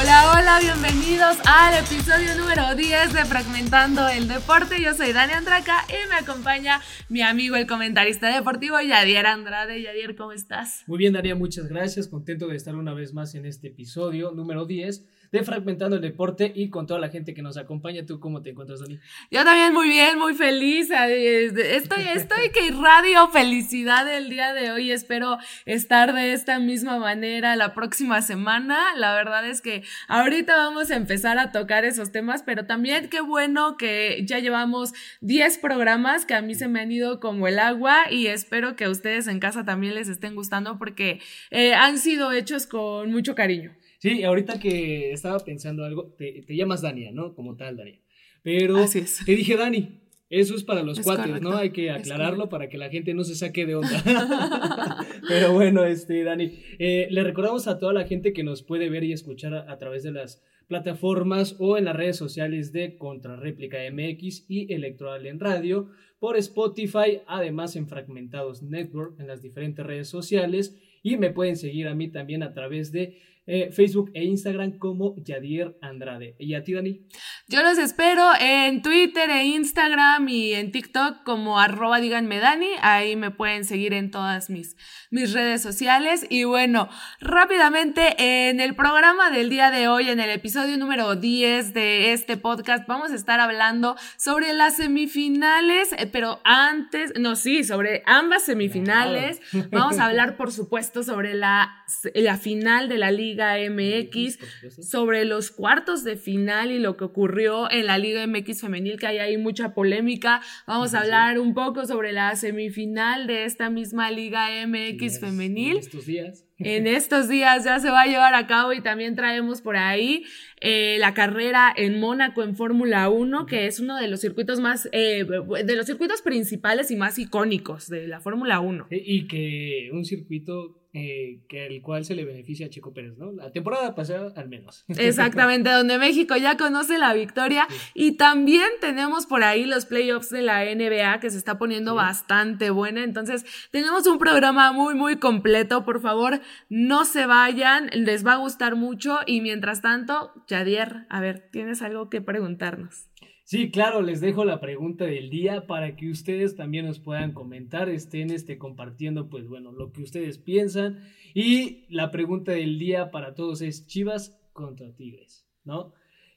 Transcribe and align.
Hola, 0.00 0.32
hola, 0.32 0.60
bienvenidos 0.60 1.38
al 1.44 1.74
episodio 1.74 2.36
número 2.36 2.76
10 2.76 3.12
de 3.12 3.24
Fragmentando 3.24 4.06
el 4.06 4.28
Deporte. 4.28 4.80
Yo 4.80 4.94
soy 4.94 5.12
Dani 5.12 5.32
Andraca 5.32 5.84
y 5.88 6.08
me 6.08 6.14
acompaña 6.14 6.80
mi 7.08 7.22
amigo 7.22 7.56
el 7.56 7.66
comentarista 7.66 8.32
deportivo 8.32 8.80
Yadier 8.80 9.26
Andrade. 9.26 9.82
Yadier, 9.82 10.14
¿cómo 10.14 10.30
estás? 10.30 10.84
Muy 10.86 10.98
bien, 10.98 11.14
Daría, 11.14 11.34
muchas 11.34 11.66
gracias. 11.66 12.06
Contento 12.06 12.46
de 12.46 12.54
estar 12.54 12.76
una 12.76 12.94
vez 12.94 13.12
más 13.12 13.34
en 13.34 13.44
este 13.44 13.68
episodio 13.68 14.30
número 14.30 14.66
10 14.66 15.04
de 15.30 15.42
Fragmentando 15.42 15.96
el 15.96 16.02
Deporte 16.02 16.52
y 16.54 16.70
con 16.70 16.86
toda 16.86 17.00
la 17.00 17.08
gente 17.08 17.34
que 17.34 17.42
nos 17.42 17.56
acompaña. 17.56 18.04
¿Tú 18.06 18.20
cómo 18.20 18.42
te 18.42 18.50
encuentras, 18.50 18.80
Dani? 18.80 18.98
Yo 19.30 19.44
también 19.44 19.72
muy 19.72 19.88
bien, 19.88 20.18
muy 20.18 20.34
feliz. 20.34 20.90
Estoy, 20.90 22.02
estoy 22.14 22.50
que 22.50 22.66
irradio 22.66 23.28
felicidad 23.28 24.12
el 24.12 24.30
día 24.30 24.52
de 24.54 24.70
hoy. 24.72 24.90
Espero 24.90 25.38
estar 25.66 26.14
de 26.14 26.32
esta 26.32 26.58
misma 26.58 26.98
manera 26.98 27.56
la 27.56 27.74
próxima 27.74 28.22
semana. 28.22 28.94
La 28.96 29.14
verdad 29.14 29.46
es 29.48 29.60
que 29.60 29.82
ahorita 30.08 30.56
vamos 30.56 30.90
a 30.90 30.96
empezar 30.96 31.38
a 31.38 31.52
tocar 31.52 31.84
esos 31.84 32.10
temas, 32.10 32.42
pero 32.42 32.66
también 32.66 33.08
qué 33.08 33.20
bueno 33.20 33.76
que 33.76 34.24
ya 34.24 34.38
llevamos 34.38 34.92
10 35.20 35.58
programas 35.58 36.24
que 36.24 36.34
a 36.34 36.42
mí 36.42 36.54
se 36.54 36.68
me 36.68 36.80
han 36.80 36.90
ido 36.90 37.20
como 37.20 37.48
el 37.48 37.58
agua 37.58 38.10
y 38.10 38.26
espero 38.28 38.76
que 38.76 38.84
a 38.84 38.90
ustedes 38.90 39.26
en 39.26 39.40
casa 39.40 39.64
también 39.64 39.94
les 39.94 40.08
estén 40.08 40.34
gustando 40.34 40.78
porque 40.78 41.20
eh, 41.50 41.74
han 41.74 41.98
sido 41.98 42.32
hechos 42.32 42.66
con 42.66 43.10
mucho 43.10 43.34
cariño. 43.34 43.77
Sí, 43.98 44.22
ahorita 44.22 44.60
que 44.60 45.12
estaba 45.12 45.38
pensando 45.40 45.84
algo, 45.84 46.14
te, 46.16 46.44
llamas 46.48 46.82
Dania, 46.82 47.10
¿no? 47.12 47.34
Como 47.34 47.56
tal, 47.56 47.76
Dania. 47.76 48.00
Pero 48.42 48.86
te 49.26 49.34
dije 49.34 49.56
Dani. 49.56 50.08
Eso 50.30 50.54
es 50.54 50.62
para 50.62 50.82
los 50.82 51.00
cuates, 51.00 51.40
¿no? 51.40 51.56
Hay 51.56 51.70
que 51.70 51.90
aclararlo 51.90 52.50
para 52.50 52.68
que 52.68 52.76
la 52.76 52.90
gente 52.90 53.14
no 53.14 53.24
se 53.24 53.34
saque 53.34 53.64
de 53.64 53.76
onda. 53.76 54.04
Pero 55.28 55.54
bueno, 55.54 55.86
este, 55.86 56.22
Dani, 56.22 56.52
eh, 56.78 57.08
le 57.10 57.24
recordamos 57.24 57.66
a 57.66 57.78
toda 57.78 57.94
la 57.94 58.04
gente 58.04 58.34
que 58.34 58.44
nos 58.44 58.62
puede 58.62 58.90
ver 58.90 59.04
y 59.04 59.12
escuchar 59.12 59.54
a, 59.54 59.78
través 59.78 60.02
de 60.02 60.12
las 60.12 60.42
plataformas 60.66 61.56
o 61.58 61.78
en 61.78 61.86
las 61.86 61.96
redes 61.96 62.18
sociales 62.18 62.72
de 62.72 62.98
Contrarréplica 62.98 63.78
MX 63.90 64.44
y 64.50 64.70
Electoral 64.70 65.26
en 65.26 65.40
Radio, 65.40 65.88
por 66.18 66.36
Spotify, 66.36 67.22
además 67.26 67.74
en 67.76 67.88
Fragmentados 67.88 68.62
Network, 68.62 69.18
en 69.18 69.28
las 69.28 69.40
diferentes 69.40 69.84
redes 69.86 70.08
sociales. 70.08 70.78
Y 71.02 71.16
me 71.16 71.30
pueden 71.30 71.56
seguir 71.56 71.88
a 71.88 71.94
mí 71.94 72.08
también 72.08 72.42
a 72.42 72.52
través 72.52 72.92
de 72.92 73.18
eh, 73.50 73.70
Facebook 73.72 74.10
e 74.12 74.24
Instagram 74.24 74.76
como 74.76 75.14
Yadier 75.16 75.78
Andrade. 75.80 76.36
¿Y 76.38 76.54
a 76.54 76.62
ti, 76.62 76.74
Dani? 76.74 77.00
Yo 77.48 77.62
los 77.62 77.78
espero 77.78 78.22
en 78.38 78.82
Twitter 78.82 79.30
e 79.30 79.46
Instagram 79.46 80.28
y 80.28 80.52
en 80.52 80.70
TikTok 80.70 81.24
como 81.24 81.58
arroba 81.58 81.98
díganme 81.98 82.40
Dani. 82.40 82.68
Ahí 82.82 83.16
me 83.16 83.30
pueden 83.30 83.64
seguir 83.64 83.94
en 83.94 84.10
todas 84.10 84.50
mis, 84.50 84.76
mis 85.10 85.32
redes 85.32 85.62
sociales. 85.62 86.26
Y 86.28 86.44
bueno, 86.44 86.90
rápidamente 87.20 88.48
en 88.50 88.60
el 88.60 88.76
programa 88.76 89.30
del 89.30 89.48
día 89.48 89.70
de 89.70 89.88
hoy, 89.88 90.10
en 90.10 90.20
el 90.20 90.28
episodio 90.28 90.76
número 90.76 91.16
10 91.16 91.72
de 91.72 92.12
este 92.12 92.36
podcast, 92.36 92.86
vamos 92.86 93.12
a 93.12 93.14
estar 93.14 93.40
hablando 93.40 93.96
sobre 94.18 94.52
las 94.52 94.76
semifinales, 94.76 95.94
eh, 95.94 96.06
pero 96.06 96.42
antes, 96.44 97.14
no, 97.18 97.34
sí, 97.34 97.64
sobre 97.64 98.02
ambas 98.04 98.42
semifinales. 98.42 99.40
Vamos 99.72 99.98
a 99.98 100.04
hablar, 100.04 100.36
por 100.36 100.52
supuesto, 100.52 101.02
sobre 101.02 101.32
la, 101.32 101.86
la 102.14 102.36
final 102.36 102.90
de 102.90 102.98
la 102.98 103.10
Liga 103.10 103.37
MX, 103.38 104.38
sobre 104.82 105.24
los 105.24 105.50
cuartos 105.50 106.04
de 106.04 106.16
final 106.16 106.70
y 106.70 106.78
lo 106.78 106.96
que 106.96 107.04
ocurrió 107.04 107.70
en 107.70 107.86
la 107.86 107.98
Liga 107.98 108.26
MX 108.26 108.60
femenil, 108.60 108.98
que 108.98 109.06
hay 109.06 109.18
ahí 109.18 109.36
mucha 109.36 109.74
polémica. 109.74 110.40
Vamos 110.66 110.94
a 110.94 111.00
hablar 111.00 111.38
un 111.38 111.54
poco 111.54 111.86
sobre 111.86 112.12
la 112.12 112.34
semifinal 112.36 113.26
de 113.26 113.44
esta 113.44 113.70
misma 113.70 114.10
Liga 114.10 114.48
MX 114.66 115.20
femenil. 115.20 115.72
En 115.72 115.78
estos 115.78 116.06
días. 116.06 116.44
En 116.58 116.86
estos 116.88 117.28
días 117.28 117.64
ya 117.64 117.78
se 117.78 117.90
va 117.90 118.02
a 118.02 118.06
llevar 118.06 118.34
a 118.34 118.46
cabo 118.46 118.72
y 118.72 118.80
también 118.80 119.14
traemos 119.14 119.60
por 119.60 119.76
ahí 119.76 120.24
eh, 120.60 120.96
la 120.98 121.14
carrera 121.14 121.72
en 121.76 122.00
Mónaco 122.00 122.42
en 122.42 122.56
Fórmula 122.56 123.08
1, 123.08 123.46
que 123.46 123.66
es 123.66 123.80
uno 123.80 123.96
de 123.96 124.08
los 124.08 124.20
circuitos 124.20 124.60
más, 124.60 124.88
eh, 124.92 125.24
de 125.64 125.76
los 125.76 125.86
circuitos 125.86 126.22
principales 126.22 126.90
y 126.90 126.96
más 126.96 127.18
icónicos 127.18 127.88
de 127.88 128.08
la 128.08 128.20
Fórmula 128.20 128.60
1. 128.60 128.88
Y 128.90 129.26
que 129.28 129.90
un 129.92 130.04
circuito 130.04 130.87
eh, 130.98 131.38
que 131.48 131.66
el 131.66 131.80
cual 131.80 132.04
se 132.04 132.16
le 132.16 132.24
beneficia 132.24 132.66
a 132.66 132.70
Checo 132.70 132.92
Pérez, 132.92 133.16
¿no? 133.16 133.30
La 133.30 133.52
temporada 133.52 133.94
pasada 133.94 134.32
al 134.34 134.48
menos. 134.48 134.84
Exactamente, 134.88 135.70
donde 135.70 135.96
México 135.98 136.36
ya 136.36 136.56
conoce 136.56 136.98
la 136.98 137.14
victoria 137.14 137.68
y 137.94 138.16
también 138.16 138.68
tenemos 138.80 139.26
por 139.26 139.44
ahí 139.44 139.64
los 139.64 139.86
playoffs 139.86 140.30
de 140.30 140.42
la 140.42 140.64
NBA 140.64 141.20
que 141.20 141.30
se 141.30 141.38
está 141.38 141.56
poniendo 141.56 141.94
bastante 141.94 142.70
buena, 142.70 143.04
entonces 143.04 143.46
tenemos 143.70 144.06
un 144.08 144.18
programa 144.18 144.72
muy 144.72 144.94
muy 144.94 145.16
completo, 145.16 145.84
por 145.84 146.00
favor, 146.00 146.40
no 146.68 147.04
se 147.04 147.26
vayan, 147.26 147.90
les 147.92 148.26
va 148.26 148.32
a 148.32 148.38
gustar 148.38 148.74
mucho 148.74 149.20
y 149.24 149.40
mientras 149.40 149.82
tanto, 149.82 150.32
Jadier, 150.48 151.06
a 151.08 151.20
ver, 151.20 151.48
¿tienes 151.52 151.80
algo 151.82 152.10
que 152.10 152.20
preguntarnos? 152.20 153.08
Sí, 153.48 153.70
claro, 153.70 154.02
les 154.02 154.20
dejo 154.20 154.44
la 154.44 154.60
pregunta 154.60 155.06
del 155.06 155.30
día 155.30 155.66
para 155.66 155.96
que 155.96 156.10
ustedes 156.10 156.54
también 156.54 156.84
nos 156.84 157.00
puedan 157.00 157.32
comentar, 157.32 157.88
estén 157.88 158.30
este, 158.30 158.58
compartiendo, 158.58 159.30
pues 159.30 159.48
bueno, 159.48 159.72
lo 159.72 159.90
que 159.90 160.02
ustedes 160.02 160.36
piensan. 160.36 160.98
Y 161.32 161.86
la 161.88 162.10
pregunta 162.10 162.52
del 162.52 162.78
día 162.78 163.10
para 163.10 163.34
todos 163.34 163.62
es 163.62 163.86
Chivas 163.86 164.38
contra 164.52 164.94
Tigres, 164.94 165.46
¿no? 165.64 165.94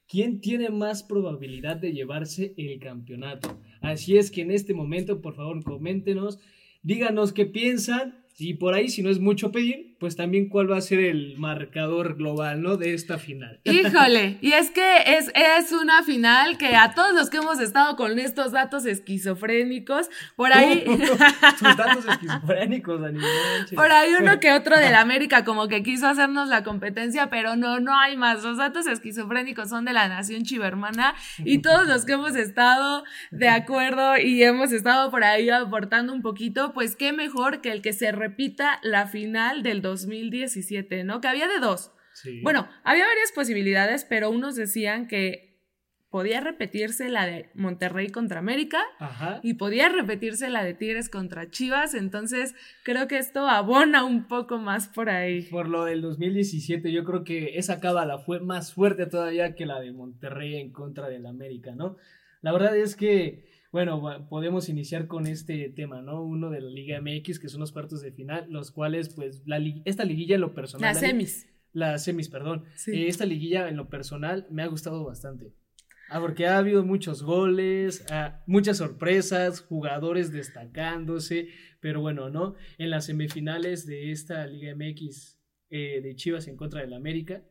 ¿Quién 0.08 0.40
tiene 0.40 0.70
más 0.70 1.04
probabilidad 1.04 1.76
de 1.76 1.92
llevarse 1.92 2.54
el 2.56 2.80
campeonato? 2.80 3.60
Así 3.82 4.16
es 4.16 4.32
que 4.32 4.44
en 4.44 4.52
este 4.52 4.74
momento, 4.74 5.20
por 5.20 5.36
favor, 5.36 5.62
coméntenos, 5.66 6.40
díganos 6.82 7.34
qué 7.34 7.46
piensan 7.46 8.24
y 8.38 8.54
por 8.54 8.74
ahí, 8.74 8.88
si 8.88 9.04
no 9.04 9.10
es 9.10 9.20
mucho 9.20 9.52
pedir, 9.52 9.91
pues 10.02 10.16
también 10.16 10.50
cuál 10.50 10.70
va 10.70 10.78
a 10.78 10.82
ser 10.82 11.00
el 11.00 11.38
marcador 11.38 12.16
global, 12.16 12.64
¿no? 12.64 12.76
De 12.76 12.96
esta 12.96 13.20
final. 13.20 13.60
Híjole, 13.66 14.40
y 14.42 14.54
es 14.54 14.72
que 14.72 14.98
es, 15.06 15.32
es 15.36 15.72
una 15.74 16.02
final 16.02 16.58
que 16.58 16.76
a 16.76 16.96
todos 16.96 17.14
los 17.14 17.30
que 17.30 17.38
hemos 17.38 17.60
estado 17.60 17.96
con 17.96 18.18
estos 18.18 18.52
datos 18.52 18.88
esquizofrénicos, 18.88 20.10
por 20.36 20.54
ahí... 20.54 20.84
Tus 21.60 21.78
datos 21.78 22.04
esquizofrénicos, 22.10 23.00
Por 23.76 23.92
ahí 23.92 24.10
uno 24.20 24.40
que 24.40 24.52
otro 24.54 24.76
de 24.76 24.90
la 24.90 25.02
América 25.02 25.46
como 25.46 25.68
que 25.68 25.84
quiso 25.84 26.08
hacernos 26.08 26.50
la 26.50 26.64
competencia, 26.64 27.30
pero 27.30 27.56
no, 27.56 27.80
no 27.80 27.96
hay 27.96 28.18
más. 28.18 28.42
Los 28.42 28.58
datos 28.58 28.88
esquizofrénicos 28.88 29.70
son 29.70 29.86
de 29.86 29.94
la 29.94 30.08
nación 30.08 30.42
chivermana 30.42 31.14
y 31.38 31.60
todos 31.60 31.88
los 31.88 32.06
que 32.06 32.14
hemos 32.14 32.36
estado 32.36 33.04
de 33.30 33.50
acuerdo 33.50 34.18
y 34.18 34.42
hemos 34.42 34.72
estado 34.72 35.12
por 35.12 35.24
ahí 35.24 35.48
aportando 35.52 36.12
un 36.12 36.24
poquito, 36.24 36.74
pues 36.74 36.96
qué 36.96 37.14
mejor 37.14 37.62
que 37.62 37.72
el 37.72 37.84
que 37.84 37.94
se 37.94 38.12
repita 38.12 38.80
la 38.82 39.06
final 39.06 39.62
del 39.62 39.84
2017, 39.92 41.04
¿no? 41.04 41.22
Que 41.22 41.28
había 41.28 41.48
de 41.48 41.60
dos. 41.60 41.92
Bueno, 42.44 42.68
había 42.84 43.06
varias 43.06 43.32
posibilidades, 43.32 44.06
pero 44.06 44.30
unos 44.30 44.56
decían 44.56 45.08
que 45.08 45.52
podía 46.12 46.42
repetirse 46.42 47.08
la 47.08 47.26
de 47.26 47.50
Monterrey 47.54 48.10
contra 48.10 48.40
América 48.40 48.84
y 49.42 49.54
podía 49.54 49.88
repetirse 49.88 50.50
la 50.50 50.62
de 50.62 50.74
Tigres 50.74 51.10
contra 51.10 51.50
Chivas, 51.50 51.94
entonces 51.94 52.54
creo 52.84 53.08
que 53.08 53.18
esto 53.18 53.48
abona 53.48 54.04
un 54.04 54.28
poco 54.28 54.58
más 54.58 54.90
por 54.90 55.10
ahí. 55.10 55.44
Por 55.44 55.70
lo 55.70 55.86
del 55.86 56.02
2017, 56.02 56.92
yo 56.92 57.06
creo 57.06 57.24
que 57.24 57.58
esa 57.58 57.80
cábala 57.80 58.20
fue 58.20 58.42
más 58.42 58.74
fuerte 58.74 59.06
todavía 59.06 59.56
que 59.56 59.66
la 59.66 59.80
de 59.80 59.94
Monterrey 59.94 60.58
en 60.58 60.74
contra 60.74 61.08
del 61.08 61.26
América, 61.26 61.74
¿no? 61.76 61.96
La 62.42 62.52
verdad 62.52 62.76
es 62.76 62.98
que 62.98 63.46
bueno, 63.72 64.28
podemos 64.30 64.68
iniciar 64.68 65.08
con 65.08 65.28
este 65.28 65.70
tema, 65.70 66.02
¿no? 66.02 66.24
Uno 66.24 66.50
de 66.50 66.60
la 66.60 66.70
Liga 66.70 67.00
MX, 67.00 67.40
que 67.40 67.48
son 67.48 67.62
los 67.62 67.72
cuartos 67.72 68.02
de 68.02 68.12
final, 68.12 68.48
los 68.50 68.72
cuales, 68.72 69.14
pues, 69.14 69.44
la 69.46 69.62
esta 69.86 70.04
liguilla 70.04 70.36
en 70.36 70.42
lo 70.42 70.54
personal. 70.54 70.94
Las 70.94 71.00
semis. 71.00 71.48
Las 71.72 72.04
semis, 72.04 72.28
perdón. 72.28 72.66
Eh, 72.88 73.08
esta 73.08 73.26
liguilla 73.26 73.70
en 73.70 73.78
lo 73.78 73.90
personal 73.90 74.46
me 74.52 74.64
ha 74.64 74.68
gustado 74.68 75.06
bastante. 75.06 75.54
Ah, 76.10 76.20
porque 76.20 76.46
ha 76.46 76.58
habido 76.58 76.84
muchos 76.84 77.24
goles, 77.24 78.06
ah, 78.12 78.44
muchas 78.46 78.78
sorpresas, 78.78 79.62
jugadores 79.62 80.34
destacándose, 80.34 81.48
pero 81.80 82.02
bueno, 82.02 82.30
¿no? 82.30 82.56
En 82.78 82.90
las 82.90 83.06
semifinales 83.06 83.86
de 83.86 84.12
esta 84.12 84.46
Liga 84.46 84.76
MX 84.76 85.40
eh, 85.70 86.02
de 86.02 86.16
Chivas 86.16 86.50
en 86.50 86.58
contra 86.58 86.82
del 86.82 86.94
América, 86.94 87.46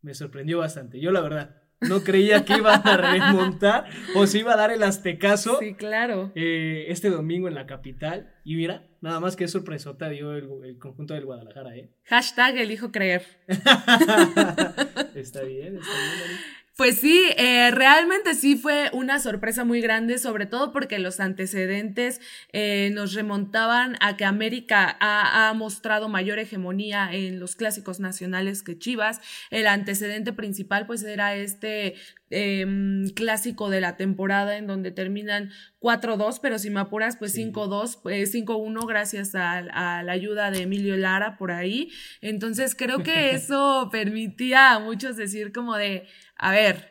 me 0.00 0.14
sorprendió 0.14 0.56
bastante. 0.56 0.98
Yo, 0.98 1.12
la 1.12 1.20
verdad, 1.20 1.59
no 1.80 2.02
creía 2.02 2.44
que 2.44 2.56
iban 2.56 2.86
a 2.86 2.96
remontar 2.96 3.86
o 4.14 4.26
se 4.26 4.38
iba 4.38 4.52
a 4.52 4.56
dar 4.56 4.70
el 4.70 4.82
aztecaso. 4.82 5.58
Sí, 5.60 5.74
claro. 5.74 6.32
Eh, 6.34 6.86
este 6.88 7.10
domingo 7.10 7.48
en 7.48 7.54
la 7.54 7.66
capital. 7.66 8.32
Y 8.44 8.56
mira, 8.56 8.86
nada 9.00 9.20
más 9.20 9.36
que 9.36 9.48
sorpresota 9.48 10.08
dio 10.08 10.34
el, 10.34 10.78
conjunto 10.78 11.14
del 11.14 11.24
Guadalajara, 11.24 11.76
¿eh? 11.76 11.90
Hashtag 12.04 12.58
elijo 12.58 12.92
creer. 12.92 13.22
está 15.14 15.42
bien, 15.42 15.76
está 15.76 15.92
bien. 15.92 16.59
Pues 16.76 16.98
sí, 16.98 17.28
eh, 17.36 17.70
realmente 17.72 18.34
sí 18.34 18.56
fue 18.56 18.88
una 18.94 19.18
sorpresa 19.18 19.64
muy 19.64 19.82
grande, 19.82 20.16
sobre 20.18 20.46
todo 20.46 20.72
porque 20.72 20.98
los 20.98 21.20
antecedentes 21.20 22.22
eh, 22.52 22.90
nos 22.94 23.12
remontaban 23.12 23.96
a 24.00 24.16
que 24.16 24.24
América 24.24 24.96
ha, 24.98 25.52
mostrado 25.54 26.08
mayor 26.08 26.38
hegemonía 26.38 27.12
en 27.12 27.38
los 27.38 27.54
clásicos 27.54 28.00
nacionales 28.00 28.62
que 28.62 28.78
Chivas. 28.78 29.20
El 29.50 29.66
antecedente 29.66 30.32
principal 30.32 30.86
pues 30.86 31.02
era 31.02 31.34
este 31.34 31.96
em, 32.30 33.08
clásico 33.10 33.68
de 33.68 33.80
la 33.80 33.96
temporada 33.96 34.56
en 34.56 34.66
donde 34.66 34.90
terminan 34.90 35.50
4-2, 35.80 36.38
pero 36.40 36.58
si 36.58 36.70
me 36.70 36.80
apuras, 36.80 37.16
pues 37.16 37.36
5-2, 37.36 38.00
5-1 38.02 38.86
gracias 38.86 39.34
a, 39.34 39.58
a, 39.58 40.02
la 40.02 40.12
ayuda 40.12 40.50
de 40.50 40.62
Emilio 40.62 40.96
Lara 40.96 41.36
por 41.36 41.50
ahí. 41.50 41.90
Entonces 42.20 42.74
creo 42.74 43.02
que 43.02 43.30
eso 43.34 43.88
permitía 43.92 44.74
a 44.74 44.78
muchos 44.78 45.16
decir 45.16 45.52
como 45.52 45.76
de, 45.76 46.06
a 46.36 46.52
ver, 46.52 46.90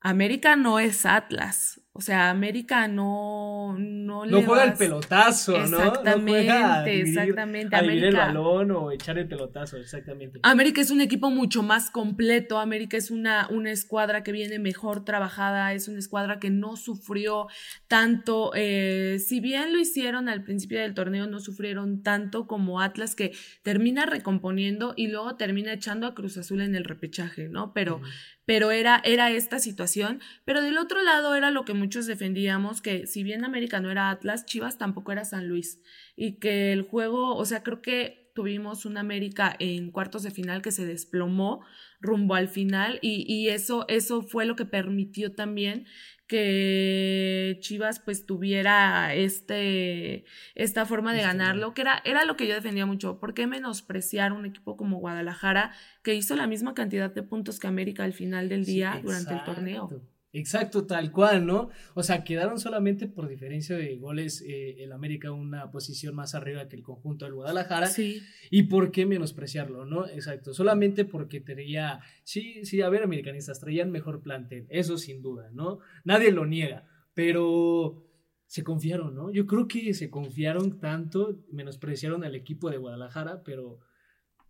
América 0.00 0.56
no 0.56 0.78
es 0.78 1.04
Atlas. 1.04 1.80
O 1.98 2.00
sea, 2.00 2.30
América 2.30 2.86
no, 2.86 3.74
no, 3.76 4.24
no 4.24 4.42
juega 4.42 4.62
el 4.62 4.74
pelotazo, 4.74 5.58
¿no? 5.66 5.78
Exactamente, 5.78 6.46
no 6.46 6.86
exactamente. 6.86 7.74
A 7.74 7.80
el 7.80 8.14
balón 8.14 8.70
o 8.70 8.92
echar 8.92 9.18
el 9.18 9.26
pelotazo, 9.26 9.78
exactamente. 9.78 10.38
América 10.44 10.80
es 10.80 10.92
un 10.92 11.00
equipo 11.00 11.28
mucho 11.30 11.64
más 11.64 11.90
completo. 11.90 12.60
América 12.60 12.96
es 12.96 13.10
una, 13.10 13.48
una 13.50 13.72
escuadra 13.72 14.22
que 14.22 14.30
viene 14.30 14.60
mejor 14.60 15.04
trabajada, 15.04 15.72
es 15.72 15.88
una 15.88 15.98
escuadra 15.98 16.38
que 16.38 16.50
no 16.50 16.76
sufrió 16.76 17.48
tanto. 17.88 18.52
Eh, 18.54 19.18
si 19.18 19.40
bien 19.40 19.72
lo 19.72 19.80
hicieron 19.80 20.28
al 20.28 20.44
principio 20.44 20.78
del 20.78 20.94
torneo, 20.94 21.26
no 21.26 21.40
sufrieron 21.40 22.04
tanto 22.04 22.46
como 22.46 22.80
Atlas, 22.80 23.16
que 23.16 23.32
termina 23.64 24.06
recomponiendo 24.06 24.94
y 24.96 25.08
luego 25.08 25.34
termina 25.34 25.72
echando 25.72 26.06
a 26.06 26.14
Cruz 26.14 26.36
Azul 26.36 26.60
en 26.60 26.76
el 26.76 26.84
repechaje, 26.84 27.48
¿no? 27.48 27.72
Pero, 27.72 28.00
pero 28.48 28.70
era, 28.70 29.02
era 29.04 29.30
esta 29.30 29.58
situación. 29.58 30.22
Pero 30.46 30.62
del 30.62 30.78
otro 30.78 31.02
lado 31.02 31.34
era 31.34 31.50
lo 31.50 31.66
que 31.66 31.74
muchos 31.74 32.06
defendíamos, 32.06 32.80
que 32.80 33.06
si 33.06 33.22
bien 33.22 33.44
América 33.44 33.78
no 33.78 33.90
era 33.90 34.08
Atlas, 34.08 34.46
Chivas 34.46 34.78
tampoco 34.78 35.12
era 35.12 35.26
San 35.26 35.48
Luis. 35.48 35.82
Y 36.16 36.38
que 36.38 36.72
el 36.72 36.80
juego, 36.80 37.36
o 37.36 37.44
sea, 37.44 37.62
creo 37.62 37.82
que 37.82 38.32
tuvimos 38.34 38.86
una 38.86 39.00
América 39.00 39.54
en 39.58 39.90
cuartos 39.90 40.22
de 40.22 40.30
final 40.30 40.62
que 40.62 40.72
se 40.72 40.86
desplomó 40.86 41.60
rumbo 42.00 42.36
al 42.36 42.48
final 42.48 42.98
y, 43.02 43.26
y 43.30 43.48
eso, 43.48 43.84
eso 43.88 44.22
fue 44.22 44.46
lo 44.46 44.56
que 44.56 44.64
permitió 44.64 45.34
también 45.34 45.86
que 46.28 47.56
Chivas 47.60 47.98
pues 47.98 48.26
tuviera 48.26 49.14
este, 49.14 50.24
esta 50.54 50.86
forma 50.86 51.14
de 51.14 51.22
ganarlo, 51.22 51.74
que 51.74 51.80
era, 51.80 52.02
era 52.04 52.24
lo 52.24 52.36
que 52.36 52.46
yo 52.46 52.54
defendía 52.54 52.86
mucho. 52.86 53.18
¿Por 53.18 53.34
qué 53.34 53.46
menospreciar 53.46 54.32
un 54.32 54.44
equipo 54.44 54.76
como 54.76 54.98
Guadalajara 54.98 55.72
que 56.02 56.14
hizo 56.14 56.36
la 56.36 56.46
misma 56.46 56.74
cantidad 56.74 57.12
de 57.12 57.22
puntos 57.22 57.58
que 57.58 57.66
América 57.66 58.04
al 58.04 58.12
final 58.12 58.48
del 58.48 58.64
día 58.64 59.00
durante 59.02 59.34
el 59.34 59.42
torneo? 59.42 59.88
Exacto, 60.32 60.86
tal 60.86 61.10
cual, 61.10 61.46
¿no? 61.46 61.70
O 61.94 62.02
sea, 62.02 62.22
quedaron 62.22 62.58
solamente 62.58 63.08
por 63.08 63.28
diferencia 63.28 63.76
de 63.76 63.96
goles 63.96 64.44
eh, 64.46 64.82
el 64.82 64.92
América 64.92 65.32
una 65.32 65.70
posición 65.70 66.14
más 66.14 66.34
arriba 66.34 66.68
que 66.68 66.76
el 66.76 66.82
conjunto 66.82 67.24
del 67.24 67.34
Guadalajara. 67.34 67.86
Sí. 67.86 68.20
¿Y 68.50 68.64
por 68.64 68.90
qué 68.90 69.06
menospreciarlo, 69.06 69.86
no? 69.86 70.06
Exacto, 70.06 70.52
solamente 70.52 71.06
porque 71.06 71.40
tenía, 71.40 72.00
sí, 72.24 72.64
sí, 72.66 72.82
a 72.82 72.90
ver, 72.90 73.02
americanistas, 73.02 73.60
traían 73.60 73.90
mejor 73.90 74.22
plantel, 74.22 74.66
eso 74.68 74.98
sin 74.98 75.22
duda, 75.22 75.50
¿no? 75.52 75.78
Nadie 76.04 76.30
lo 76.30 76.44
niega, 76.44 76.86
pero 77.14 78.04
se 78.46 78.62
confiaron, 78.64 79.14
¿no? 79.14 79.30
Yo 79.30 79.46
creo 79.46 79.66
que 79.66 79.94
se 79.94 80.10
confiaron 80.10 80.78
tanto, 80.78 81.38
menospreciaron 81.50 82.22
al 82.22 82.34
equipo 82.34 82.70
de 82.70 82.76
Guadalajara, 82.76 83.42
pero 83.44 83.78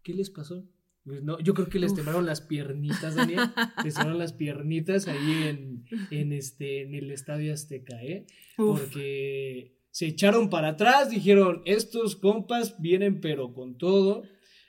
¿qué 0.02 0.12
les 0.12 0.30
pasó? 0.30 0.64
Pues 1.08 1.22
no, 1.22 1.40
yo 1.40 1.54
creo 1.54 1.70
que 1.70 1.78
les 1.78 1.94
temblaron 1.94 2.26
las 2.26 2.42
piernitas, 2.42 3.14
Daniel. 3.14 3.40
les 3.82 3.94
temblaron 3.94 4.18
las 4.18 4.34
piernitas 4.34 5.08
ahí 5.08 5.48
en, 5.48 5.86
en, 6.10 6.34
este, 6.34 6.82
en 6.82 6.94
el 6.94 7.10
Estadio 7.10 7.54
Azteca, 7.54 8.02
¿eh? 8.02 8.26
Porque 8.58 9.78
se 9.90 10.06
echaron 10.06 10.50
para 10.50 10.68
atrás, 10.68 11.08
dijeron, 11.08 11.62
estos 11.64 12.14
compas 12.14 12.78
vienen 12.78 13.22
pero 13.22 13.54
con 13.54 13.78
todo. 13.78 14.22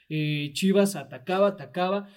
Eh, 0.08 0.52
Chivas 0.54 0.96
atacaba, 0.96 1.48
atacaba. 1.48 2.08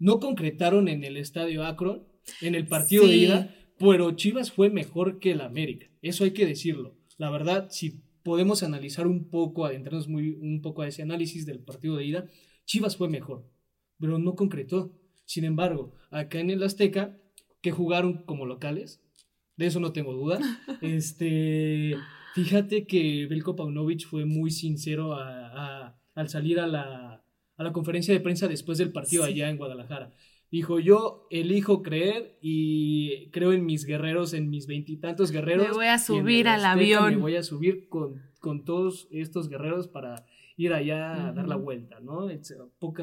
No 0.00 0.18
concretaron 0.18 0.88
en 0.88 1.04
el 1.04 1.16
Estadio 1.16 1.64
Akron, 1.64 2.08
en 2.40 2.56
el 2.56 2.66
partido 2.66 3.06
de 3.06 3.16
ida, 3.16 3.54
pero 3.78 4.10
Chivas 4.16 4.50
fue 4.50 4.70
mejor 4.70 5.20
que 5.20 5.30
el 5.30 5.40
América. 5.40 5.86
Eso 6.02 6.24
hay 6.24 6.32
que 6.32 6.46
decirlo. 6.46 6.98
La 7.16 7.30
verdad, 7.30 7.68
si 7.70 8.02
podemos 8.24 8.64
analizar 8.64 9.06
un 9.06 9.30
poco, 9.30 9.64
adentrarnos 9.64 10.08
muy, 10.08 10.30
un 10.30 10.62
poco 10.62 10.82
a 10.82 10.88
ese 10.88 11.02
análisis 11.02 11.46
del 11.46 11.60
partido 11.60 11.96
de 11.96 12.06
ida, 12.06 12.26
Chivas 12.64 12.96
fue 12.96 13.08
mejor 13.08 13.48
pero 13.98 14.18
no 14.18 14.34
concretó. 14.34 14.92
Sin 15.24 15.44
embargo, 15.44 15.92
acá 16.10 16.40
en 16.40 16.50
el 16.50 16.62
Azteca, 16.62 17.16
que 17.60 17.70
jugaron 17.70 18.24
como 18.24 18.46
locales, 18.46 19.02
de 19.56 19.66
eso 19.66 19.80
no 19.80 19.92
tengo 19.92 20.14
duda. 20.14 20.38
Este, 20.80 21.96
fíjate 22.34 22.86
que 22.86 23.26
Belko 23.26 23.56
Paunovic 23.56 24.06
fue 24.06 24.24
muy 24.24 24.50
sincero 24.50 25.14
al 25.14 26.28
salir 26.28 26.60
a 26.60 26.66
la, 26.66 27.24
conferencia 27.72 28.14
de 28.14 28.20
prensa 28.20 28.46
después 28.46 28.78
del 28.78 28.92
partido 28.92 29.24
allá 29.24 29.50
en 29.50 29.56
Guadalajara. 29.56 30.12
Dijo, 30.50 30.78
yo 30.78 31.26
elijo 31.30 31.82
creer 31.82 32.38
y 32.40 33.28
creo 33.32 33.52
en 33.52 33.66
mis 33.66 33.84
guerreros, 33.84 34.32
en 34.32 34.48
mis 34.48 34.66
veintitantos 34.66 35.30
guerreros. 35.30 35.68
Me 35.68 35.74
voy 35.74 35.86
a 35.86 35.98
subir 35.98 36.48
al 36.48 36.64
avión. 36.64 37.16
Me 37.16 37.20
voy 37.20 37.36
a 37.36 37.42
subir 37.42 37.88
con, 37.88 38.22
con 38.40 38.64
todos 38.64 39.08
estos 39.10 39.48
guerreros 39.50 39.88
para 39.88 40.24
ir 40.58 40.74
allá 40.74 41.28
a 41.28 41.32
dar 41.32 41.46
la 41.46 41.54
vuelta, 41.54 42.00
¿no? 42.00 42.28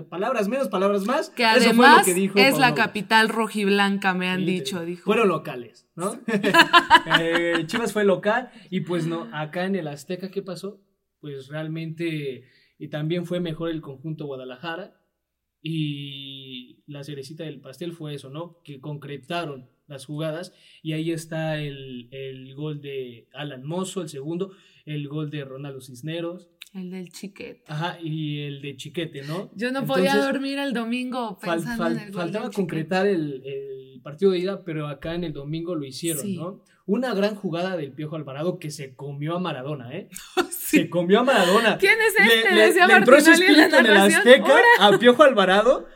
Palabras 0.09 0.49
menos, 0.49 0.67
palabras 0.67 1.05
más. 1.05 1.29
Que 1.29 1.45
además 1.45 2.05
es 2.05 2.59
la 2.59 2.75
capital 2.75 3.29
rojiblanca, 3.29 4.13
me 4.13 4.27
han 4.27 4.45
dicho, 4.45 4.83
dijo. 4.83 5.05
Fueron 5.05 5.29
locales, 5.29 5.87
¿no? 5.95 6.19
Eh, 7.19 7.63
Chivas 7.67 7.93
fue 7.93 8.03
local 8.03 8.49
y 8.69 8.81
pues 8.81 9.07
no, 9.07 9.29
acá 9.31 9.65
en 9.65 9.75
el 9.75 9.87
Azteca, 9.87 10.31
¿qué 10.31 10.41
pasó? 10.41 10.81
Pues 11.21 11.47
realmente 11.47 12.43
y 12.77 12.89
también 12.89 13.25
fue 13.25 13.39
mejor 13.39 13.69
el 13.69 13.81
conjunto 13.81 14.25
Guadalajara 14.25 14.99
y 15.61 16.83
la 16.87 17.03
cerecita 17.03 17.45
del 17.45 17.61
pastel 17.61 17.93
fue 17.93 18.15
eso, 18.15 18.29
¿no? 18.29 18.59
Que 18.63 18.81
concretaron 18.81 19.69
las 19.87 20.05
jugadas 20.05 20.51
y 20.81 20.93
ahí 20.93 21.11
está 21.11 21.61
el, 21.61 22.09
el 22.11 22.53
gol 22.55 22.81
de 22.81 23.29
Alan 23.33 23.63
Mozo, 23.63 24.01
el 24.01 24.09
segundo, 24.09 24.51
el 24.85 25.07
gol 25.07 25.29
de 25.29 25.45
Ronaldo 25.45 25.79
Cisneros, 25.79 26.49
el 26.75 26.91
del 26.91 27.09
chiquete. 27.09 27.63
Ajá, 27.67 27.97
y 28.01 28.41
el 28.41 28.61
de 28.61 28.75
chiquete, 28.75 29.21
¿no? 29.23 29.49
Yo 29.55 29.71
no 29.71 29.85
podía 29.85 30.17
dormir 30.17 30.59
el 30.59 30.73
domingo 30.73 31.37
pensando 31.39 31.87
en 31.87 31.99
el 31.99 32.13
Faltaba 32.13 32.51
concretar 32.51 33.07
el, 33.07 34.01
partido 34.03 34.31
de 34.31 34.39
ida, 34.39 34.63
pero 34.63 34.87
acá 34.87 35.15
en 35.15 35.23
el 35.23 35.33
domingo 35.33 35.73
lo 35.73 35.85
hicieron, 35.85 36.35
¿no? 36.35 36.61
Una 36.85 37.15
gran 37.15 37.33
jugada 37.33 37.75
del 37.77 37.93
Piojo 37.93 38.15
Alvarado 38.15 38.59
que 38.59 38.69
se 38.69 38.93
comió 38.93 39.35
a 39.35 39.39
Maradona, 39.39 39.91
¿eh? 39.95 40.09
Se 40.51 40.89
comió 40.89 41.21
a 41.21 41.23
Maradona. 41.23 41.77
¿Quién 41.77 41.93
es 41.99 42.13
este? 42.19 42.53
Le, 42.53 42.87
le, 42.87 42.93
entró 42.93 43.15
ese 43.17 43.31
espíritu 43.31 43.75
en, 43.75 43.85
el 43.85 43.97
Azteca 43.97 44.57
a 44.79 44.97
Piojo 44.97 45.23
Alvarado 45.23 45.87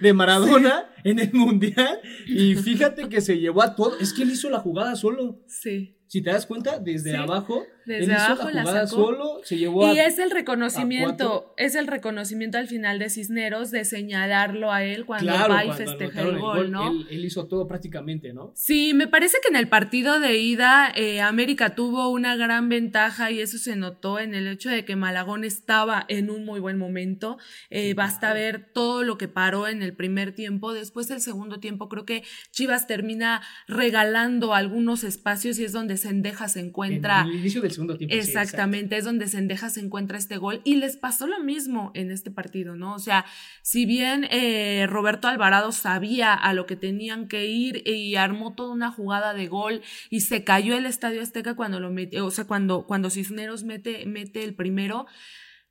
de 0.00 0.12
Maradona 0.12 0.90
en 1.04 1.18
el 1.18 1.32
Mundial 1.32 2.00
y 2.26 2.54
fíjate 2.54 3.08
que 3.08 3.20
se 3.20 3.38
llevó 3.38 3.62
a 3.62 3.74
todo. 3.74 3.98
Es 3.98 4.12
que 4.12 4.22
él 4.22 4.30
hizo 4.30 4.50
la 4.50 4.60
jugada 4.60 4.96
solo. 4.96 5.40
Sí. 5.46 5.96
Si 6.12 6.20
te 6.20 6.28
das 6.28 6.44
cuenta, 6.44 6.78
desde 6.78 7.16
abajo, 7.16 7.64
desde 7.86 8.12
abajo 8.12 8.50
la, 8.50 8.60
jugada 8.60 8.86
solo, 8.86 9.40
se 9.44 9.56
llevó 9.56 9.94
y 9.94 9.98
es 9.98 10.18
el 10.18 10.30
reconocimiento, 10.30 11.54
es 11.56 11.74
el 11.74 11.86
reconocimiento 11.86 12.58
al 12.58 12.68
final 12.68 12.98
de 12.98 13.08
Cisneros 13.08 13.70
de 13.70 13.86
señalarlo 13.86 14.70
a 14.70 14.84
él 14.84 15.06
cuando 15.06 15.32
va 15.32 15.64
y 15.64 15.72
festeja 15.72 16.20
el 16.20 16.38
gol, 16.38 16.70
¿no? 16.70 16.90
Él, 16.90 17.24
hizo 17.24 17.46
todo 17.46 17.66
prácticamente, 17.66 18.34
¿no? 18.34 18.52
Sí, 18.54 18.92
me 18.92 19.08
parece 19.08 19.38
que 19.42 19.48
en 19.48 19.56
el 19.56 19.68
partido 19.68 20.20
de 20.20 20.36
ida 20.36 20.92
eh, 20.94 21.22
América 21.22 21.74
tuvo 21.74 22.10
una 22.10 22.36
gran 22.36 22.68
ventaja 22.68 23.30
y 23.30 23.40
eso 23.40 23.56
se 23.56 23.74
notó 23.74 24.18
en 24.18 24.34
el 24.34 24.46
hecho 24.48 24.68
de 24.68 24.84
que 24.84 24.96
Malagón 24.96 25.44
estaba 25.44 26.04
en 26.08 26.28
un 26.28 26.44
muy 26.44 26.60
buen 26.60 26.76
momento. 26.76 27.38
Eh, 27.70 27.94
basta 27.94 28.34
ver 28.34 28.70
todo 28.74 29.02
lo 29.02 29.16
que 29.16 29.28
paró 29.28 29.66
en 29.66 29.82
el 29.82 29.94
primer 29.94 30.34
tiempo. 30.34 30.74
Después 30.74 31.08
del 31.08 31.22
segundo 31.22 31.58
tiempo 31.58 31.88
creo 31.88 32.04
que 32.04 32.22
Chivas 32.50 32.86
termina 32.86 33.40
regalando 33.66 34.52
algunos 34.52 35.04
espacios 35.04 35.58
y 35.58 35.64
es 35.64 35.72
donde 35.72 36.01
Sendeja 36.02 36.48
se 36.48 36.60
encuentra. 36.60 37.22
En 37.22 37.28
el 37.28 37.36
inicio 37.36 37.62
del 37.62 37.72
segundo 37.72 37.96
tiempo. 37.96 38.14
Exactamente, 38.14 38.96
es 38.96 39.04
donde 39.04 39.28
Sendeja 39.28 39.70
se 39.70 39.80
encuentra 39.80 40.18
este 40.18 40.36
gol. 40.36 40.60
Y 40.64 40.76
les 40.76 40.96
pasó 40.96 41.26
lo 41.26 41.42
mismo 41.42 41.90
en 41.94 42.10
este 42.10 42.30
partido, 42.30 42.76
¿no? 42.76 42.94
O 42.94 42.98
sea, 42.98 43.24
si 43.62 43.86
bien 43.86 44.26
eh, 44.30 44.86
Roberto 44.88 45.28
Alvarado 45.28 45.72
sabía 45.72 46.34
a 46.34 46.52
lo 46.52 46.66
que 46.66 46.76
tenían 46.76 47.28
que 47.28 47.46
ir 47.46 47.82
y 47.86 48.16
armó 48.16 48.54
toda 48.54 48.72
una 48.72 48.90
jugada 48.90 49.34
de 49.34 49.48
gol 49.48 49.82
y 50.10 50.20
se 50.20 50.44
cayó 50.44 50.76
el 50.76 50.86
Estadio 50.86 51.22
Azteca 51.22 51.54
cuando 51.54 51.80
lo 51.80 51.90
metió, 51.90 52.26
o 52.26 52.30
sea, 52.30 52.46
cuando, 52.46 52.86
cuando 52.86 53.10
Cisneros 53.10 53.64
mete, 53.64 54.04
mete 54.06 54.44
el 54.44 54.54
primero. 54.54 55.06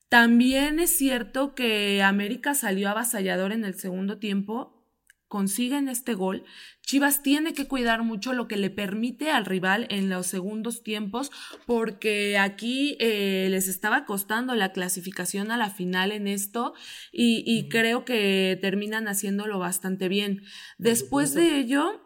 También 0.10 0.80
es 0.80 0.90
cierto 0.90 1.56
que 1.56 2.04
América 2.04 2.54
salió 2.54 2.90
avasallador 2.90 3.54
en 3.54 3.64
el 3.64 3.76
segundo 3.76 4.18
tiempo, 4.18 4.81
consiguen 5.32 5.88
este 5.88 6.14
gol, 6.14 6.44
Chivas 6.82 7.24
tiene 7.24 7.54
que 7.54 7.66
cuidar 7.66 8.04
mucho 8.04 8.34
lo 8.34 8.50
que 8.50 8.58
le 8.58 8.70
permite 8.70 9.32
al 9.32 9.46
rival 9.46 9.88
en 9.90 10.10
los 10.10 10.28
segundos 10.28 10.84
tiempos, 10.84 11.32
porque 11.66 12.38
aquí 12.38 12.98
eh, 13.00 13.48
les 13.50 13.70
estaba 13.70 14.04
costando 14.04 14.56
la 14.56 14.74
clasificación 14.74 15.50
a 15.50 15.58
la 15.58 15.70
final 15.70 16.12
en 16.12 16.28
esto 16.28 16.74
y, 17.14 17.70
creo 17.70 18.04
que 18.04 18.60
terminan 18.62 19.08
haciéndolo 19.08 19.58
bastante 19.58 20.10
bien. 20.10 20.42
Después 20.78 21.34
de 21.34 21.60
ello, 21.60 22.02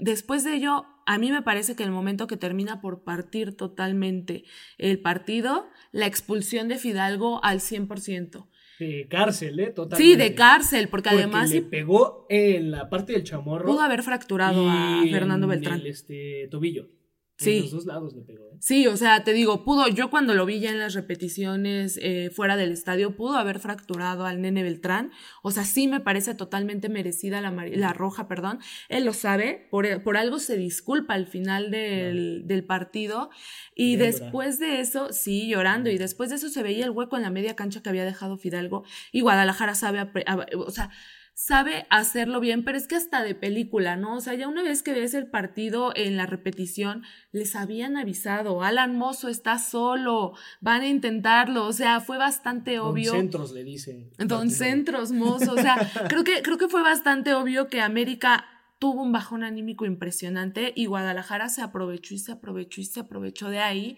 después 0.00 0.42
de 0.42 0.54
ello, 0.54 0.86
a 1.04 1.18
mí 1.18 1.30
me 1.30 1.42
parece 1.42 1.76
que 1.76 1.82
el 1.82 1.90
momento 1.90 2.26
que 2.26 2.38
termina 2.38 2.80
por 2.80 3.04
partir 3.04 3.54
totalmente 3.54 4.44
el 4.78 5.00
partido, 5.00 5.68
la 5.92 6.06
expulsión 6.06 6.68
de 6.68 6.78
Fidalgo 6.78 7.44
al 7.44 7.60
100% 7.60 8.46
de 8.78 9.06
cárcel, 9.08 9.60
¿eh? 9.60 9.70
Totalmente. 9.70 10.12
Sí, 10.12 10.16
de 10.16 10.34
cárcel, 10.34 10.88
porque, 10.88 11.10
además. 11.10 11.50
Le 11.50 11.62
pegó 11.62 12.26
en 12.28 12.70
la 12.70 12.88
parte 12.88 13.12
del 13.12 13.24
chamorro. 13.24 13.66
Pudo 13.66 13.80
haber 13.80 14.02
fracturado 14.02 14.68
a 14.68 15.02
Fernando 15.10 15.46
Beltrán. 15.46 15.80
El, 15.80 15.86
este, 15.86 16.48
tobillo. 16.50 16.88
Sí. 17.36 17.62
los 17.62 17.70
dos 17.72 17.86
lados 17.86 18.14
le 18.14 18.22
pegó. 18.22 18.44
¿eh? 18.46 18.56
Sí, 18.60 18.86
o 18.86 18.96
sea, 18.96 19.24
te 19.24 19.32
digo, 19.32 19.64
pudo, 19.64 19.88
yo 19.88 20.08
cuando 20.08 20.34
lo 20.34 20.46
vi 20.46 20.60
ya 20.60 20.70
en 20.70 20.78
las 20.78 20.94
repeticiones 20.94 21.98
eh, 22.00 22.30
fuera 22.30 22.56
del 22.56 22.70
estadio, 22.70 23.16
pudo 23.16 23.36
haber 23.36 23.58
fracturado 23.58 24.24
al 24.24 24.40
nene 24.40 24.62
Beltrán. 24.62 25.10
O 25.42 25.50
sea, 25.50 25.64
sí 25.64 25.88
me 25.88 26.00
parece 26.00 26.34
totalmente 26.34 26.88
merecida 26.88 27.40
la, 27.40 27.50
la 27.50 27.92
roja, 27.92 28.28
perdón. 28.28 28.60
Él 28.88 29.04
lo 29.04 29.12
sabe, 29.12 29.66
por, 29.70 30.02
por 30.02 30.16
algo 30.16 30.38
se 30.38 30.56
disculpa 30.56 31.14
al 31.14 31.26
final 31.26 31.70
del, 31.70 32.42
del 32.46 32.64
partido. 32.64 33.30
Y 33.74 33.96
después 33.96 34.58
de 34.58 34.80
eso, 34.80 35.12
sí, 35.12 35.48
llorando. 35.48 35.90
Y 35.90 35.98
después 35.98 36.30
de 36.30 36.36
eso 36.36 36.48
se 36.48 36.62
veía 36.62 36.84
el 36.84 36.90
hueco 36.92 37.16
en 37.16 37.22
la 37.22 37.30
media 37.30 37.56
cancha 37.56 37.82
que 37.82 37.88
había 37.88 38.04
dejado 38.04 38.38
Fidalgo. 38.38 38.84
Y 39.12 39.20
Guadalajara 39.22 39.74
sabe, 39.74 40.08
o 40.56 40.70
sea, 40.70 40.90
sabe 41.34 41.86
hacerlo 41.90 42.38
bien, 42.38 42.64
pero 42.64 42.78
es 42.78 42.86
que 42.86 42.94
hasta 42.94 43.22
de 43.22 43.34
película, 43.34 43.96
¿no? 43.96 44.16
O 44.16 44.20
sea, 44.20 44.34
ya 44.34 44.46
una 44.46 44.62
vez 44.62 44.82
que 44.82 44.92
ves 44.92 45.14
el 45.14 45.26
partido 45.26 45.92
en 45.96 46.16
la 46.16 46.26
repetición, 46.26 47.02
les 47.32 47.56
habían 47.56 47.96
avisado, 47.96 48.62
Alan 48.62 48.96
Mozo 48.96 49.28
está 49.28 49.58
solo, 49.58 50.34
van 50.60 50.82
a 50.82 50.88
intentarlo, 50.88 51.66
o 51.66 51.72
sea, 51.72 52.00
fue 52.00 52.18
bastante 52.18 52.78
obvio. 52.78 53.10
Don 53.12 53.20
Centros 53.22 53.52
le 53.52 53.64
dice. 53.64 54.10
Don 54.18 54.50
Centros, 54.50 55.10
Mozo, 55.10 55.52
o 55.52 55.60
sea, 55.60 55.76
creo 56.08 56.22
que, 56.22 56.40
creo 56.42 56.56
que 56.56 56.68
fue 56.68 56.82
bastante 56.82 57.34
obvio 57.34 57.68
que 57.68 57.80
América 57.80 58.46
tuvo 58.78 59.02
un 59.02 59.12
bajón 59.12 59.42
anímico 59.42 59.86
impresionante 59.86 60.72
y 60.76 60.86
Guadalajara 60.86 61.48
se 61.48 61.62
aprovechó 61.62 62.14
y 62.14 62.18
se 62.18 62.32
aprovechó 62.32 62.80
y 62.80 62.84
se 62.84 63.00
aprovechó 63.00 63.48
de 63.48 63.58
ahí 63.58 63.96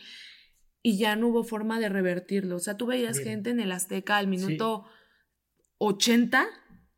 y 0.83 0.97
ya 0.97 1.16
no 1.16 1.28
hubo 1.28 1.45
forma 1.45 1.81
de 1.81 1.88
revertirlo. 1.88 2.57
O 2.57 2.61
sea, 2.61 2.76
tú 2.76 2.87
veías 2.87 3.19
gente 3.19 3.50
en 3.50 3.61
el 3.61 3.73
Azteca 3.73 4.16
al 4.16 4.28
minuto 4.28 4.85
80 5.78 6.47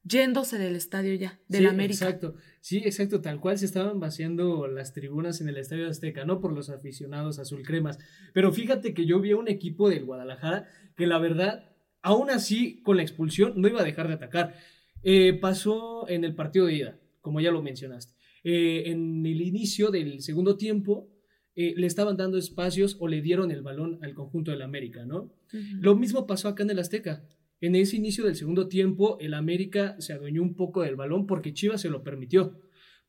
yéndose 0.05 0.59
del 0.59 0.77
estadio 0.77 1.15
ya, 1.15 1.41
del 1.49 1.67
América. 1.67 2.07
Exacto, 2.07 2.35
sí, 2.61 2.79
exacto, 2.79 3.21
tal 3.21 3.41
cual 3.41 3.59
se 3.59 3.67
estaban 3.67 4.01
vaciando 4.01 4.67
las 4.67 4.93
tribunas 4.93 5.41
en 5.41 5.49
el 5.49 5.57
Estadio 5.57 5.89
Azteca, 5.89 6.25
no 6.25 6.41
por 6.41 6.53
los 6.53 6.71
aficionados 6.71 7.39
azul 7.39 7.63
cremas, 7.63 7.99
pero 8.33 8.53
fíjate 8.53 8.95
que 8.95 9.07
yo 9.07 9.21
vi 9.21 9.33
a 9.33 9.37
un 9.37 9.49
equipo 9.49 9.89
del 9.89 10.05
Guadalajara 10.05 10.67
que 10.97 11.07
la 11.07 11.19
verdad, 11.19 11.71
aún 12.03 12.31
así, 12.31 12.83
con 12.83 12.97
la 12.97 13.03
expulsión, 13.03 13.55
no 13.57 13.69
iba 13.69 13.81
a 13.81 13.85
dejar 13.85 14.09
de 14.09 14.15
atacar. 14.15 14.55
Eh, 15.03 15.35
pasó 15.35 16.09
en 16.09 16.25
el 16.25 16.35
partido 16.35 16.67
de 16.67 16.75
ida, 16.75 16.99
como 17.21 17.41
ya 17.41 17.51
lo 17.51 17.63
mencionaste. 17.63 18.15
Eh, 18.45 18.85
en 18.87 19.25
el 19.25 19.41
inicio 19.41 19.91
del 19.91 20.23
segundo 20.23 20.57
tiempo, 20.57 21.09
eh, 21.55 21.75
le 21.77 21.87
estaban 21.87 22.17
dando 22.17 22.39
espacios 22.39 22.97
o 23.01 23.09
le 23.09 23.21
dieron 23.21 23.51
el 23.51 23.63
balón 23.63 23.99
al 24.03 24.15
conjunto 24.15 24.53
del 24.53 24.63
América, 24.63 25.05
¿no? 25.05 25.33
Lo 25.81 25.97
mismo 25.97 26.27
pasó 26.27 26.49
acá 26.49 26.63
en 26.63 26.71
el 26.71 26.79
Azteca. 26.79 27.25
En 27.61 27.75
ese 27.75 27.97
inicio 27.97 28.25
del 28.25 28.37
segundo 28.37 28.69
tiempo, 28.69 29.19
el 29.21 29.35
América 29.35 29.97
se 30.01 30.13
adueñó 30.13 30.43
un 30.43 30.55
poco 30.55 30.83
del 30.83 30.97
balón 30.97 31.27
porque 31.27 31.53
Chivas 31.53 31.81
se 31.81 31.91
lo 31.91 32.05
permitió. 32.05 32.61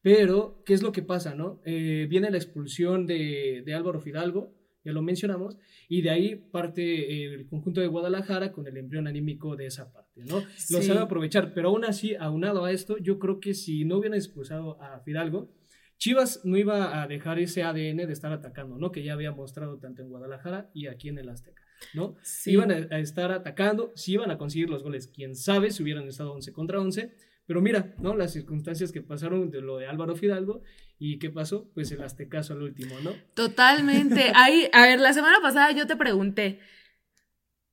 Pero, 0.01 0.63
¿qué 0.65 0.73
es 0.73 0.81
lo 0.81 0.91
que 0.91 1.03
pasa, 1.03 1.35
no? 1.35 1.61
Eh, 1.65 2.07
viene 2.09 2.31
la 2.31 2.37
expulsión 2.37 3.05
de, 3.05 3.63
Álvaro 3.75 3.99
Fidalgo, 3.99 4.55
ya 4.83 4.93
lo 4.93 5.01
mencionamos, 5.01 5.57
y 5.89 6.01
de 6.01 6.09
ahí 6.09 6.35
parte 6.35 6.81
eh, 6.83 7.33
el 7.33 7.47
conjunto 7.47 7.81
de 7.81 7.87
Guadalajara 7.87 8.53
con 8.53 8.65
el 8.65 8.77
embrión 8.77 9.07
anímico 9.07 9.57
de 9.57 9.65
esa 9.65 9.91
parte, 9.91 10.23
¿no? 10.23 10.41
Lo 10.69 10.81
sabe 10.81 10.99
aprovechar, 10.99 11.53
pero 11.53 11.69
aún 11.69 11.83
así, 11.83 12.15
aunado 12.15 12.63
a 12.63 12.71
esto, 12.71 12.97
yo 12.97 13.19
creo 13.19 13.39
que 13.39 13.53
si 13.53 13.83
no 13.83 13.97
hubieran 13.97 14.17
expulsado 14.17 14.81
a 14.81 15.01
Fidalgo, 15.01 15.53
Chivas 15.97 16.41
no 16.45 16.55
iba 16.57 17.03
a 17.03 17.07
dejar 17.07 17.39
ese 17.39 17.63
ADN 17.63 17.97
de 17.97 18.13
estar 18.13 18.31
atacando, 18.31 18.77
¿no? 18.77 18.89
Que 18.89 19.03
ya 19.03 19.13
había 19.13 19.33
mostrado 19.33 19.79
tanto 19.79 20.01
en 20.01 20.07
Guadalajara 20.07 20.71
y 20.73 20.87
aquí 20.87 21.09
en 21.09 21.17
el 21.17 21.27
Azteca. 21.27 21.61
¿No? 21.93 22.15
Iban 22.45 22.71
a, 22.71 22.99
estar 22.99 23.31
atacando, 23.31 23.91
si 23.95 24.13
iban 24.13 24.31
a 24.31 24.37
conseguir 24.37 24.69
los 24.69 24.83
goles, 24.83 25.07
quién 25.07 25.35
sabe 25.35 25.71
si 25.71 25.83
hubieran 25.83 26.07
estado 26.07 26.33
11 26.33 26.53
contra 26.53 26.79
11, 26.79 27.15
pero 27.45 27.61
mira, 27.61 27.95
¿no? 27.99 28.15
Las 28.15 28.33
circunstancias 28.33 28.91
que 28.91 29.01
pasaron 29.01 29.49
de 29.49 29.61
lo 29.61 29.77
de 29.77 29.87
Álvaro 29.87 30.15
Fidalgo 30.15 30.61
y 30.99 31.17
qué 31.17 31.29
pasó, 31.29 31.69
pues 31.73 31.91
el 31.91 32.03
Aztecaso 32.03 32.53
al 32.53 32.61
último, 32.61 32.99
¿no? 33.03 33.11
Totalmente. 33.33 34.31
Ahí, 34.35 34.69
a 34.71 34.83
ver, 34.83 34.99
la 34.99 35.13
semana 35.13 35.37
pasada 35.41 35.71
yo 35.71 35.87
te 35.87 35.95
pregunté, 35.95 36.59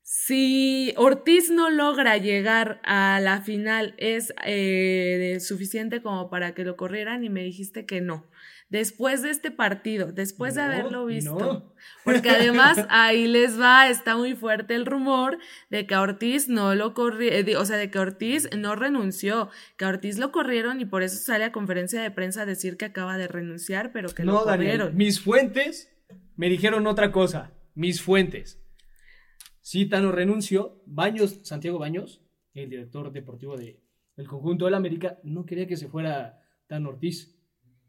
si 0.02 0.94
Ortiz 0.96 1.50
no 1.50 1.68
logra 1.68 2.16
llegar 2.16 2.80
a 2.84 3.20
la 3.20 3.42
final, 3.42 3.94
¿es 3.98 4.32
eh, 4.44 5.38
suficiente 5.40 6.00
como 6.00 6.30
para 6.30 6.54
que 6.54 6.64
lo 6.64 6.76
corrieran? 6.76 7.24
Y 7.24 7.28
me 7.28 7.42
dijiste 7.42 7.86
que 7.86 8.00
no 8.00 8.24
después 8.68 9.22
de 9.22 9.30
este 9.30 9.50
partido, 9.50 10.12
después 10.12 10.54
de 10.54 10.62
haberlo 10.62 11.06
visto. 11.06 11.74
Porque 12.04 12.30
además 12.30 12.86
ahí 12.88 13.26
les 13.26 13.60
va, 13.60 13.88
está 13.88 14.16
muy 14.16 14.34
fuerte 14.34 14.74
el 14.74 14.86
rumor 14.86 15.38
de 15.70 15.86
que 15.86 15.96
Ortiz 15.96 16.48
no 16.48 16.74
lo 16.74 16.94
corrió, 16.94 17.32
eh, 17.32 17.56
o 17.56 17.64
sea, 17.64 17.76
de 17.76 17.90
que 17.90 17.98
Ortiz 17.98 18.48
no 18.56 18.76
renunció, 18.76 19.50
que 19.76 19.84
Ortiz 19.84 20.18
lo 20.18 20.32
corrieron 20.32 20.80
y 20.80 20.84
por 20.84 21.02
eso 21.02 21.16
sale 21.16 21.44
a 21.44 21.52
conferencia 21.52 22.00
de 22.02 22.10
prensa 22.10 22.42
a 22.42 22.46
decir 22.46 22.76
que 22.76 22.84
acaba 22.86 23.18
de 23.18 23.28
renunciar, 23.28 23.92
pero 23.92 24.08
que 24.10 24.24
no, 24.24 24.32
lo 24.32 24.44
corrieron. 24.44 24.96
mis 24.96 25.20
fuentes 25.20 25.92
me 26.36 26.48
dijeron 26.48 26.86
otra 26.86 27.12
cosa, 27.12 27.52
mis 27.74 28.02
fuentes. 28.02 28.62
Sí, 29.60 29.86
Tano 29.86 30.12
renunció, 30.12 30.80
Baños, 30.86 31.40
Santiago 31.42 31.78
Baños, 31.78 32.22
el 32.54 32.70
director 32.70 33.12
deportivo 33.12 33.56
de, 33.56 33.80
del 34.16 34.28
conjunto 34.28 34.64
del 34.64 34.74
América, 34.74 35.18
no 35.24 35.44
quería 35.44 35.66
que 35.66 35.76
se 35.76 35.88
fuera 35.88 36.40
Tano 36.68 36.90
Ortiz. 36.90 37.35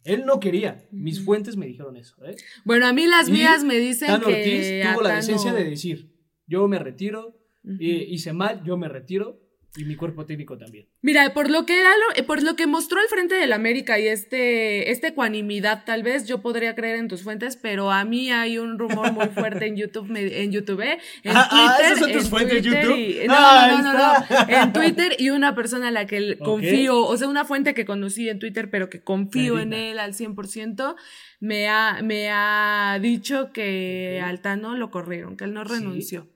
Él 0.08 0.26
no 0.26 0.40
quería. 0.40 0.88
Mis 0.92 1.24
fuentes 1.24 1.58
me 1.58 1.66
dijeron 1.66 1.98
eso. 1.98 2.16
¿eh? 2.26 2.36
Bueno, 2.64 2.88
a 2.88 2.94
mí 2.94 3.06
las 3.06 3.30
mías 3.30 3.64
me 3.64 3.78
dicen 3.78 4.08
Tano 4.08 4.28
que. 4.28 4.34
Ortiz 4.34 4.92
tuvo 4.94 5.02
la 5.02 5.16
decencia 5.16 5.54
de 5.54 5.64
decir: 5.66 6.16
Yo 6.48 6.68
me 6.68 6.80
retiro, 6.80 7.38
hice 7.80 8.34
mal, 8.34 8.64
yo 8.64 8.78
me 8.78 8.88
retiro, 8.88 9.42
y 9.76 9.86
mi 9.86 9.96
cuerpo 9.96 10.26
técnico 10.26 10.58
también. 10.58 10.88
Mira, 11.02 11.34
por 11.34 11.50
lo 11.50 11.66
que 11.66 11.80
era 11.80 11.90
lo, 11.98 12.26
por 12.26 12.42
lo 12.42 12.56
que 12.56 12.66
mostró 12.66 13.00
el 13.00 13.08
frente 13.08 13.36
del 13.36 13.54
América 13.54 14.00
y 14.00 14.08
este, 14.08 14.92
esta 14.92 15.10
ecuanimidad, 15.10 15.84
tal 15.86 16.04
vez 16.04 16.26
yo 16.26 16.42
podría 16.42 16.74
creer 16.74 16.98
en 16.98 17.08
tus 17.08 17.24
fuentes, 17.24 17.58
pero 17.58 17.92
a 17.92 18.04
mí 18.04 18.32
hay 18.32 18.58
un 18.58 18.80
rumor 18.80 19.12
muy 19.12 19.28
fuerte 19.28 19.68
en 19.68 19.76
YouTube, 19.76 20.12
en 20.16 20.52
YouTube, 20.52 20.82
¿eh? 20.82 21.00
en 21.24 21.38
ah, 21.38 21.48
ah, 21.52 21.76
Twitter, 21.78 21.98
son 21.98 22.12
tus 22.12 22.30
fuentes 22.30 22.64
YouTube? 22.64 23.28
no, 23.28 23.68
no, 23.68 23.84
no, 23.84 23.94
no, 23.94 24.26
en 24.48 24.74
Twitter 24.74 25.16
y 25.20 25.30
una 25.30 25.54
persona 25.54 25.90
a 25.90 25.92
la 25.92 26.08
que 26.08 26.38
confío, 26.40 27.00
o 27.06 27.16
sea, 27.18 27.28
una 27.28 27.46
fuente 27.46 27.74
que 27.74 27.86
conocí 27.86 28.30
en 28.30 28.40
Twitter, 28.40 28.70
pero 28.72 28.90
que 28.90 29.02
confío 29.02 29.60
en 29.60 29.74
él 29.74 30.00
al 30.00 30.14
100%, 30.14 30.96
me 31.40 31.68
ha, 31.68 32.00
me 32.02 32.30
ha 32.32 32.98
dicho 33.00 33.52
que 33.54 34.22
Altano 34.24 34.76
lo 34.76 34.90
corrieron, 34.90 35.38
que 35.38 35.44
él 35.44 35.54
no 35.54 35.64
renunció. 35.64 36.28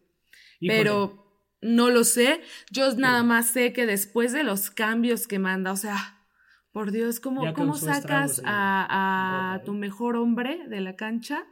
Pero 0.60 1.21
no 1.62 1.90
lo 1.90 2.04
sé. 2.04 2.42
Yo 2.72 2.94
nada 2.96 3.24
más 3.24 3.48
sé 3.48 3.74
que 3.74 3.86
después 3.86 4.34
de 4.34 4.44
los 4.44 4.70
cambios 4.70 5.28
que 5.28 5.40
manda, 5.40 5.72
o 5.72 5.78
sea, 5.78 6.18
por 6.72 6.92
Dios, 6.92 7.20
¿cómo, 7.20 7.54
¿cómo 7.54 7.76
sacas 7.76 8.42
a, 8.46 9.54
a 9.54 9.64
tu 9.64 9.74
mejor 9.74 10.16
hombre 10.16 10.68
de 10.68 10.82
la 10.82 10.96
cancha? 10.96 11.46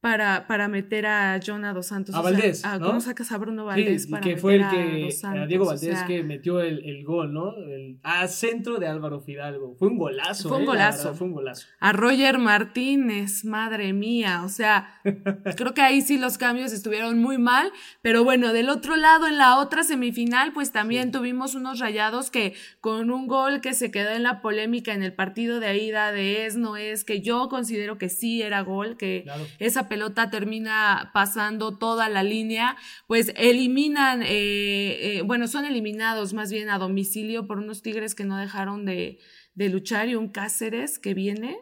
Para, 0.00 0.46
para 0.46 0.68
meter 0.68 1.06
a 1.06 1.38
Jonah 1.44 1.74
Dos 1.74 1.88
Santos. 1.88 2.14
A 2.14 2.22
Valdés. 2.22 2.62
¿Cómo 2.80 3.00
sacas 3.00 3.30
a 3.32 3.38
Bruno 3.38 3.66
Valdés 3.66 4.06
para 4.06 4.22
que 4.22 4.36
fue 4.38 4.56
el 4.56 4.68
que, 4.68 5.08
a, 5.24 5.46
Diego 5.46 5.66
Valdés 5.66 6.02
que 6.04 6.22
metió 6.22 6.60
el, 6.60 6.82
el, 6.86 7.04
gol, 7.04 7.34
¿no? 7.34 7.54
El, 7.56 7.98
a 8.02 8.26
centro 8.26 8.78
de 8.78 8.86
Álvaro 8.86 9.20
Fidalgo. 9.20 9.74
Fue 9.78 9.88
un 9.88 9.98
golazo. 9.98 10.48
Fue 10.48 10.56
un 10.56 10.62
¿eh? 10.62 10.66
golazo. 10.66 11.14
fue 11.14 11.26
un 11.26 11.34
golazo. 11.34 11.66
A 11.80 11.92
Roger 11.92 12.38
Martínez, 12.38 13.44
madre 13.44 13.92
mía. 13.92 14.42
O 14.44 14.48
sea, 14.48 15.00
creo 15.56 15.74
que 15.74 15.82
ahí 15.82 16.00
sí 16.00 16.16
los 16.16 16.38
cambios 16.38 16.72
estuvieron 16.72 17.18
muy 17.18 17.36
mal. 17.36 17.70
Pero 18.00 18.24
bueno, 18.24 18.54
del 18.54 18.70
otro 18.70 18.96
lado, 18.96 19.26
en 19.26 19.36
la 19.36 19.58
otra 19.58 19.82
semifinal, 19.82 20.54
pues 20.54 20.72
también 20.72 21.12
tuvimos 21.12 21.54
unos 21.54 21.78
rayados 21.78 22.30
que 22.30 22.54
con 22.80 23.10
un 23.10 23.26
gol 23.26 23.60
que 23.60 23.74
se 23.74 23.90
quedó 23.90 24.10
en 24.10 24.22
la 24.22 24.40
polémica 24.40 24.94
en 24.94 25.02
el 25.02 25.12
partido 25.12 25.60
de 25.60 25.76
ida 25.76 26.10
de 26.10 26.46
es, 26.46 26.56
no 26.56 26.78
es, 26.78 27.04
que 27.04 27.20
yo 27.20 27.50
considero 27.50 27.98
que 27.98 28.08
sí 28.08 28.40
era 28.40 28.62
gol, 28.62 28.96
que 28.96 29.26
esa 29.58 29.89
pelota 29.90 30.30
termina 30.30 31.10
pasando 31.12 31.76
toda 31.76 32.08
la 32.08 32.22
línea, 32.22 32.76
pues 33.08 33.32
eliminan, 33.36 34.22
eh, 34.22 35.18
eh, 35.18 35.22
bueno, 35.26 35.48
son 35.48 35.64
eliminados 35.64 36.32
más 36.32 36.52
bien 36.52 36.70
a 36.70 36.78
domicilio 36.78 37.48
por 37.48 37.58
unos 37.58 37.82
Tigres 37.82 38.14
que 38.14 38.24
no 38.24 38.38
dejaron 38.38 38.86
de, 38.86 39.18
luchar 39.56 40.08
y 40.08 40.14
un 40.14 40.28
Cáceres 40.28 41.00
que 41.00 41.12
viene. 41.12 41.58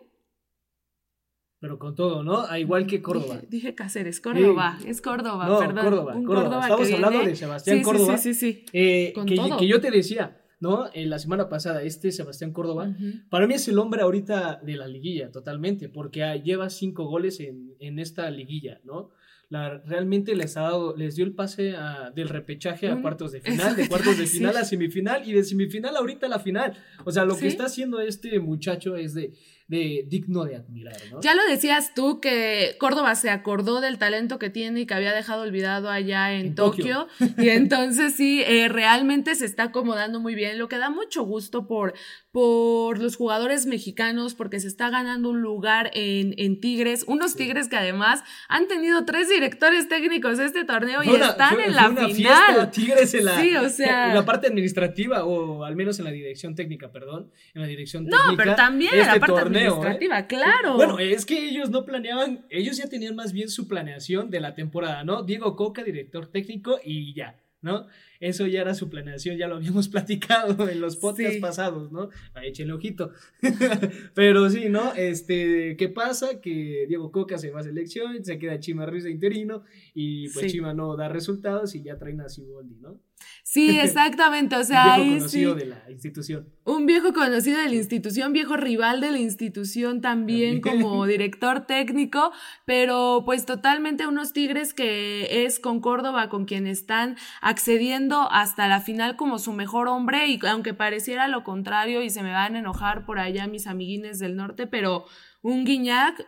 Pero 1.59 1.79
con 1.79 1.95
todo, 1.95 2.23
¿no? 2.23 2.43
A 2.43 2.61
igual 2.61 2.87
que 2.87 3.01
Córdoba. 3.01 3.41
Dije, 3.49 3.75
Cáceres, 3.75 4.21
Córdoba, 4.21 4.79
es 4.87 5.01
Córdoba, 5.01 5.59
perdón. 5.59 5.85
Córdoba, 5.85 6.13
Córdoba. 6.25 6.61
Estamos 6.61 6.93
hablando 6.93 7.25
de 7.25 7.35
Sebastián 7.35 7.83
Córdoba. 7.83 8.19
Sí, 8.19 8.35
sí, 8.35 8.53
sí. 8.53 8.65
Eh, 8.75 9.15
que, 9.27 9.57
que 9.59 9.67
yo 9.67 9.81
te 9.81 9.91
decía, 9.91 10.38
¿no? 10.61 10.91
En 10.93 11.11
la 11.11 11.19
semana 11.19 11.49
pasada, 11.49 11.83
este 11.83 12.13
Sebastián 12.13 12.53
Córdoba, 12.53 12.95
para 13.31 13.47
mí 13.47 13.55
es 13.55 13.69
el 13.69 13.79
hombre 13.79 14.03
ahorita 14.03 14.61
de 14.63 14.77
la 14.77 14.89
liguilla, 14.89 15.31
totalmente, 15.31 15.89
porque 15.89 16.41
lleva 16.45 16.71
cinco 16.71 17.05
goles 17.05 17.41
en, 17.41 17.75
en 17.79 17.99
esta 17.99 18.31
liguilla, 18.31 18.81
¿no? 18.85 19.11
La, 19.51 19.79
realmente 19.79 20.35
les 20.35 20.59
ha 20.59 20.63
dado, 20.63 20.95
les 20.95 21.17
dio 21.17 21.25
el 21.25 21.33
pase 21.33 21.75
del 22.15 22.29
repechaje 22.29 22.89
a 22.89 23.01
cuartos 23.01 23.33
de 23.33 23.41
final, 23.41 23.77
de 23.77 23.89
cuartos 23.89 24.19
de 24.19 24.27
final 24.27 24.57
a 24.59 24.65
semifinal 24.65 25.27
y 25.27 25.33
de 25.33 25.43
semifinal 25.43 25.97
ahorita 25.97 26.27
a 26.27 26.29
la 26.29 26.39
final. 26.39 26.77
O 27.07 27.13
sea, 27.13 27.25
lo 27.25 27.37
que 27.37 27.47
está 27.47 27.65
haciendo 27.65 28.01
este 28.01 28.41
muchacho 28.41 28.97
es 28.97 29.15
de 29.15 29.33
de 29.69 30.07
digno 30.09 30.47
de 30.47 30.57
admirar, 30.57 30.97
¿no? 31.13 31.21
Ya 31.21 31.35
lo 31.35 31.45
decías 31.45 31.93
tú 31.95 32.21
que 32.21 32.77
Córdoba 32.81 33.15
se 33.15 33.29
acordó 33.29 33.83
del 33.83 33.99
talento 33.99 34.39
que 34.39 34.49
tiene 34.49 34.81
y 34.81 34.87
que 34.87 34.95
había 34.95 35.13
dejado 35.13 35.43
olvidado 35.43 35.91
allá 35.91 36.33
en, 36.33 36.55
Tokio. 36.55 37.07
Y 37.37 37.51
entonces 37.51 38.15
sí, 38.15 38.43
eh, 38.47 38.69
realmente 38.69 39.35
se 39.35 39.45
está 39.45 39.65
acomodando 39.65 40.21
muy 40.21 40.35
bien, 40.35 40.59
lo 40.59 40.69
que 40.69 40.79
da 40.79 40.89
mucho 40.89 41.23
gusto 41.23 41.67
por, 41.67 41.93
por 42.31 42.99
los 42.99 43.17
jugadores 43.17 43.67
mexicanos, 43.67 44.35
porque 44.35 44.59
se 44.59 44.69
está 44.69 44.89
ganando 44.89 45.29
un 45.29 45.43
lugar 45.43 45.91
en, 45.93 46.35
en 46.39 46.61
Tigres, 46.61 47.05
unos 47.07 47.37
Tigres 47.37 47.69
que 47.69 47.77
además 47.77 48.25
han 48.49 48.69
tenido 48.69 49.05
tres 49.05 49.29
directores 49.29 49.87
técnicos 49.89 50.39
este 50.39 50.65
torneo 50.65 51.03
y 51.03 51.11
están 51.15 51.61
en 51.61 51.75
la 51.75 51.91
final. 51.91 52.15
Fiesta, 52.15 52.71
tigres 52.71 53.15
en 53.15 53.25
la, 53.27 53.63
o 53.63 53.69
sea... 53.69 54.09
en 54.09 54.15
la 54.15 54.25
parte 54.25 54.47
administrativa, 54.47 55.25
o 55.25 55.65
al 55.65 55.77
menos 55.77 55.99
en 55.99 56.07
la 56.07 56.11
dirección 56.11 56.55
técnica, 56.55 56.91
perdón, 56.91 57.31
en 57.55 57.63
la 57.63 57.69
dirección 57.69 58.07
técnica. 58.07 58.31
No, 58.31 58.37
pero 58.37 58.55
también 58.55 58.95
en 58.95 59.07
la 59.07 59.15
este 59.15 59.21
¿eh? 59.59 60.27
claro. 60.29 60.75
Bueno, 60.77 60.99
es 60.99 61.27
que 61.27 61.49
ellos 61.49 61.71
no 61.71 61.85
planeaban, 61.85 62.47
ellos 62.51 62.77
ya 62.77 62.89
tenían 62.89 63.15
más 63.15 63.33
bien 63.33 63.49
su 63.49 63.69
planeación 63.69 64.31
de 64.31 64.41
la 64.41 64.55
temporada, 64.55 65.05
¿no? 65.05 65.23
Diego 65.23 65.57
Coca, 65.57 65.83
director 65.83 66.27
técnico, 66.27 66.79
y 66.85 67.15
ya, 67.15 67.41
¿no? 67.61 67.87
Eso 68.21 68.47
ya 68.47 68.63
era 68.63 68.75
su 68.75 68.89
planeación, 68.89 69.37
ya 69.37 69.49
lo 69.49 69.57
habíamos 69.57 69.89
platicado 69.91 70.69
en 70.69 70.81
los 70.81 70.97
podcasts 70.97 71.39
pasados, 71.41 71.93
¿no? 71.93 72.11
Échenle 72.43 72.73
ojito. 72.73 73.13
Pero 74.15 74.51
sí, 74.51 74.69
¿no? 74.69 74.93
Este, 74.95 75.77
¿qué 75.77 75.89
pasa? 75.89 76.41
Que 76.41 76.87
Diego 76.89 77.13
Coca 77.13 77.39
se 77.39 77.51
va 77.51 77.61
a 77.61 77.65
selección, 77.65 78.25
se 78.25 78.39
queda 78.39 78.61
Chima 78.61 78.87
Ruiz 78.87 79.05
de 79.05 79.11
interino, 79.11 79.63
y 79.95 80.29
pues 80.31 80.53
Chima 80.53 80.75
no 80.75 80.97
da 80.97 81.09
resultados 81.09 81.75
y 81.75 81.83
ya 81.83 81.99
traen 81.99 82.21
a 82.21 82.29
Siboldi, 82.29 82.77
¿no? 82.81 83.01
Sí, 83.43 83.79
exactamente. 83.81 84.57
O 84.57 84.65
sea, 84.65 84.97
un 84.99 85.05
viejo 85.05 85.19
conocido 85.19 85.55
de 85.55 85.67
la 85.67 85.91
institución. 85.91 86.49
Un 86.65 86.85
viejo 86.85 87.13
conocido 87.15 87.59
de 87.59 87.69
la 87.69 87.75
institución, 87.75 88.33
viejo 88.35 88.57
rival 88.59 89.01
de 89.01 89.11
la 89.11 89.19
institución 89.19 90.03
también 90.03 90.61
como 90.61 91.07
director 91.07 91.67
técnico, 91.67 92.31
pero 92.67 93.23
pues 93.25 93.47
totalmente 93.47 94.07
unos 94.07 94.35
Tigres 94.35 94.75
que 94.75 95.47
es 95.47 95.61
con 95.61 95.81
Córdoba 95.81 96.29
con 96.29 96.45
quien 96.45 96.67
están 96.67 97.17
accediendo 97.41 98.29
hasta 98.31 98.69
la 98.69 98.81
final 98.81 99.17
como 99.17 99.39
su 99.39 99.55
mejor 99.55 99.89
hombre 99.89 100.27
y 100.27 100.39
aunque 100.47 100.75
pareciera 100.75 101.27
lo 101.27 101.43
contrario 101.43 102.03
y 102.03 102.11
se 102.11 102.23
me 102.23 102.33
van 102.33 102.55
a 102.55 102.59
enojar 102.59 103.07
por 103.07 103.19
allá 103.19 103.47
mis 103.47 103.67
amiguines 103.67 104.19
del 104.19 104.37
norte, 104.37 104.67
pero 104.67 105.07
un 105.41 105.65
Guiñac 105.65 106.27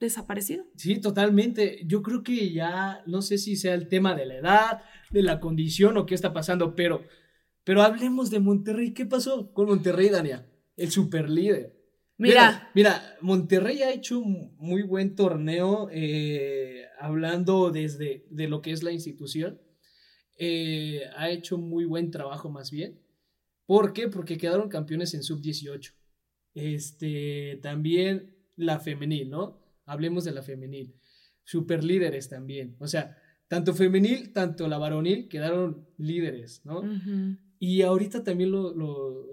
desaparecido. 0.00 0.64
Sí, 0.76 1.00
totalmente. 1.00 1.82
Yo 1.86 2.02
creo 2.02 2.22
que 2.22 2.52
ya 2.52 3.02
no 3.06 3.22
sé 3.22 3.38
si 3.38 3.56
sea 3.56 3.74
el 3.74 3.88
tema 3.88 4.14
de 4.14 4.26
la 4.26 4.36
edad, 4.36 4.82
de 5.10 5.22
la 5.22 5.38
condición 5.38 5.96
o 5.96 6.06
qué 6.06 6.14
está 6.14 6.32
pasando, 6.32 6.74
pero, 6.74 7.04
pero 7.64 7.82
hablemos 7.82 8.30
de 8.30 8.40
Monterrey. 8.40 8.92
¿Qué 8.92 9.06
pasó 9.06 9.52
con 9.52 9.68
Monterrey, 9.68 10.08
Dania? 10.08 10.50
El 10.76 10.90
super 10.90 11.28
líder. 11.28 11.76
Mira. 12.16 12.70
Mira, 12.74 13.16
Monterrey 13.20 13.82
ha 13.82 13.92
hecho 13.92 14.18
un 14.18 14.56
muy 14.58 14.82
buen 14.82 15.14
torneo 15.14 15.88
eh, 15.92 16.84
hablando 16.98 17.70
desde 17.70 18.26
de 18.30 18.48
lo 18.48 18.60
que 18.60 18.72
es 18.72 18.82
la 18.82 18.92
institución. 18.92 19.60
Eh, 20.38 21.02
ha 21.16 21.30
hecho 21.30 21.58
muy 21.58 21.84
buen 21.84 22.10
trabajo 22.10 22.50
más 22.50 22.70
bien. 22.70 23.00
¿Por 23.66 23.92
qué? 23.92 24.08
Porque 24.08 24.38
quedaron 24.38 24.68
campeones 24.68 25.14
en 25.14 25.22
sub-18. 25.22 25.94
Este, 26.54 27.58
también 27.62 28.36
la 28.56 28.80
femenil, 28.80 29.30
¿no? 29.30 29.59
Hablemos 29.90 30.24
de 30.24 30.32
la 30.32 30.42
femenil. 30.42 30.94
Super 31.44 31.82
líderes 31.82 32.28
también. 32.28 32.76
O 32.78 32.86
sea, 32.86 33.16
tanto 33.48 33.74
femenil, 33.74 34.32
tanto 34.32 34.68
la 34.68 34.78
varonil 34.78 35.28
quedaron 35.28 35.88
líderes, 35.98 36.62
¿no? 36.64 36.82
Y 37.58 37.82
ahorita 37.82 38.22
también 38.22 38.52
lo, 38.52 39.28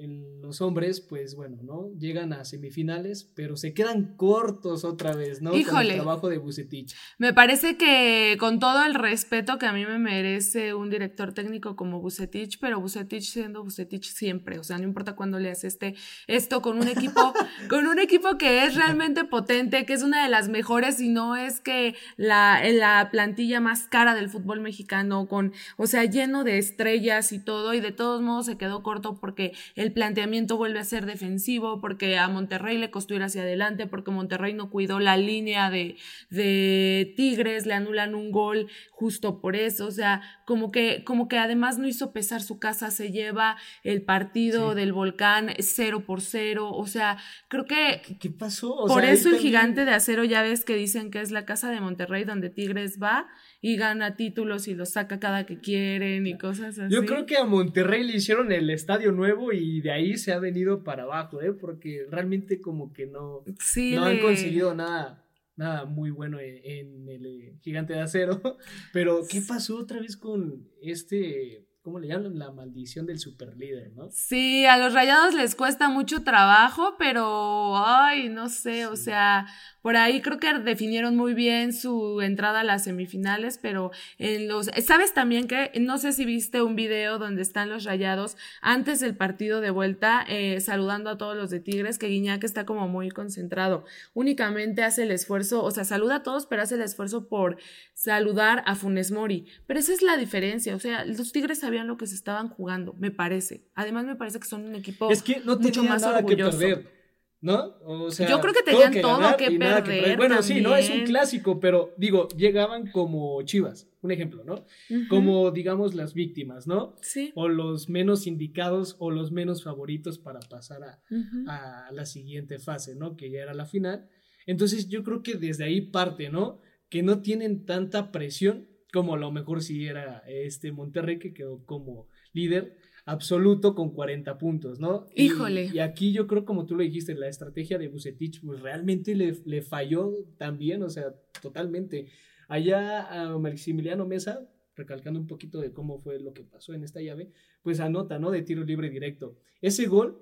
los 0.47 0.61
hombres, 0.61 1.01
pues 1.01 1.35
bueno, 1.35 1.57
¿no? 1.61 1.89
Llegan 1.99 2.31
a 2.31 2.45
semifinales, 2.45 3.29
pero 3.35 3.57
se 3.57 3.73
quedan 3.73 4.15
cortos 4.15 4.85
otra 4.85 5.13
vez, 5.13 5.41
¿no? 5.41 5.53
Híjole. 5.53 5.89
Con 5.89 5.91
el 5.91 5.95
trabajo 5.95 6.29
de 6.29 6.37
Bucetich. 6.37 6.95
Me 7.17 7.33
parece 7.33 7.75
que 7.75 8.37
con 8.39 8.59
todo 8.59 8.85
el 8.85 8.95
respeto 8.95 9.57
que 9.57 9.65
a 9.65 9.73
mí 9.73 9.85
me 9.85 9.99
merece 9.99 10.73
un 10.73 10.89
director 10.89 11.33
técnico 11.33 11.75
como 11.75 11.99
Bucetich, 11.99 12.59
pero 12.59 12.79
Bucetich 12.79 13.23
siendo 13.23 13.63
Bucetich 13.63 14.05
siempre, 14.05 14.57
o 14.57 14.63
sea, 14.63 14.77
no 14.77 14.85
importa 14.85 15.15
cuándo 15.15 15.37
le 15.37 15.51
hace 15.51 15.67
este, 15.67 15.95
esto 16.27 16.61
con 16.61 16.77
un 16.77 16.87
equipo, 16.87 17.33
con 17.69 17.87
un 17.87 17.99
equipo 17.99 18.37
que 18.37 18.63
es 18.63 18.75
realmente 18.75 19.25
potente, 19.25 19.85
que 19.85 19.93
es 19.93 20.03
una 20.03 20.23
de 20.23 20.29
las 20.29 20.47
mejores, 20.47 21.01
y 21.01 21.09
no 21.09 21.35
es 21.35 21.59
que 21.59 21.95
la, 22.15 22.61
la 22.71 23.09
plantilla 23.11 23.59
más 23.59 23.87
cara 23.87 24.15
del 24.15 24.29
fútbol 24.29 24.61
mexicano, 24.61 25.27
con, 25.27 25.51
o 25.75 25.87
sea, 25.87 26.05
lleno 26.05 26.45
de 26.45 26.57
estrellas 26.57 27.33
y 27.33 27.39
todo, 27.39 27.73
y 27.73 27.81
de 27.81 27.91
todo 27.91 28.21
modos 28.21 28.45
se 28.45 28.57
quedó 28.57 28.83
corto 28.83 29.19
porque 29.19 29.53
el 29.75 29.91
planteamiento 29.91 30.36
vuelve 30.45 30.79
a 30.79 30.83
ser 30.83 31.05
defensivo, 31.05 31.81
porque 31.81 32.17
a 32.17 32.27
Monterrey 32.27 32.77
le 32.77 32.91
costó 32.91 33.15
ir 33.15 33.23
hacia 33.23 33.41
adelante, 33.41 33.87
porque 33.87 34.11
Monterrey 34.11 34.53
no 34.53 34.69
cuidó 34.69 34.99
la 34.99 35.17
línea 35.17 35.69
de, 35.69 35.97
de 36.29 37.13
Tigres, 37.15 37.65
le 37.65 37.73
anulan 37.73 38.15
un 38.15 38.31
gol 38.31 38.67
justo 38.91 39.41
por 39.41 39.55
eso, 39.55 39.87
o 39.87 39.91
sea, 39.91 40.21
como 40.45 40.71
que, 40.71 41.03
como 41.03 41.27
que 41.27 41.37
además 41.37 41.77
no 41.77 41.87
hizo 41.87 42.13
pesar 42.13 42.41
su 42.41 42.59
casa, 42.59 42.91
se 42.91 43.11
lleva 43.11 43.57
el 43.83 44.01
partido 44.01 44.75
del 44.75 44.93
volcán 44.93 45.51
cero 45.59 46.03
por 46.05 46.21
cero, 46.21 46.71
o 46.71 46.87
sea, 46.87 47.17
creo 47.47 47.65
que... 47.65 48.01
¿Qué, 48.19 48.29
pasó? 48.29 48.75
por 48.87 49.03
eso 49.03 49.29
el 49.29 49.37
gigante 49.37 49.85
de 49.85 49.91
acero 49.91 50.23
ya 50.23 50.41
ves 50.41 50.65
que 50.65 50.75
dicen 50.75 51.11
que 51.11 51.21
es 51.21 51.31
la 51.31 51.45
casa 51.45 51.69
de 51.71 51.81
Monterrey 51.81 52.23
donde 52.23 52.49
Tigres 52.49 52.99
va 53.01 53.27
y 53.61 53.75
gana 53.77 54.15
títulos 54.15 54.67
y 54.67 54.75
los 54.75 54.91
saca 54.91 55.19
cada 55.19 55.45
que 55.45 55.59
quieren 55.59 56.27
y 56.27 56.37
cosas 56.37 56.77
así. 56.77 56.93
Yo 56.93 57.05
creo 57.05 57.25
que 57.25 57.37
a 57.37 57.43
Monterrey 57.43 58.03
le 58.03 58.17
hicieron 58.17 58.51
el 58.51 58.69
estadio 58.69 59.11
nuevo 59.11 59.51
y 59.53 59.81
de 59.81 59.91
ahí 59.91 60.17
se 60.17 60.26
ha 60.31 60.39
venido 60.39 60.83
para 60.83 61.03
abajo, 61.03 61.41
¿eh? 61.41 61.53
Porque 61.53 62.05
realmente 62.09 62.61
como 62.61 62.93
que 62.93 63.05
no, 63.05 63.43
no 63.45 64.03
han 64.03 64.19
conseguido 64.19 64.73
nada, 64.73 65.25
nada 65.55 65.85
muy 65.85 66.09
bueno 66.11 66.39
en, 66.39 67.07
el 67.07 67.25
eh, 67.25 67.57
gigante 67.61 67.93
de 67.93 68.01
acero. 68.01 68.41
Pero, 68.93 69.21
¿qué 69.29 69.41
pasó 69.41 69.77
otra 69.77 69.99
vez 69.99 70.17
con 70.17 70.67
este 70.81 71.67
¿cómo 71.87 71.99
le 71.99 72.09
llaman? 72.09 72.37
La 72.37 72.51
maldición 72.51 73.05
del 73.05 73.17
superlíder, 73.17 73.93
¿no? 73.93 74.09
Sí, 74.11 74.65
a 74.65 74.77
los 74.77 74.93
rayados 74.93 75.33
les 75.33 75.55
cuesta 75.55 75.87
mucho 75.87 76.21
trabajo, 76.21 76.95
pero, 76.99 77.77
ay, 77.77 78.27
no 78.27 78.49
sé, 78.49 78.87
o 78.87 78.97
sea, 78.97 79.47
por 79.87 79.95
ahí 79.95 80.19
creo 80.19 80.37
que 80.37 80.53
definieron 80.53 81.15
muy 81.15 81.33
bien 81.33 81.71
su 81.71 82.19
entrada 82.19 82.59
a 82.59 82.63
las 82.65 82.83
semifinales, 82.83 83.57
pero 83.57 83.91
en 84.17 84.49
los... 84.49 84.69
¿Sabes 84.85 85.13
también 85.13 85.47
que, 85.47 85.71
no 85.79 85.97
sé 85.97 86.11
si 86.11 86.25
viste 86.25 86.61
un 86.61 86.75
video 86.75 87.19
donde 87.19 87.41
están 87.41 87.69
los 87.69 87.85
rayados 87.85 88.35
antes 88.61 88.99
del 88.99 89.15
partido 89.15 89.61
de 89.61 89.69
vuelta, 89.69 90.25
eh, 90.27 90.59
saludando 90.59 91.09
a 91.09 91.17
todos 91.17 91.37
los 91.37 91.49
de 91.51 91.61
Tigres, 91.61 91.97
que 91.97 92.07
Guiñac 92.07 92.43
está 92.43 92.65
como 92.65 92.89
muy 92.89 93.11
concentrado, 93.11 93.85
únicamente 94.13 94.83
hace 94.83 95.03
el 95.03 95.11
esfuerzo, 95.11 95.63
o 95.63 95.71
sea, 95.71 95.85
saluda 95.85 96.15
a 96.15 96.23
todos, 96.23 96.47
pero 96.47 96.63
hace 96.63 96.75
el 96.75 96.81
esfuerzo 96.81 97.29
por 97.29 97.55
saludar 97.93 98.63
a 98.65 98.75
Funes 98.75 99.11
Mori, 99.11 99.45
pero 99.67 99.79
esa 99.79 99.93
es 99.93 100.01
la 100.01 100.17
diferencia, 100.17 100.75
o 100.75 100.79
sea, 100.79 101.05
los 101.05 101.31
Tigres 101.31 101.59
sabían 101.59 101.87
lo 101.87 101.95
que 101.95 102.07
se 102.07 102.15
estaban 102.15 102.49
jugando, 102.49 102.93
me 102.99 103.11
parece. 103.11 103.63
Además, 103.73 104.03
me 104.03 104.17
parece 104.17 104.41
que 104.41 104.47
son 104.47 104.65
un 104.65 104.75
equipo 104.75 105.09
es 105.09 105.23
que 105.23 105.39
no 105.45 105.57
mucho 105.57 105.81
más 105.85 106.01
nada 106.01 106.17
orgulloso. 106.17 106.59
que 106.59 106.65
perder. 106.65 106.96
¿No? 107.39 107.75
O 107.83 108.09
sea, 108.09 108.27
yo 108.27 108.39
creo 108.41 108.51
que 108.51 108.63
tenían 108.63 108.99
todo, 108.99 109.37
que, 109.37 109.51
perder. 109.51 110.17
bueno, 110.17 110.41
sí, 110.41 110.59
¿no? 110.59 110.75
Es 110.75 110.89
un 110.89 111.03
clásico, 111.03 111.59
pero 111.59 111.93
digo, 111.95 112.27
llegaban 112.29 112.89
como 112.89 113.39
chivas, 113.43 113.87
un 114.01 114.11
ejemplo, 114.11 114.43
¿no? 114.43 114.65
Como, 115.07 115.51
digamos, 115.51 115.93
las 115.93 116.15
víctimas, 116.15 116.65
¿no? 116.65 116.95
Sí. 117.01 117.31
O 117.35 117.47
los 117.47 117.89
menos 117.89 118.25
indicados 118.25 118.95
o 118.97 119.11
los 119.11 119.31
menos 119.31 119.63
favoritos 119.63 120.17
para 120.17 120.39
pasar 120.39 120.83
a, 120.83 121.03
a 121.47 121.91
la 121.91 122.05
siguiente 122.05 122.57
fase, 122.57 122.95
¿no? 122.95 123.15
Que 123.15 123.29
ya 123.29 123.43
era 123.43 123.53
la 123.53 123.65
final. 123.65 124.09
Entonces, 124.47 124.87
yo 124.87 125.03
creo 125.03 125.21
que 125.21 125.35
desde 125.35 125.65
ahí 125.65 125.81
parte, 125.81 126.29
¿no? 126.29 126.59
Que 126.89 127.03
no 127.03 127.21
tienen 127.21 127.65
tanta 127.65 128.11
presión 128.11 128.67
como 128.91 129.13
a 129.13 129.17
lo 129.17 129.31
mejor 129.31 129.61
si 129.61 129.85
era 129.85 130.23
este 130.27 130.71
Monterrey 130.71 131.19
que 131.19 131.33
quedó 131.33 131.63
como 131.65 132.07
líder 132.33 132.77
absoluto 133.07 133.73
con 133.73 133.91
40 133.91 134.37
puntos, 134.37 134.79
¿no? 134.81 135.07
Híjole. 135.15 135.71
Y, 135.73 135.79
aquí 135.79 136.11
yo 136.11 136.27
creo, 136.27 136.43
como 136.43 136.65
tú 136.65 136.75
lo 136.75 136.83
dijiste, 136.83 137.15
la 137.15 137.29
estrategia 137.29 137.77
de 137.77 137.87
Bucetich, 137.87 138.41
pues 138.41 138.59
realmente 138.59 139.15
le, 139.15 139.33
le 139.45 139.61
falló 139.61 140.11
también, 140.37 140.83
o 140.83 140.89
sea, 140.89 141.15
totalmente. 141.41 142.09
Allá 142.49 143.07
a 143.07 143.37
Maximiliano 143.39 144.05
Mesa, 144.05 144.45
recalcando 144.75 145.21
un 145.21 145.25
poquito 145.25 145.61
de 145.61 145.71
cómo 145.71 145.99
fue 145.99 146.19
lo 146.19 146.33
que 146.33 146.43
pasó 146.43 146.73
en 146.73 146.83
esta 146.83 147.01
llave, 147.01 147.31
pues 147.61 147.79
anota, 147.79 148.19
¿no? 148.19 148.29
De 148.29 148.41
tiro 148.41 148.65
libre 148.65 148.89
directo. 148.89 149.37
Ese 149.61 149.85
gol 149.85 150.21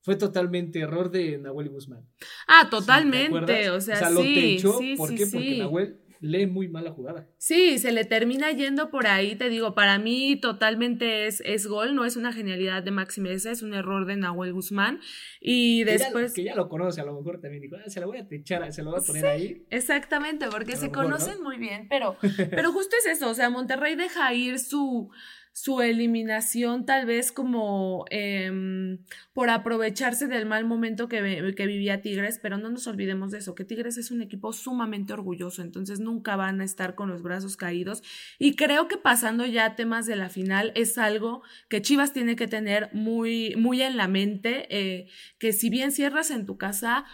fue 0.00 0.16
totalmente 0.16 0.80
error 0.80 1.10
de 1.10 1.36
Nahuel 1.36 1.68
Guzmán. 1.68 2.08
Ah, 2.48 2.68
totalmente, 2.70 3.68
o 3.70 3.80
sea, 3.80 3.96
o 3.96 3.98
sea, 3.98 4.10
lo 4.10 4.22
techó, 4.22 4.78
¿por 4.96 5.14
qué? 5.14 5.26
Porque 5.26 5.58
Nahuel 5.58 6.00
lee 6.22 6.46
muy 6.46 6.68
mala 6.68 6.92
jugada. 6.92 7.28
Sí, 7.36 7.78
se 7.78 7.92
le 7.92 8.04
termina 8.04 8.50
yendo 8.52 8.90
por 8.90 9.06
ahí, 9.06 9.34
te 9.34 9.50
digo, 9.50 9.74
para 9.74 9.98
mí 9.98 10.36
totalmente 10.40 11.26
es, 11.26 11.42
es 11.44 11.66
gol, 11.66 11.94
no 11.94 12.04
es 12.04 12.16
una 12.16 12.32
genialidad 12.32 12.82
de 12.82 12.92
Maxi 12.92 13.20
Mesa, 13.20 13.50
es 13.50 13.62
un 13.62 13.74
error 13.74 14.06
de 14.06 14.16
Nahuel 14.16 14.52
Guzmán. 14.52 15.00
Y 15.40 15.84
después... 15.84 16.32
Que 16.32 16.44
ya, 16.44 16.54
lo 16.54 16.68
conoce, 16.68 17.00
a 17.00 17.04
lo 17.04 17.14
mejor 17.14 17.40
también 17.40 17.62
dijo, 17.62 17.76
ah, 17.76 17.90
se 17.90 18.00
lo 18.00 18.06
voy 18.06 18.18
a 18.18 18.26
echar, 18.30 18.72
se 18.72 18.82
lo 18.82 18.92
voy 18.92 19.00
a 19.00 19.06
poner 19.06 19.26
ahí. 19.26 19.66
Exactamente, 19.70 20.46
porque 20.48 20.76
se 20.76 20.90
conocen 20.90 21.42
muy 21.42 21.58
bien, 21.58 21.88
pero, 21.90 22.16
pero 22.50 22.72
justo 22.72 22.94
es 23.00 23.16
eso, 23.16 23.28
o 23.28 23.34
sea, 23.34 23.50
Monterrey 23.50 23.96
deja 23.96 24.32
ir 24.32 24.58
su 24.58 25.10
su 25.52 25.82
eliminación 25.82 26.86
tal 26.86 27.04
vez 27.04 27.30
como 27.30 28.06
em, 28.10 29.04
por 29.34 29.50
aprovecharse 29.50 30.26
del 30.26 30.46
mal 30.46 30.64
momento 30.64 31.08
que, 31.08 31.52
que, 31.54 31.66
vivía 31.66 32.00
Tigres, 32.00 32.38
pero 32.42 32.56
no 32.56 32.70
nos 32.70 32.86
olvidemos 32.86 33.30
de 33.32 33.38
eso, 33.38 33.54
que 33.54 33.64
Tigres 33.64 33.98
es 33.98 34.10
un 34.10 34.22
equipo 34.22 34.52
sumamente 34.54 35.12
orgulloso, 35.12 35.60
entonces 35.60 36.00
nunca 36.00 36.36
van 36.36 36.62
a 36.62 36.64
estar 36.64 36.94
con 36.94 37.10
los 37.10 37.22
brazos 37.22 37.56
caídos 37.56 38.02
y 38.38 38.56
creo 38.56 38.88
que 38.88 38.96
pasando 38.96 39.44
ya 39.44 39.66
a 39.66 39.76
temas 39.76 40.06
de 40.06 40.16
la 40.16 40.30
final 40.30 40.72
es 40.74 40.96
algo 40.96 41.42
que 41.68 41.82
Chivas 41.82 42.14
tiene 42.14 42.34
que 42.34 42.48
tener 42.48 42.88
muy, 42.94 43.54
muy 43.56 43.82
en 43.82 43.98
la 43.98 44.08
mente, 44.08 44.66
eh, 44.70 45.08
que 45.38 45.52
si 45.52 45.68
bien 45.68 45.92
cierras 45.92 46.30
en 46.30 46.46
tu 46.46 46.56
casa, 46.56 47.04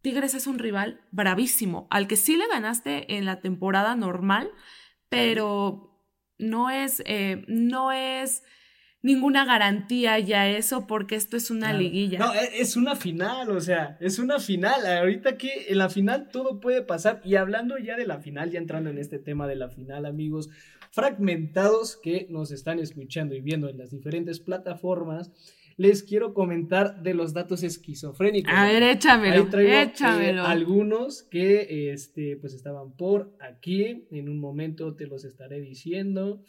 Tigres 0.00 0.34
es 0.34 0.46
un 0.46 0.60
rival 0.60 1.00
bravísimo, 1.10 1.88
al 1.90 2.06
que 2.06 2.16
sí 2.16 2.36
le 2.36 2.46
ganaste 2.46 3.16
en 3.16 3.24
la 3.24 3.40
temporada 3.40 3.96
normal, 3.96 4.50
pero 5.08 5.97
no 6.38 6.70
es, 6.70 7.02
eh, 7.06 7.44
no 7.48 7.92
es 7.92 8.42
ninguna 9.02 9.44
garantía 9.44 10.18
ya 10.18 10.48
eso, 10.48 10.86
porque 10.86 11.14
esto 11.14 11.36
es 11.36 11.50
una 11.50 11.72
liguilla. 11.72 12.18
No, 12.18 12.34
e, 12.34 12.60
es 12.60 12.76
una 12.76 12.96
final, 12.96 13.50
o 13.50 13.60
sea, 13.60 13.96
es 14.00 14.18
una 14.18 14.38
final. 14.40 14.86
Ahorita 14.86 15.36
que 15.36 15.66
en 15.68 15.78
la 15.78 15.88
final 15.88 16.28
todo 16.30 16.60
puede 16.60 16.82
pasar. 16.82 17.20
Y 17.24 17.36
hablando 17.36 17.78
ya 17.78 17.96
de 17.96 18.06
la 18.06 18.18
final, 18.18 18.50
ya 18.50 18.58
entrando 18.58 18.90
en 18.90 18.98
este 18.98 19.18
tema 19.18 19.46
de 19.46 19.56
la 19.56 19.68
final, 19.68 20.06
amigos, 20.06 20.48
fragmentados 20.90 21.96
que 21.96 22.26
nos 22.30 22.50
están 22.50 22.78
escuchando 22.78 23.34
y 23.34 23.40
viendo 23.40 23.68
en 23.68 23.78
las 23.78 23.90
diferentes 23.90 24.40
plataformas. 24.40 25.30
Les 25.78 26.02
quiero 26.02 26.34
comentar 26.34 27.02
de 27.02 27.14
los 27.14 27.32
datos 27.32 27.62
esquizofrénicos. 27.62 28.52
A 28.52 28.64
ver, 28.64 28.82
échamelo, 28.82 29.44
Ahí 29.44 29.48
traigo, 29.48 30.20
eh, 30.20 30.38
algunos 30.40 31.22
que 31.22 31.92
este, 31.92 32.36
pues 32.36 32.52
estaban 32.52 32.96
por 32.96 33.34
aquí. 33.40 34.06
En 34.10 34.28
un 34.28 34.40
momento 34.40 34.96
te 34.96 35.06
los 35.06 35.24
estaré 35.24 35.60
diciendo. 35.60 36.42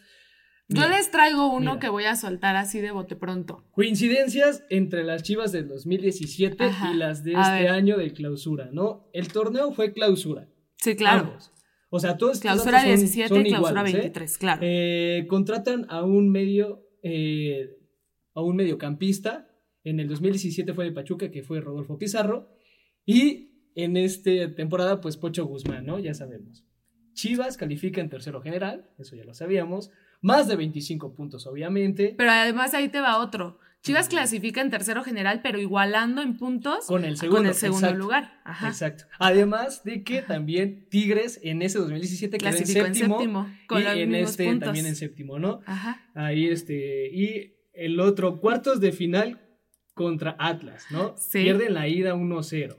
Yo 0.68 0.90
les 0.90 1.10
traigo 1.10 1.54
uno 1.54 1.80
que 1.80 1.90
voy 1.90 2.06
a 2.06 2.16
soltar 2.16 2.56
así 2.56 2.82
de 2.82 2.92
bote 2.92 3.16
pronto. 3.16 3.64
Coincidencias 3.72 4.66
entre 4.70 5.04
las 5.04 5.24
chivas 5.24 5.52
del 5.52 5.68
2017 5.68 6.72
y 6.92 6.98
las 6.98 7.24
de 7.24 7.32
este 7.32 7.70
año 7.70 7.98
de 7.98 8.12
clausura, 8.14 8.70
¿no? 8.72 9.10
El 9.14 9.30
torneo 9.30 9.72
fue 9.72 9.94
clausura. 9.94 10.50
Sí, 10.78 10.96
claro. 10.96 11.38
O 11.92 12.00
sea, 12.00 12.18
todos 12.18 12.40
Clausura 12.40 12.84
17 12.84 13.40
y 13.40 13.44
clausura 13.46 13.84
23, 13.84 14.32
¿eh? 14.32 14.38
claro. 14.40 14.62
Eh, 14.64 15.26
contratan 15.28 15.88
a 15.90 16.04
un 16.04 16.32
medio 16.32 16.88
eh, 17.02 17.79
a 18.40 18.44
un 18.44 18.56
mediocampista. 18.56 19.48
En 19.84 20.00
el 20.00 20.08
2017 20.08 20.74
fue 20.74 20.86
de 20.86 20.92
Pachuca, 20.92 21.32
que 21.32 21.44
fue 21.44 21.62
Rodolfo 21.62 21.98
Pizarro. 21.98 22.50
Y 23.06 23.70
en 23.76 23.98
esta 23.98 24.54
temporada, 24.56 25.02
pues 25.02 25.18
Pocho 25.18 25.46
Guzmán, 25.46 25.86
¿no? 25.86 26.00
Ya 26.00 26.14
sabemos. 26.14 26.66
Chivas 27.14 27.58
califica 27.58 28.02
en 28.02 28.10
tercero 28.10 28.42
general, 28.42 28.90
eso 28.98 29.16
ya 29.16 29.26
lo 29.26 29.34
sabíamos. 29.34 29.92
Más 30.22 30.48
de 30.48 30.56
25 30.56 31.16
puntos, 31.16 31.48
obviamente. 31.48 32.14
Pero 32.18 32.32
además 32.32 32.74
ahí 32.74 32.90
te 32.90 33.00
va 33.00 33.20
otro. 33.20 33.60
Chivas 33.82 34.10
clasifica 34.10 34.60
en 34.60 34.70
tercero 34.70 35.04
general, 35.04 35.40
pero 35.42 35.58
igualando 35.58 36.22
en 36.22 36.36
puntos 36.36 36.86
con 36.86 37.06
el 37.06 37.16
segundo, 37.16 37.50
el 37.50 37.56
segundo 37.56 37.94
lugar. 37.94 38.42
Exacto. 38.66 39.06
Además 39.20 39.86
de 39.86 40.04
que 40.04 40.22
también 40.22 40.88
Tigres 40.90 41.40
en 41.44 41.62
ese 41.62 41.80
2017 41.80 42.38
clasificó 42.38 42.86
en 42.86 42.96
séptimo, 42.96 43.48
y 43.72 44.00
en 44.00 44.16
este 44.16 44.54
también 44.58 44.86
en 44.86 44.98
séptimo, 44.98 45.40
¿no? 45.40 45.62
Ajá. 45.66 46.02
Ahí 46.14 46.48
este 46.48 47.08
y 47.08 47.54
el 47.80 48.00
otro, 48.00 48.40
cuartos 48.40 48.80
de 48.80 48.92
final 48.92 49.40
contra 49.94 50.36
Atlas, 50.40 50.86
¿no? 50.92 51.16
Sí. 51.18 51.44
Pierden 51.44 51.74
la 51.74 51.88
ida 51.88 52.16
1-0 52.16 52.76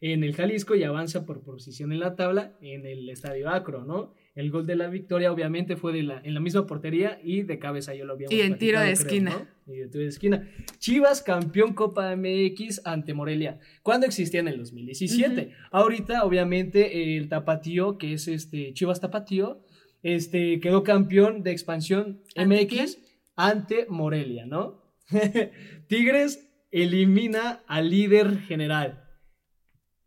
en 0.00 0.22
el 0.22 0.34
Jalisco 0.34 0.74
y 0.74 0.82
avanza 0.82 1.24
por 1.24 1.42
posición 1.42 1.90
en 1.90 2.00
la 2.00 2.14
tabla 2.14 2.52
en 2.60 2.84
el 2.84 3.08
Estadio 3.08 3.48
Acro, 3.48 3.84
¿no? 3.84 4.12
El 4.34 4.50
gol 4.50 4.66
de 4.66 4.76
la 4.76 4.88
victoria 4.88 5.32
obviamente 5.32 5.76
fue 5.76 5.92
de 5.92 6.02
la, 6.02 6.20
en 6.22 6.34
la 6.34 6.40
misma 6.40 6.66
portería 6.66 7.20
y 7.22 7.42
de 7.42 7.58
cabeza 7.58 7.94
yo 7.94 8.04
lo 8.04 8.14
habíamos 8.14 8.34
Y 8.34 8.40
en 8.40 8.58
tiro 8.58 8.80
de 8.80 8.90
esquina. 8.90 9.30
¿no? 9.30 9.72
Y 9.72 9.78
de 9.78 9.86
tiro 9.86 10.02
de 10.02 10.10
esquina. 10.10 10.50
Chivas 10.78 11.22
campeón 11.22 11.72
Copa 11.72 12.14
MX 12.16 12.82
ante 12.84 13.14
Morelia. 13.14 13.60
¿Cuándo 13.82 14.06
existía? 14.06 14.40
En 14.40 14.48
el 14.48 14.58
2017. 14.58 15.52
Ahorita 15.70 16.24
obviamente 16.24 17.16
el 17.16 17.28
Tapatío, 17.28 17.96
que 17.96 18.12
es 18.12 18.28
este 18.28 18.74
Chivas 18.74 19.00
Tapatío, 19.00 19.64
este 20.02 20.60
quedó 20.60 20.82
campeón 20.82 21.42
de 21.42 21.52
expansión 21.52 22.20
MX 22.36 22.98
ante 23.36 23.86
Morelia, 23.88 24.46
¿no? 24.46 24.82
Tigres 25.88 26.48
elimina 26.70 27.62
al 27.66 27.90
líder 27.90 28.38
general. 28.40 29.00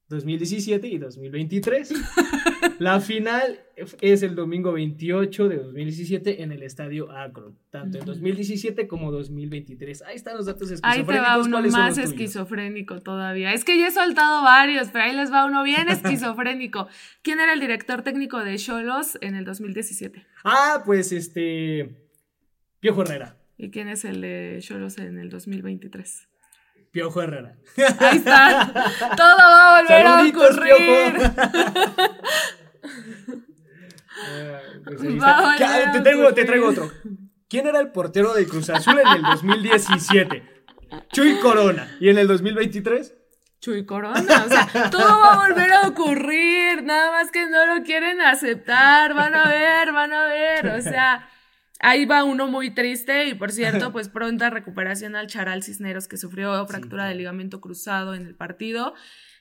2017 0.10 0.88
y 0.88 0.98
2023. 0.98 1.94
La 2.80 3.02
final 3.02 3.60
es 4.00 4.24
el 4.24 4.36
domingo 4.36 4.72
28 4.72 5.50
de 5.50 5.58
2017 5.58 6.44
en 6.44 6.52
el 6.52 6.63
estadio 6.63 7.12
Akron, 7.12 7.58
tanto 7.70 7.98
en 7.98 8.06
2017 8.06 8.88
como 8.88 9.12
2023. 9.12 10.04
Ahí 10.04 10.16
están 10.16 10.38
los 10.38 10.46
datos 10.46 10.72
esquizofrénicos. 10.72 11.13
Ahí 11.13 11.22
te 11.22 11.22
va 11.22 11.42
uno 11.42 11.62
más 11.70 11.98
esquizofrénico 11.98 13.02
todavía. 13.02 13.54
Es 13.54 13.66
que 13.66 13.78
ya 13.78 13.88
he 13.88 13.92
soltado 13.92 14.44
varios, 14.44 14.90
pero 14.90 15.06
ahí 15.06 15.16
les 15.16 15.32
va 15.32 15.46
uno 15.46 15.63
bien 15.63 15.90
esquizofrénico. 15.90 16.88
¿Quién 17.22 17.40
era 17.40 17.54
el 17.54 17.60
director 17.60 18.02
técnico 18.04 18.44
de 18.44 18.58
Cholos 18.58 19.18
en 19.22 19.36
el 19.36 19.44
2017? 19.44 20.26
Ah, 20.46 20.84
pues 20.86 21.12
este 21.12 22.07
Piojo 22.80 23.02
Herrera. 23.02 23.38
¿Y 23.58 23.72
quién 23.72 23.90
es 23.90 24.06
el 24.06 24.22
de 24.22 24.60
Cholos 24.62 24.98
en 25.00 25.18
el 25.18 25.30
2023? 25.30 26.30
Piojo 26.92 27.22
Herrera. 27.22 27.58
Ahí 28.00 28.18
está. 28.18 28.72
Todo 29.18 29.38
va 29.38 29.78
a 29.78 29.82
volver 29.82 30.06
a 30.06 30.22
ocurrir. 30.24 31.18
Pues 34.84 35.00
te, 35.00 36.02
tengo, 36.02 36.34
te 36.34 36.46
traigo 36.46 36.70
otro. 36.70 36.92
¿Quién 37.48 37.68
era 37.68 37.80
el 37.80 37.92
portero 37.92 38.34
de 38.34 38.48
Cruz 38.48 38.70
Azul 38.70 38.98
en 39.00 39.08
el 39.08 39.22
2017? 39.22 40.44
Chuy 41.13 41.40
Corona. 41.40 41.96
¿Y 42.00 42.10
en 42.10 42.18
el 42.18 42.28
2023? 42.28 43.16
Chuy 43.60 43.86
Corona, 43.86 44.46
o 44.46 44.50
sea, 44.50 44.90
todo 44.90 45.20
va 45.20 45.34
a 45.34 45.48
volver 45.48 45.72
a 45.72 45.88
ocurrir, 45.88 46.84
nada 46.84 47.12
más 47.12 47.32
que 47.32 47.48
no 47.48 47.66
lo 47.66 47.84
quieren 47.84 48.22
aceptar, 48.22 49.13
van 49.13 49.34
a 49.34 49.48
ver, 49.50 49.92
van 49.92 50.13
a 50.13 50.26
ver, 50.26 50.68
o 50.68 50.82
sea, 50.82 51.28
Ahí 51.80 52.06
va 52.06 52.24
uno 52.24 52.48
muy 52.48 52.72
triste 52.72 53.26
y 53.26 53.36
por 53.36 53.52
cierto, 53.52 53.92
pues 53.92 54.10
pronta 54.10 54.50
recuperación 54.50 55.16
al 55.16 55.28
Charal 55.28 55.63
Cisneros 55.63 56.08
que 56.08 56.18
sufrió 56.18 56.66
fractura 56.66 57.06
de 57.06 57.16
ligamento 57.16 57.62
cruzado 57.62 58.16
en 58.16 58.26
el 58.26 58.36
partido. 58.36 58.96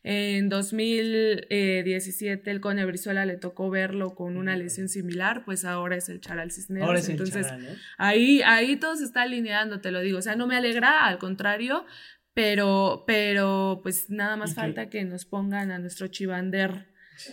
En 0.09 0.49
2017 0.49 2.51
el 2.51 2.61
Cone 2.61 2.85
Brizuela 2.85 3.27
le 3.27 3.37
tocó 3.37 3.70
verlo 3.70 4.14
con 4.14 4.37
una 4.37 4.57
lesión 4.57 4.88
similar, 4.88 5.44
pues 5.44 5.64
ahora 5.64 5.96
es 5.96 6.09
el 6.09 6.20
Charal 6.20 6.53
Cisneros. 6.53 6.87
Ahora 6.87 7.01
es 7.01 7.09
Entonces, 7.09 7.49
ahí, 7.99 8.40
ahí 8.42 8.77
todo 8.77 8.94
se 8.94 9.03
está 9.05 9.22
alineando, 9.22 9.81
te 9.81 9.90
lo 9.90 10.01
digo. 10.01 10.18
O 10.18 10.22
sea, 10.22 10.37
no 10.37 10.46
me 10.46 10.57
alegra, 10.57 11.07
al 11.07 11.18
contrario, 11.18 11.85
pero, 12.35 13.03
pero 13.07 13.81
pues 13.83 14.11
nada 14.11 14.37
más 14.37 14.55
falta 14.55 14.90
que 14.90 15.05
nos 15.05 15.25
pongan 15.25 15.72
a 15.72 15.81
nuestro 15.81 16.07
Chivander 16.07 16.87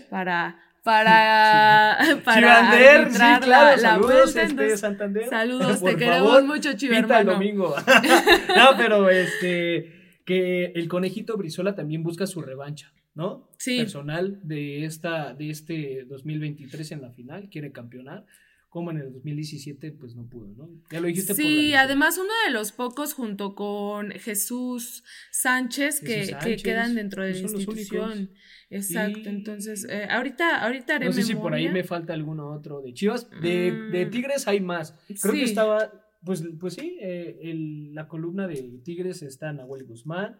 para 0.09 0.62
para, 0.83 1.97
para 2.25 2.71
sí, 3.09 3.15
claro, 3.41 3.47
la, 3.47 3.77
saludos, 3.77 4.35
este, 4.35 4.77
Santander. 4.77 5.29
Saludos, 5.29 5.81
te 5.81 5.95
queremos 5.95 6.43
mucho, 6.43 6.73
Chiva 6.73 6.97
el 6.97 7.25
domingo. 7.25 7.73
no, 8.57 8.77
pero 8.77 9.09
este, 9.09 10.19
que 10.25 10.65
el 10.75 10.87
conejito 10.89 11.37
Brizola 11.37 11.73
también 11.73 12.03
busca 12.03 12.27
su 12.27 12.41
revancha, 12.41 12.91
¿no? 13.15 13.49
Sí. 13.57 13.79
Personal 13.79 14.39
de, 14.43 14.83
esta, 14.83 15.33
de 15.33 15.49
este 15.49 16.03
2023 16.05 16.91
en 16.91 17.01
la 17.01 17.11
final, 17.11 17.49
quiere 17.49 17.71
campeonar 17.71 18.25
como 18.73 18.89
en 18.89 18.97
el 18.97 19.13
2017 19.13 19.91
pues 19.91 20.15
no 20.15 20.27
pudo, 20.27 20.47
¿no? 20.47 20.67
Ya 20.89 20.99
lo 20.99 21.05
dijiste. 21.05 21.35
Sí, 21.35 21.75
además 21.75 22.17
uno 22.17 22.31
de 22.47 22.51
los 22.51 22.71
pocos 22.71 23.13
junto 23.13 23.53
con 23.53 24.09
Jesús 24.13 25.03
Sánchez, 25.31 25.99
que, 25.99 26.35
que, 26.43 26.55
quedan 26.55 26.95
dentro 26.95 27.21
de 27.21 27.33
pues 27.33 27.53
la 27.53 27.59
institución. 27.59 28.31
Exacto, 28.71 29.29
entonces 29.29 29.85
eh, 29.87 30.07
ahorita, 30.09 30.63
ahorita 30.63 30.95
haré 30.95 31.05
No 31.05 31.13
sé 31.13 31.21
si 31.21 31.35
por 31.35 31.53
ahí 31.53 31.69
me 31.69 31.83
falta 31.83 32.13
alguno 32.15 32.51
otro 32.51 32.81
de 32.81 32.95
Chivas. 32.95 33.29
De, 33.29 33.71
de 33.91 34.07
mm, 34.07 34.09
Tigres 34.09 34.47
hay 34.47 34.59
más. 34.59 34.97
Creo 35.21 35.35
que 35.35 35.43
estaba, 35.43 35.91
pues, 36.23 36.43
pues 36.59 36.73
sí, 36.73 36.97
eh, 36.99 37.41
el, 37.43 37.93
la 37.93 38.07
columna 38.07 38.47
de 38.47 38.79
Tigres 38.83 39.21
está 39.21 39.53
Nahuel 39.53 39.85
Guzmán, 39.85 40.39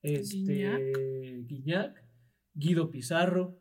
este, 0.00 1.44
Guiñac, 1.46 2.02
Guido 2.54 2.90
Pizarro, 2.90 3.57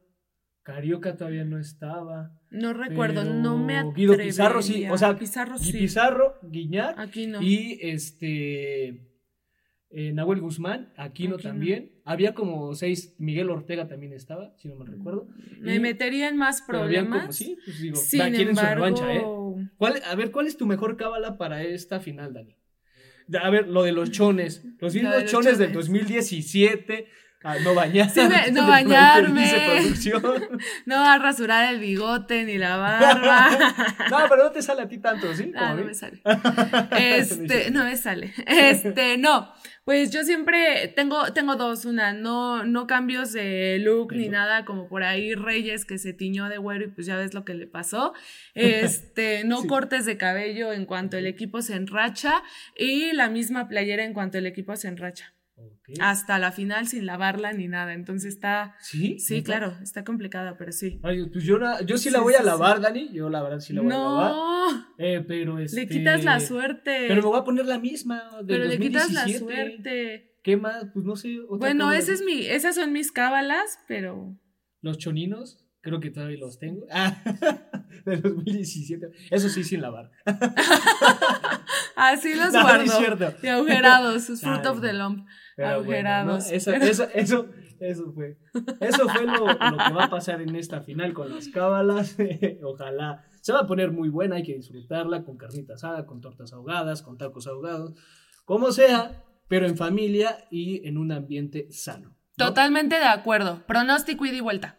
Carioca 0.67 1.15
todavía 1.15 1.45
no 1.45 1.57
estaba. 1.57 2.37
No 2.49 2.73
recuerdo, 2.73 3.23
no 3.23 3.57
me 3.57 3.77
atrevería. 3.77 3.95
Guido 3.95 4.17
Pizarro 4.17 4.61
sí, 4.61 4.85
o 4.89 4.97
sea, 4.97 5.17
Pizarro 5.17 5.57
sí. 5.57 5.71
Pizarro, 5.71 6.37
Guiñac 6.43 6.99
Aquí 6.99 7.25
no. 7.25 7.41
y 7.41 7.79
este 7.81 8.99
eh, 9.91 10.11
Nahuel 10.11 10.41
Guzmán, 10.41 10.91
Aquino, 10.97 11.37
también. 11.37 11.93
Había 12.03 12.33
como 12.33 12.75
seis, 12.75 13.15
Miguel 13.17 13.49
Ortega 13.49 13.87
también 13.87 14.11
estaba, 14.11 14.57
si 14.57 14.67
no 14.67 14.75
me 14.75 14.83
recuerdo. 14.83 15.29
Me 15.61 15.79
metería 15.79 16.27
en 16.27 16.35
más 16.35 16.61
problemas. 16.61 17.33
sí, 17.33 17.57
pues 17.63 17.79
digo, 17.79 17.95
Sin 17.95 18.35
embargo... 18.35 18.87
¿eh? 19.09 19.69
¿Cuál, 19.77 20.01
a 20.05 20.15
ver, 20.15 20.31
¿cuál 20.31 20.47
es 20.47 20.57
tu 20.57 20.65
mejor 20.65 20.97
cábala 20.97 21.37
para 21.37 21.63
esta 21.63 22.01
final, 22.01 22.33
Dani? 22.33 22.57
A 23.41 23.49
ver, 23.49 23.69
lo 23.69 23.83
de 23.83 23.93
los 23.93 24.11
chones. 24.11 24.65
Los 24.79 24.93
mismos 24.93 25.23
chones 25.27 25.57
del 25.59 25.71
2017 25.71 27.07
No 27.43 27.75
bañarme. 27.75 28.51
no 28.51 28.67
bañarme. 28.67 29.51
no 30.85 30.95
va 30.95 31.13
a 31.13 31.19
rasurar 31.19 31.73
el 31.73 31.79
bigote 31.79 32.43
ni 32.43 32.57
la 32.57 32.77
barba. 32.77 33.49
no, 34.09 34.17
pero 34.27 34.45
no 34.45 34.51
te 34.51 34.61
sale 34.61 34.81
a 34.81 34.87
ti 34.87 34.97
tanto, 34.97 35.33
¿sí? 35.33 35.51
Ah, 35.55 35.73
no 35.75 35.85
me 35.85 35.93
sale. 35.93 36.21
Este, 36.97 37.69
no 37.71 37.83
me 37.83 37.95
sale. 37.95 38.33
Este, 38.47 39.17
no. 39.17 39.53
Pues 39.85 40.11
yo 40.11 40.23
siempre 40.23 40.91
tengo, 40.97 41.31
tengo 41.31 41.55
dos, 41.55 41.85
una, 41.85 42.11
no, 42.11 42.65
no 42.65 42.87
cambios 42.87 43.31
de 43.31 43.77
look 43.79 44.13
ni 44.13 44.27
nada, 44.27 44.65
como 44.65 44.89
por 44.89 45.03
ahí 45.03 45.33
Reyes 45.33 45.85
que 45.85 45.97
se 45.97 46.11
tiñó 46.11 46.49
de 46.49 46.57
güero 46.57 46.83
y 46.83 46.87
pues 46.89 47.07
ya 47.07 47.15
ves 47.15 47.33
lo 47.33 47.45
que 47.45 47.53
le 47.53 47.67
pasó. 47.67 48.13
Este, 48.53 49.45
no 49.45 49.63
cortes 49.65 50.05
de 50.05 50.17
cabello 50.17 50.73
en 50.73 50.85
cuanto 50.85 51.15
el 51.15 51.25
equipo 51.25 51.61
se 51.61 51.75
enracha 51.75 52.43
y 52.75 53.13
la 53.13 53.29
misma 53.29 53.69
playera 53.69 54.03
en 54.03 54.13
cuanto 54.13 54.37
el 54.39 54.45
equipo 54.47 54.75
se 54.75 54.89
enracha. 54.89 55.36
Hasta 55.99 56.37
la 56.37 56.51
final 56.51 56.87
sin 56.87 57.05
lavarla 57.05 57.53
ni 57.53 57.67
nada. 57.67 57.93
Entonces 57.93 58.33
está. 58.33 58.75
¿Sí? 58.79 59.19
Sí, 59.19 59.43
claro, 59.43 59.77
está 59.81 60.03
complicada, 60.03 60.57
pero 60.57 60.71
sí. 60.71 60.99
pues 61.01 61.43
yo, 61.43 61.59
yo 61.85 61.97
sí 61.97 62.09
la 62.09 62.19
voy 62.19 62.33
a 62.35 62.43
lavar, 62.43 62.81
Dani. 62.81 63.09
Yo 63.13 63.29
la 63.29 63.41
verdad 63.41 63.59
sí 63.59 63.73
la 63.73 63.81
voy 63.81 63.91
a 63.91 63.97
lavar. 63.97 64.31
No. 64.31 64.87
Eh, 64.97 65.23
pero 65.27 65.59
este... 65.59 65.81
Le 65.81 65.87
quitas 65.87 66.23
la 66.23 66.39
suerte. 66.39 67.05
Pero 67.07 67.21
me 67.21 67.27
voy 67.27 67.39
a 67.39 67.43
poner 67.43 67.65
la 67.65 67.79
misma. 67.79 68.29
pero 68.45 68.65
le 68.65 68.77
quitas 68.77 69.11
la 69.11 69.27
suerte. 69.27 70.35
¿Qué 70.43 70.57
más? 70.57 70.85
Pues 70.93 71.05
no 71.05 71.15
sé. 71.15 71.39
bueno, 71.49 71.91
ese 71.91 72.13
es 72.13 72.23
mi, 72.23 72.45
esas 72.45 72.75
son 72.75 72.93
mis 72.93 73.11
cábalas, 73.11 73.79
pero. 73.87 74.37
Los 74.81 74.97
choninos. 74.97 75.63
Creo 75.81 76.01
que 76.01 76.11
todavía 76.11 76.37
los 76.39 76.59
tengo. 76.59 76.85
Ah, 76.91 77.15
de 78.05 78.17
2017. 78.17 79.07
Eso 79.31 79.49
sí, 79.49 79.63
sin 79.63 79.81
lavar. 79.81 80.11
Así 81.95 82.35
los 82.35 82.51
guardo. 82.51 83.35
y 83.41 83.47
agujerados, 83.47 84.23
sus 84.23 84.41
fruit 84.41 84.65
of 84.65 84.81
the 84.81 84.93
lump. 84.93 85.27
Agujerados. 85.57 86.51
eso, 86.51 86.71
eso, 86.71 87.07
eso, 87.13 87.47
eso, 87.79 88.11
fue. 88.13 88.37
Eso 88.79 89.07
fue 89.09 89.25
lo, 89.25 89.47
lo, 89.47 89.77
que 89.77 89.93
va 89.93 90.05
a 90.05 90.09
pasar 90.09 90.41
en 90.41 90.55
esta 90.55 90.81
final 90.81 91.13
con 91.13 91.33
las 91.33 91.47
cábalas. 91.49 92.17
Ojalá. 92.63 93.25
Se 93.41 93.53
va 93.53 93.61
a 93.61 93.67
poner 93.67 93.91
muy 93.91 94.09
buena, 94.09 94.35
hay 94.35 94.43
que 94.43 94.55
disfrutarla 94.55 95.23
con 95.23 95.37
carnita 95.37 95.75
asada, 95.75 96.05
con 96.05 96.21
tortas 96.21 96.53
ahogadas, 96.53 97.01
con 97.01 97.17
tacos 97.17 97.47
ahogados, 97.47 97.93
como 98.45 98.71
sea, 98.71 99.23
pero 99.47 99.67
en 99.67 99.77
familia 99.77 100.45
y 100.51 100.85
en 100.87 100.97
un 100.97 101.11
ambiente 101.11 101.67
sano. 101.71 102.15
Totalmente 102.35 102.97
de 102.97 103.05
acuerdo. 103.05 103.63
Pronóstico 103.65 104.25
y 104.25 104.31
di 104.31 104.41
vuelta 104.41 104.77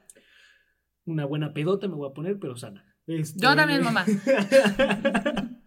una 1.08 1.24
buena 1.24 1.52
pedota 1.52 1.88
me 1.88 1.94
voy 1.94 2.10
a 2.10 2.14
poner, 2.14 2.38
pero 2.38 2.56
sana. 2.56 2.84
Este, 3.06 3.40
Yo 3.40 3.56
también, 3.56 3.82
mamá. 3.82 4.04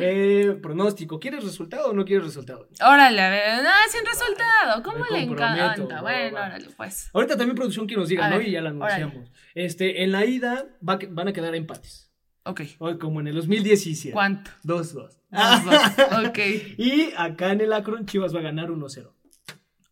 eh, 0.00 0.58
pronóstico, 0.62 1.18
¿quieres 1.18 1.44
resultado 1.44 1.90
o 1.90 1.92
no 1.92 2.04
quieres 2.04 2.26
resultado? 2.26 2.68
Órale, 2.80 3.20
a 3.20 3.30
ver, 3.30 3.62
no, 3.62 3.70
sin 3.90 4.04
resultado, 4.04 4.82
¿cómo 4.82 5.04
le 5.10 5.22
encanta? 5.22 6.00
Bueno, 6.00 6.36
órale, 6.38 6.68
pues. 6.76 7.10
Ahorita 7.12 7.36
también 7.36 7.56
producción 7.56 7.86
que 7.86 7.96
nos 7.96 8.08
diga, 8.08 8.28
¿no? 8.30 8.40
y 8.40 8.50
ya 8.52 8.60
la 8.60 8.70
anunciamos. 8.70 9.30
Este, 9.54 10.02
en 10.02 10.12
la 10.12 10.24
ida 10.24 10.66
van 10.80 11.28
a 11.28 11.32
quedar 11.32 11.54
empates. 11.54 12.08
Ok. 12.44 12.62
Como 12.98 13.20
en 13.20 13.26
el 13.26 13.34
2017. 13.34 14.12
¿Cuánto? 14.12 14.50
2-2. 14.64 14.94
Dos, 14.94 15.16
ok. 16.28 16.38
y 16.78 17.12
acá 17.16 17.52
en 17.52 17.60
el 17.60 17.72
Akron 17.74 18.06
Chivas 18.06 18.34
va 18.34 18.40
a 18.40 18.42
ganar 18.42 18.70
1-0. 18.70 19.12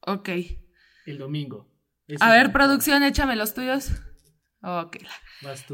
Ok. 0.01 0.31
El 1.05 1.19
domingo. 1.19 1.69
a 2.21 2.31
ver, 2.31 2.53
producción, 2.53 3.03
échame 3.03 3.37
los 3.37 3.53
tuyos. 3.53 3.91
Ok. 4.63 4.97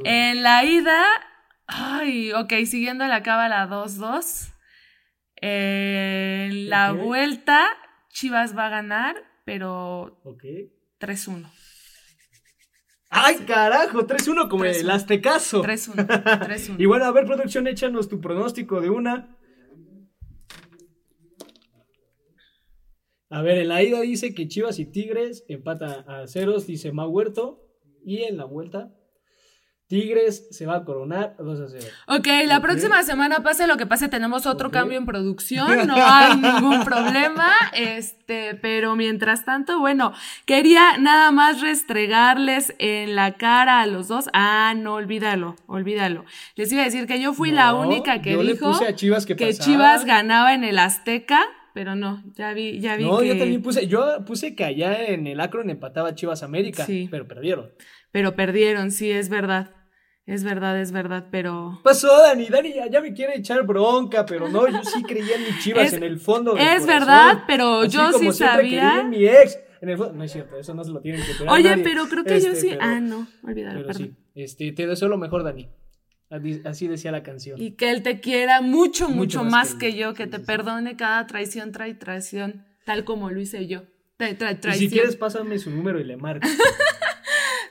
En 0.05 0.43
la 0.43 0.65
ida, 0.65 1.05
ay, 1.75 2.33
ok, 2.33 2.53
siguiendo 2.67 3.07
la 3.07 3.23
cábala 3.23 3.69
2-2. 3.69 4.53
En 5.37 6.71
la 6.71 6.93
vuelta, 6.93 7.67
Chivas 8.11 8.57
va 8.57 8.67
a 8.67 8.71
ganar, 8.71 9.17
pero 9.45 10.21
Ok. 10.25 10.45
3-1. 11.01 11.51
¡Ay, 13.11 13.37
carajo! 13.47 14.07
3-1 14.07 14.49
como 14.49 14.65
el 14.65 14.89
Aztecaso. 14.89 15.63
3-1. 15.63 16.07
3-1. 16.07 16.77
y 16.79 16.87
bueno, 16.87 17.05
a 17.05 17.13
ver, 17.13 17.27
producción, 17.27 17.67
échanos 17.67 18.09
tu 18.09 18.21
pronóstico 18.21 18.81
de 18.81 18.89
una. 18.89 19.37
A 23.29 23.43
ver, 23.43 23.59
en 23.59 23.69
la 23.69 23.83
ida 23.83 24.01
dice 24.01 24.35
que 24.35 24.47
Chivas 24.47 24.79
y 24.79 24.87
Tigres 24.87 25.45
empatan 25.49 26.09
a 26.09 26.27
ceros, 26.27 26.67
dice 26.67 26.93
Mau 26.93 27.11
Huerto. 27.11 27.67
Y 28.05 28.23
en 28.23 28.37
la 28.37 28.45
vuelta, 28.45 28.95
Tigres 29.93 30.47
se 30.51 30.65
va 30.65 30.77
a 30.77 30.85
coronar 30.87 31.35
2 31.39 31.61
a 31.61 31.69
0. 31.69 31.85
Ok, 32.07 32.27
la 32.47 32.63
próxima 32.63 33.03
semana, 33.03 33.43
pase 33.43 33.67
lo 33.67 33.77
que 33.77 33.85
pase, 33.85 34.09
tenemos 34.09 34.47
otro 34.47 34.71
cambio 34.71 34.97
en 34.97 35.05
producción, 35.05 35.69
no 35.87 35.97
hay 35.99 36.39
ningún 36.39 36.83
problema. 36.83 37.53
Este, 37.75 38.55
pero 38.55 38.97
mientras 38.97 39.45
tanto, 39.45 39.81
bueno, 39.81 40.15
quería 40.47 40.97
nada 40.97 41.31
más 41.31 41.61
restregarles 41.61 42.75
en 42.79 43.17
la 43.17 43.35
cara 43.35 43.83
a 43.83 43.87
los 43.87 44.09
dos. 44.09 44.31
Ah, 44.33 44.73
no, 44.75 44.95
olvídalo, 44.95 45.57
olvídalo. 45.67 46.25
Les 46.57 46.73
iba 46.73 46.81
a 46.81 46.87
decir 46.87 47.07
que 47.07 47.21
yo 47.21 47.35
fui 47.35 47.51
la 47.51 47.75
única 47.75 48.23
que 48.23 48.35
dijo 48.39 48.73
que, 49.37 49.53
Chivas 49.53 50.07
ganaba 50.07 50.55
en 50.55 50.65
el 50.65 50.79
Azteca 50.79 51.43
pero 51.75 51.95
no, 51.95 52.23
ya 52.35 52.53
vi, 52.53 52.81
ya 52.81 52.97
vi. 52.97 53.05
No, 53.05 53.23
yo 53.23 53.37
también 53.37 53.63
puse, 53.63 53.87
yo 53.87 54.25
puse 54.27 54.55
que 54.55 54.65
allá 54.65 55.07
en 55.07 55.27
el 55.27 55.41
Akron 55.41 55.71
empataba 55.71 56.15
Chivas 56.15 56.43
América, 56.43 56.85
sí. 56.85 57.09
pero 57.11 57.27
perdieron. 57.27 57.71
Pero 58.11 58.37
perdieron, 58.37 58.91
sí, 58.91 59.11
es 59.11 59.31
verdad. 59.31 59.71
Es 60.25 60.45
verdad, 60.45 60.81
es 60.81 60.93
verdad, 60.93 61.27
pero. 61.31 61.81
Pasó, 61.83 62.09
Dani, 62.23 62.47
Dani 62.47 62.73
ya, 62.91 63.01
me 63.01 63.13
quiere 63.13 63.37
echar 63.37 63.67
bronca, 63.67 64.25
pero 64.25 64.49
no, 64.49 64.69
yo 64.69 64.85
sí 64.85 65.03
creía 65.03 65.35
en 65.35 65.43
mi 65.43 65.59
Chivas 65.59 65.93
en 65.93 66.05
el 66.05 66.21
fondo. 66.21 66.55
Del 66.55 66.67
es 66.67 66.87
verdad, 66.87 67.43
pero 67.47 67.85
yo 67.85 68.13
sí 68.13 68.33
sabía. 68.33 69.01
En 69.01 69.11
mi 69.11 69.27
ex. 69.27 69.59
En 69.81 69.89
el 69.89 69.99
fondo. 69.99 70.13
No 70.13 70.23
es 70.23 70.31
cierto, 70.31 70.57
eso 70.57 70.75
no 70.75 70.85
se 70.85 70.93
lo 70.93 71.01
tienen 71.01 71.25
que 71.27 71.35
pegar. 71.35 71.53
Oye, 71.53 71.77
pero 71.79 72.07
creo 72.09 72.23
que 72.23 72.41
yo 72.41 72.53
este, 72.53 72.71
sí. 72.71 72.77
ah, 72.81 73.01
no, 73.01 73.27
olvídalo, 73.43 73.85
perdón. 73.85 74.17
Sí. 74.35 74.43
Este, 74.43 74.71
te 74.73 74.87
deseo 74.87 75.09
lo 75.09 75.19
mejor, 75.19 75.43
Dani. 75.43 75.69
Así 76.65 76.89
decía 76.89 77.13
la 77.13 77.23
canción. 77.23 77.61
Y 77.61 77.73
que 77.73 77.91
él 77.91 78.03
te 78.03 78.21
quiera 78.21 78.63
mucho, 78.63 79.09
mucho, 79.11 79.45
más, 79.45 79.75
que, 79.75 79.95
yo, 79.95 80.15
que 80.15 80.27
te 80.27 80.39
perdone 80.39 80.97
cada 80.97 81.27
traición, 81.27 81.73
trae 81.73 81.95
traición, 81.95 82.65
tal 82.87 83.05
como 83.05 83.31
lo 83.31 83.39
hice 83.39 83.67
yo. 83.67 83.83
y 84.19 84.73
si 84.75 84.89
quieres, 84.89 85.17
pásame 85.17 85.59
su 85.59 85.71
número 85.71 86.01
y 86.01 86.05
le 86.05 86.17
marco. 86.17 86.49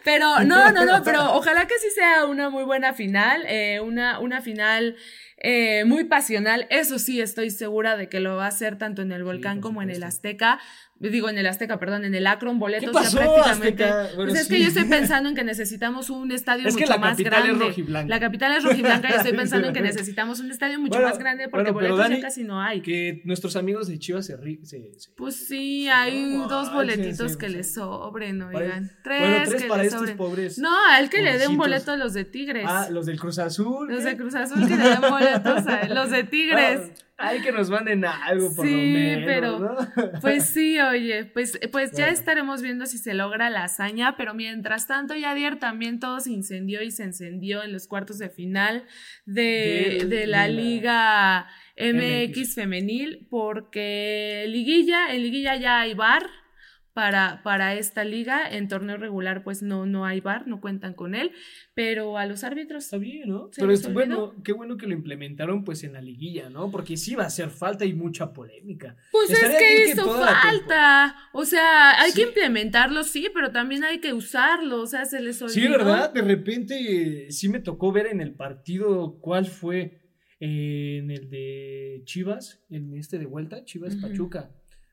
pero 0.04 0.40
no, 0.46 0.72
no, 0.72 0.86
no, 0.86 1.04
pero 1.04 1.36
ojalá 1.36 1.68
que 1.68 1.78
sí 1.80 1.90
sea 1.94 2.26
una 2.26 2.50
muy 2.50 2.64
buena 2.64 2.94
final, 2.94 3.44
eh, 3.48 3.80
una, 3.80 4.20
una 4.20 4.42
final 4.42 4.96
eh, 5.38 5.86
muy 5.86 6.04
pasional. 6.04 6.68
Eso 6.70 7.00
sí, 7.00 7.20
estoy 7.22 7.50
segura 7.50 7.98
de 7.98 8.10
que 8.10 8.20
lo 8.20 8.36
va 8.36 8.46
a 8.46 8.50
hacer 8.50 8.78
tanto 8.78 9.02
en 9.02 9.12
el 9.12 9.24
Volcán 9.24 9.62
como 9.62 9.82
en 9.82 9.90
el 9.90 10.04
Azteca 10.04 10.60
digo 11.10 11.30
en 11.30 11.38
el 11.38 11.48
Azteca, 11.48 11.80
perdón, 11.80 12.06
en 12.06 12.14
el 12.14 12.28
Akron, 12.28 12.60
boletos 12.60 12.94
ya 12.94 13.20
prácticamente. 13.20 13.88
pues 14.16 14.36
es 14.36 14.48
que 14.48 14.62
yo 14.62 14.68
estoy 14.68 14.84
pensando 14.86 15.30
en 15.30 15.36
que 15.36 15.44
necesitamos 15.44 16.10
un 16.10 16.32
estadio 16.32 16.70
mucho 16.72 17.00
más 17.00 17.18
grande. 17.18 17.74
la 18.08 18.20
capital 18.20 18.56
es 18.58 18.64
rojiblanca 18.64 19.10
y 19.10 19.14
estoy 19.14 19.34
pensando 19.36 19.68
en 19.68 19.74
que 19.74 19.82
necesitamos 19.82 20.40
un 20.40 20.52
estadio 20.52 20.80
mucho 20.80 21.02
más 21.02 21.18
grande 21.18 21.50
porque 21.50 21.72
boletos 21.72 22.10
ya 22.10 22.22
casi 22.22 22.44
no 22.44 22.62
hay. 22.62 22.82
Que 22.82 23.22
nuestros 23.26 23.56
amigos 23.56 23.88
de 23.88 23.98
Chivas 24.00 24.26
se, 24.26 24.36
se, 24.64 24.92
Pues 25.16 25.36
sí, 25.36 25.88
hay 25.90 26.36
dos 26.48 26.72
boletitos 26.72 27.38
que 27.38 27.50
les 27.50 27.74
sobren, 27.74 28.42
oigan. 28.42 28.92
Tres, 29.04 29.50
tres 29.50 29.64
que 29.64 29.68
para 29.68 29.84
estos 29.84 30.00
sobren. 30.02 30.18
pobres. 30.18 30.58
No, 30.60 30.70
al 30.92 31.10
que 31.10 31.22
le 31.22 31.38
dé 31.38 31.48
un 31.48 31.58
boleto 31.58 31.92
a 31.92 31.98
los 31.98 32.14
de 32.14 32.26
Tigres. 32.26 32.66
Ah, 32.68 32.88
los 32.92 33.06
del 33.06 33.20
Cruz 33.20 33.40
Azul. 33.40 33.90
Los 33.90 34.04
de 34.04 34.18
Cruz 34.18 34.36
Azul 34.36 34.68
que 34.68 34.76
le 34.76 34.90
den 34.90 35.02
boletos 35.02 35.68
a 35.68 35.86
los 35.94 36.12
de 36.12 36.24
Tigres. 36.24 36.92
Ay, 37.22 37.42
que 37.42 37.52
nos 37.52 37.70
manden 37.70 38.06
algo 38.06 38.54
por 38.56 38.66
lo 38.66 38.72
menos. 38.72 39.26
pero. 39.26 39.78
Pues 40.22 40.46
sí, 40.46 40.80
oye, 40.80 41.26
pues, 41.26 41.60
pues 41.72 41.92
ya 41.92 42.10
estaremos 42.10 42.62
viendo 42.62 42.86
si 42.86 42.98
se 42.98 43.14
logra 43.14 43.50
la 43.50 43.64
hazaña, 43.64 44.16
pero 44.18 44.34
mientras 44.34 44.88
tanto, 44.88 45.16
ya 45.16 45.32
ayer 45.32 45.58
también 45.58 46.00
todo 46.00 46.20
se 46.20 46.32
incendió 46.32 46.82
y 46.82 46.92
se 46.92 47.04
encendió 47.04 47.64
en 47.64 47.74
los 47.74 47.88
cuartos 47.88 48.18
de 48.18 48.30
final 48.30 48.86
de, 49.26 50.26
la, 50.28 50.48
Liga 50.48 51.48
MX, 51.78 52.56
Femenil, 52.56 53.28
porque 53.30 54.46
Liguilla, 54.48 55.14
en 55.14 55.22
Liguilla 55.22 55.56
ya 55.56 55.82
hay 55.82 55.94
bar 55.94 56.41
para, 56.94 57.42
para 57.44 57.76
esta 57.76 58.04
liga. 58.04 58.50
En 58.50 58.68
torneo 58.68 58.98
regular, 58.98 59.44
pues 59.44 59.62
no, 59.62 59.86
no 59.86 60.06
hay 60.06 60.20
bar, 60.20 60.48
no 60.48 60.62
cuentan 60.62 60.94
con 60.94 61.16
él, 61.16 61.32
pero 61.74 62.18
a 62.18 62.26
los 62.26 62.44
árbitros. 62.44 62.86
Está 62.86 62.98
bien, 62.98 63.30
¿no? 63.30 63.50
Pero 63.56 63.72
es 63.72 63.92
bueno, 63.92 64.36
qué 64.44 64.52
bueno 64.54 64.78
que 64.78 64.88
lo 64.88 64.94
implementaron 64.94 65.64
pues 65.64 65.84
en 65.84 65.94
la 65.94 66.02
liguilla, 66.02 66.50
¿no? 66.50 66.70
Porque 66.72 66.98
sí 66.98 67.16
va 67.16 67.24
a 67.24 67.28
hacer 67.28 67.50
falta 67.50 67.86
y 67.86 67.94
mucha 67.94 68.34
polémica. 68.34 68.96
Pues 69.12 69.30
es 69.32 69.40
que 69.40 69.92
hizo 69.92 70.06
falta. 70.06 71.16
O 71.34 71.46
sea, 71.46 72.02
hay 72.02 72.12
que 72.14 72.24
implementarlo, 72.24 73.04
sí, 73.04 73.30
pero 73.34 73.52
también 73.52 73.84
hay 73.84 74.00
que 74.00 74.14
usarlo. 74.14 74.82
O 74.82 74.88
sea, 74.88 75.06
se 75.06 75.22
les 75.22 75.42
olvidó. 75.42 75.54
Sí, 75.54 75.68
¿verdad? 75.68 76.14
De 76.14 76.22
repente 76.22 77.28
sí 77.32 77.50
me 77.50 77.60
tocó 77.60 77.92
ver 77.92 78.08
en 78.08 78.22
el 78.22 78.34
partido 78.34 79.20
cuál 79.20 79.46
fue. 79.46 80.00
en 80.40 81.12
el 81.12 81.30
de 81.30 82.02
Chivas, 82.06 82.64
en 82.70 82.96
este 82.96 83.20
de 83.20 83.28
vuelta, 83.28 83.64
Chivas 83.64 83.96
Pachuca 83.96 84.50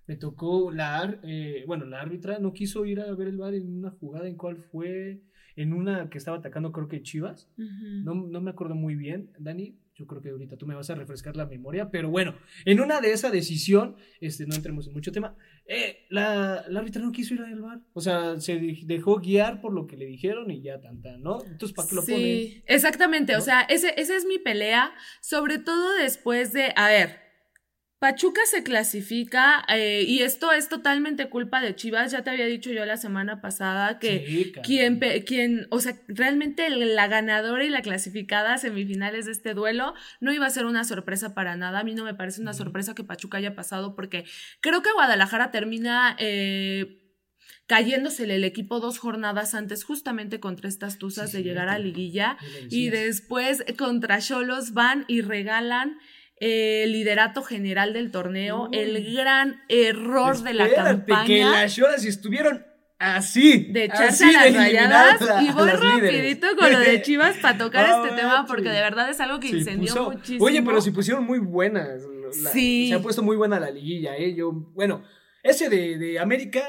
me 0.08 0.16
tocó 0.16 0.72
la, 0.72 1.20
eh, 1.22 1.64
bueno, 1.66 1.84
la 1.84 2.00
árbitra 2.00 2.38
no 2.38 2.52
quiso 2.54 2.86
ir 2.86 3.00
a 3.00 3.14
ver 3.14 3.28
el 3.28 3.36
bar 3.36 3.54
en 3.54 3.78
una 3.78 3.90
jugada 3.90 4.26
en 4.26 4.36
cuál 4.36 4.56
fue, 4.56 5.20
en 5.54 5.74
una 5.74 6.08
que 6.08 6.16
estaba 6.16 6.38
atacando 6.38 6.72
creo 6.72 6.88
que 6.88 7.02
Chivas, 7.02 7.50
no, 7.56 8.14
no 8.14 8.40
me 8.40 8.50
acuerdo 8.50 8.74
muy 8.74 8.94
bien, 8.94 9.30
Dani, 9.38 9.76
yo 9.94 10.06
creo 10.06 10.22
que 10.22 10.30
ahorita 10.30 10.56
tú 10.56 10.66
me 10.66 10.74
vas 10.74 10.88
a 10.88 10.94
refrescar 10.94 11.36
la 11.36 11.44
memoria, 11.44 11.90
pero 11.90 12.08
bueno, 12.08 12.34
en 12.64 12.80
una 12.80 13.00
de 13.00 13.12
esa 13.12 13.30
decisión, 13.30 13.96
este, 14.20 14.46
no 14.46 14.54
entremos 14.54 14.86
en 14.86 14.94
mucho 14.94 15.12
tema, 15.12 15.36
eh, 15.66 16.06
la, 16.08 16.64
la 16.68 16.80
árbitra 16.80 17.02
no 17.02 17.12
quiso 17.12 17.34
ir 17.34 17.40
al 17.40 17.60
bar. 17.60 17.80
O 17.92 18.00
sea, 18.00 18.38
se 18.40 18.76
dejó 18.84 19.16
guiar 19.18 19.60
por 19.60 19.74
lo 19.74 19.86
que 19.86 19.96
le 19.96 20.06
dijeron 20.06 20.50
y 20.52 20.62
ya 20.62 20.80
tanta, 20.80 21.18
¿no? 21.18 21.44
Entonces, 21.44 21.74
¿para 21.74 21.88
qué 21.88 21.94
lo 21.96 22.02
sí, 22.02 22.62
exactamente. 22.66 23.36
O 23.36 23.40
sea, 23.40 23.62
ese, 23.62 23.92
esa 24.00 24.16
es 24.16 24.24
mi 24.24 24.38
pelea, 24.38 24.92
sobre 25.20 25.58
todo 25.58 25.96
después 25.98 26.52
de, 26.52 26.72
a 26.76 26.86
ver, 26.86 27.27
Pachuca 27.98 28.40
se 28.46 28.62
clasifica 28.62 29.64
eh, 29.68 30.04
y 30.06 30.20
esto 30.20 30.52
es 30.52 30.68
totalmente 30.68 31.28
culpa 31.28 31.60
de 31.60 31.74
Chivas. 31.74 32.12
Ya 32.12 32.22
te 32.22 32.30
había 32.30 32.46
dicho 32.46 32.70
yo 32.70 32.84
la 32.84 32.96
semana 32.96 33.40
pasada 33.40 33.98
que 33.98 34.52
quien, 34.62 35.00
quien, 35.26 35.66
o 35.70 35.80
sea, 35.80 35.96
realmente 36.06 36.70
la 36.70 37.08
ganadora 37.08 37.64
y 37.64 37.70
la 37.70 37.82
clasificada 37.82 38.54
a 38.54 38.58
semifinales 38.58 39.26
de 39.26 39.32
este 39.32 39.52
duelo 39.52 39.94
no 40.20 40.32
iba 40.32 40.46
a 40.46 40.50
ser 40.50 40.66
una 40.66 40.84
sorpresa 40.84 41.34
para 41.34 41.56
nada. 41.56 41.80
A 41.80 41.84
mí 41.84 41.96
no 41.96 42.04
me 42.04 42.14
parece 42.14 42.40
una 42.40 42.54
sorpresa 42.54 42.94
que 42.94 43.02
Pachuca 43.02 43.38
haya 43.38 43.56
pasado 43.56 43.96
porque 43.96 44.24
creo 44.60 44.80
que 44.80 44.92
Guadalajara 44.92 45.50
termina 45.50 46.14
eh, 46.20 47.02
cayéndosele 47.66 48.36
el 48.36 48.44
equipo 48.44 48.78
dos 48.78 48.98
jornadas 48.98 49.54
antes 49.54 49.82
justamente 49.82 50.38
contra 50.38 50.68
estas 50.68 50.98
tuzas 50.98 51.32
de 51.32 51.42
llegar 51.42 51.68
a 51.68 51.80
liguilla 51.80 52.38
y 52.70 52.90
después 52.90 53.64
contra 53.76 54.20
Cholos 54.20 54.72
van 54.72 55.04
y 55.08 55.20
regalan 55.20 55.98
el 56.40 56.92
liderato 56.92 57.42
general 57.42 57.92
del 57.92 58.10
torneo, 58.10 58.68
el 58.72 59.14
gran 59.14 59.62
error 59.68 60.42
de 60.42 60.54
la 60.54 60.72
campaña. 60.72 61.24
que 61.26 61.42
las 61.42 61.74
Cholas 61.74 62.04
estuvieron 62.04 62.64
así. 62.98 63.68
De 63.70 63.84
echarse 63.84 64.24
a 64.24 64.32
las 64.32 64.54
rayadas. 64.54 65.20
y 65.42 65.50
voy 65.52 65.70
rapidito 65.70 66.46
con 66.56 66.72
lo 66.72 66.78
de 66.80 67.02
Chivas 67.02 67.36
para 67.38 67.58
tocar 67.58 68.04
este 68.04 68.16
tema 68.16 68.46
porque 68.46 68.68
de 68.68 68.80
verdad 68.80 69.10
es 69.10 69.20
algo 69.20 69.40
que 69.40 69.48
incendió 69.48 70.10
muchísimo. 70.10 70.44
Oye, 70.44 70.62
pero 70.62 70.80
si 70.80 70.90
pusieron 70.90 71.24
muy 71.24 71.38
buenas. 71.38 72.02
sí. 72.52 72.88
Se 72.88 72.94
ha 72.94 73.02
puesto 73.02 73.22
muy 73.22 73.36
buena 73.36 73.58
la 73.60 73.70
liguilla, 73.70 74.16
¿eh? 74.16 74.34
Yo, 74.34 74.52
bueno, 74.52 75.02
ese 75.42 75.68
de, 75.68 75.98
de 75.98 76.18
América 76.18 76.62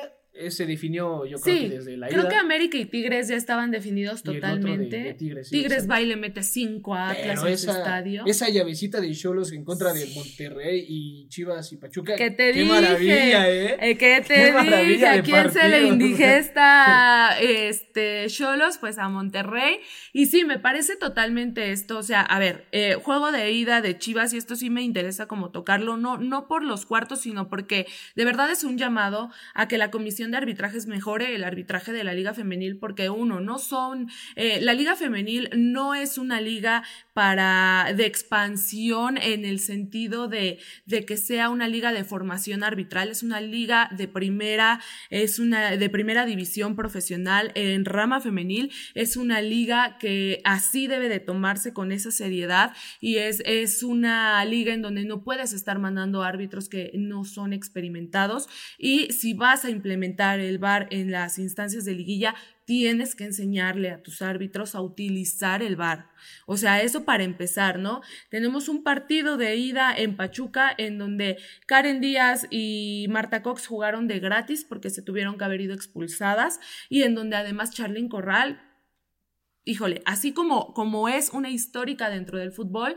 se 0.49 0.65
definió, 0.65 1.25
yo 1.25 1.39
creo 1.39 1.59
que 1.59 1.69
desde 1.69 1.97
la 1.97 2.09
ida. 2.09 2.17
Creo 2.17 2.29
que 2.29 2.35
América 2.35 2.77
y 2.77 2.85
Tigres 2.85 3.27
ya 3.27 3.35
estaban 3.35 3.71
definidos 3.71 4.23
totalmente. 4.23 5.13
Tigres, 5.13 5.49
Tigres 5.49 5.89
va 5.89 6.01
y 6.01 6.05
le 6.05 6.15
mete 6.15 6.43
5 6.43 6.95
a 6.95 7.09
Atlas 7.11 7.43
en 7.45 7.57
su 7.57 7.69
estadio. 7.71 8.23
Esa 8.25 8.49
llavecita 8.49 9.01
de 9.01 9.11
Cholos 9.11 9.51
en 9.51 9.63
contra 9.63 9.93
de 9.93 10.05
Monterrey 10.15 10.85
y 10.87 11.27
Chivas 11.29 11.71
y 11.73 11.77
Pachuca. 11.77 12.15
¿Qué 12.15 12.31
te 12.31 12.51
qué 12.53 12.63
maravilla, 12.65 13.49
¿eh? 13.49 13.77
eh 13.79 13.97
¿Qué 13.97 14.23
te 14.25 14.53
dije? 14.87 15.07
¿A 15.07 15.21
quién 15.21 15.51
se 15.51 15.69
le 15.69 15.87
indigesta 15.87 17.37
este 17.41 18.25
Cholos? 18.27 18.77
Pues 18.77 18.97
a 18.97 19.09
Monterrey. 19.09 19.79
Y 20.13 20.27
sí, 20.27 20.45
me 20.45 20.59
parece 20.59 20.95
totalmente 20.95 21.71
esto. 21.71 21.97
O 21.97 22.03
sea, 22.03 22.21
a 22.21 22.39
ver, 22.39 22.65
eh, 22.71 22.95
juego 22.95 23.31
de 23.31 23.51
ida 23.51 23.81
de 23.81 23.97
Chivas, 23.97 24.33
y 24.33 24.37
esto 24.37 24.55
sí 24.55 24.69
me 24.69 24.81
interesa 24.81 25.27
como 25.27 25.51
tocarlo, 25.51 25.97
no, 25.97 26.17
no 26.17 26.47
por 26.47 26.63
los 26.63 26.85
cuartos, 26.85 27.21
sino 27.21 27.49
porque 27.49 27.87
de 28.15 28.25
verdad 28.25 28.49
es 28.51 28.63
un 28.63 28.77
llamado 28.77 29.29
a 29.53 29.67
que 29.67 29.77
la 29.77 29.91
comisión 29.91 30.28
de 30.31 30.37
arbitrajes 30.37 30.87
mejore 30.87 31.35
el 31.35 31.43
arbitraje 31.43 31.91
de 31.91 32.03
la 32.03 32.13
liga 32.13 32.33
femenil 32.33 32.77
porque 32.77 33.09
uno, 33.09 33.39
no 33.39 33.59
son, 33.59 34.09
eh, 34.35 34.59
la 34.61 34.73
liga 34.73 34.95
femenil 34.95 35.49
no 35.55 35.95
es 35.95 36.17
una 36.17 36.41
liga 36.41 36.83
para, 37.13 37.93
de 37.95 38.05
expansión 38.05 39.17
en 39.17 39.45
el 39.45 39.59
sentido 39.59 40.27
de, 40.27 40.59
de 40.85 41.05
que 41.05 41.17
sea 41.17 41.49
una 41.49 41.67
liga 41.67 41.91
de 41.91 42.03
formación 42.03 42.63
arbitral, 42.63 43.09
es 43.09 43.23
una 43.23 43.41
liga 43.41 43.89
de 43.95 44.07
primera, 44.07 44.79
es 45.09 45.39
una 45.39 45.75
de 45.75 45.89
primera 45.89 46.25
división 46.25 46.75
profesional 46.75 47.51
en 47.55 47.85
rama 47.85 48.21
femenil, 48.21 48.71
es 48.95 49.17
una 49.17 49.41
liga 49.41 49.97
que 49.99 50.41
así 50.43 50.87
debe 50.87 51.09
de 51.09 51.19
tomarse 51.19 51.73
con 51.73 51.91
esa 51.91 52.11
seriedad 52.11 52.73
y 52.99 53.17
es, 53.17 53.41
es 53.45 53.83
una 53.83 54.43
liga 54.45 54.73
en 54.73 54.81
donde 54.81 55.05
no 55.05 55.23
puedes 55.23 55.53
estar 55.53 55.79
mandando 55.79 56.23
árbitros 56.23 56.69
que 56.69 56.91
no 56.95 57.25
son 57.25 57.53
experimentados 57.53 58.47
y 58.77 59.11
si 59.11 59.33
vas 59.33 59.65
a 59.65 59.69
implementar 59.69 60.08
el 60.17 60.57
VAR 60.57 60.87
en 60.91 61.11
las 61.11 61.39
instancias 61.39 61.85
de 61.85 61.93
liguilla, 61.93 62.35
tienes 62.65 63.15
que 63.15 63.25
enseñarle 63.25 63.89
a 63.89 64.03
tus 64.03 64.21
árbitros 64.21 64.75
a 64.75 64.81
utilizar 64.81 65.63
el 65.63 65.75
VAR. 65.75 66.09
O 66.45 66.57
sea, 66.57 66.81
eso 66.81 67.05
para 67.05 67.23
empezar, 67.23 67.79
¿no? 67.79 68.01
Tenemos 68.29 68.69
un 68.69 68.83
partido 68.83 69.37
de 69.37 69.55
ida 69.55 69.93
en 69.95 70.15
Pachuca 70.15 70.73
en 70.77 70.97
donde 70.97 71.37
Karen 71.65 72.01
Díaz 72.01 72.47
y 72.49 73.07
Marta 73.09 73.41
Cox 73.41 73.67
jugaron 73.67 74.07
de 74.07 74.19
gratis 74.19 74.63
porque 74.63 74.89
se 74.89 75.01
tuvieron 75.01 75.37
que 75.37 75.45
haber 75.45 75.61
ido 75.61 75.73
expulsadas 75.73 76.59
y 76.89 77.03
en 77.03 77.15
donde 77.15 77.37
además 77.37 77.71
Charlene 77.71 78.09
Corral 78.09 78.61
híjole, 79.65 80.01
así 80.05 80.33
como, 80.33 80.73
como 80.73 81.09
es 81.09 81.29
una 81.31 81.49
histórica 81.49 82.09
dentro 82.09 82.39
del 82.39 82.51
fútbol, 82.51 82.95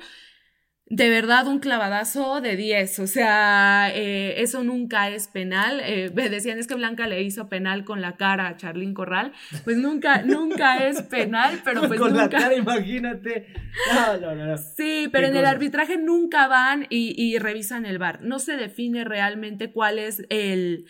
de 0.87 1.09
verdad 1.09 1.47
un 1.47 1.59
clavadazo 1.59 2.41
de 2.41 2.57
10, 2.57 2.99
o 2.99 3.07
sea, 3.07 3.91
eh, 3.95 4.43
eso 4.43 4.63
nunca 4.63 5.09
es 5.09 5.29
penal. 5.29 5.81
Eh, 5.85 6.11
decían 6.11 6.59
es 6.59 6.67
que 6.67 6.75
Blanca 6.75 7.07
le 7.07 7.23
hizo 7.23 7.49
penal 7.49 7.85
con 7.85 8.01
la 8.03 8.17
cara 8.17 8.49
a 8.49 8.57
Charlín 8.57 8.93
Corral, 8.93 9.33
pues 9.65 9.79
nunca, 9.79 10.23
nunca 10.27 10.87
es 10.87 11.03
penal, 11.03 11.61
pero 11.65 11.89
pues 11.89 11.99
con 11.99 12.17
la 12.17 12.29
cara, 12.29 12.55
imagínate. 12.55 13.47
No, 13.95 14.19
no, 14.19 14.35
no. 14.35 14.59
Sí, 14.59 15.09
pero 15.11 15.29
en 15.29 15.37
el 15.37 15.47
arbitraje 15.47 15.97
nunca 15.97 16.47
van 16.47 16.87
y, 16.91 17.15
y 17.17 17.39
revisan 17.39 17.87
el 17.87 17.99
bar. 17.99 18.21
No 18.23 18.39
se 18.39 18.57
define 18.57 19.05
realmente 19.05 19.73
cuál 19.73 19.99
es 19.99 20.23
el 20.29 20.87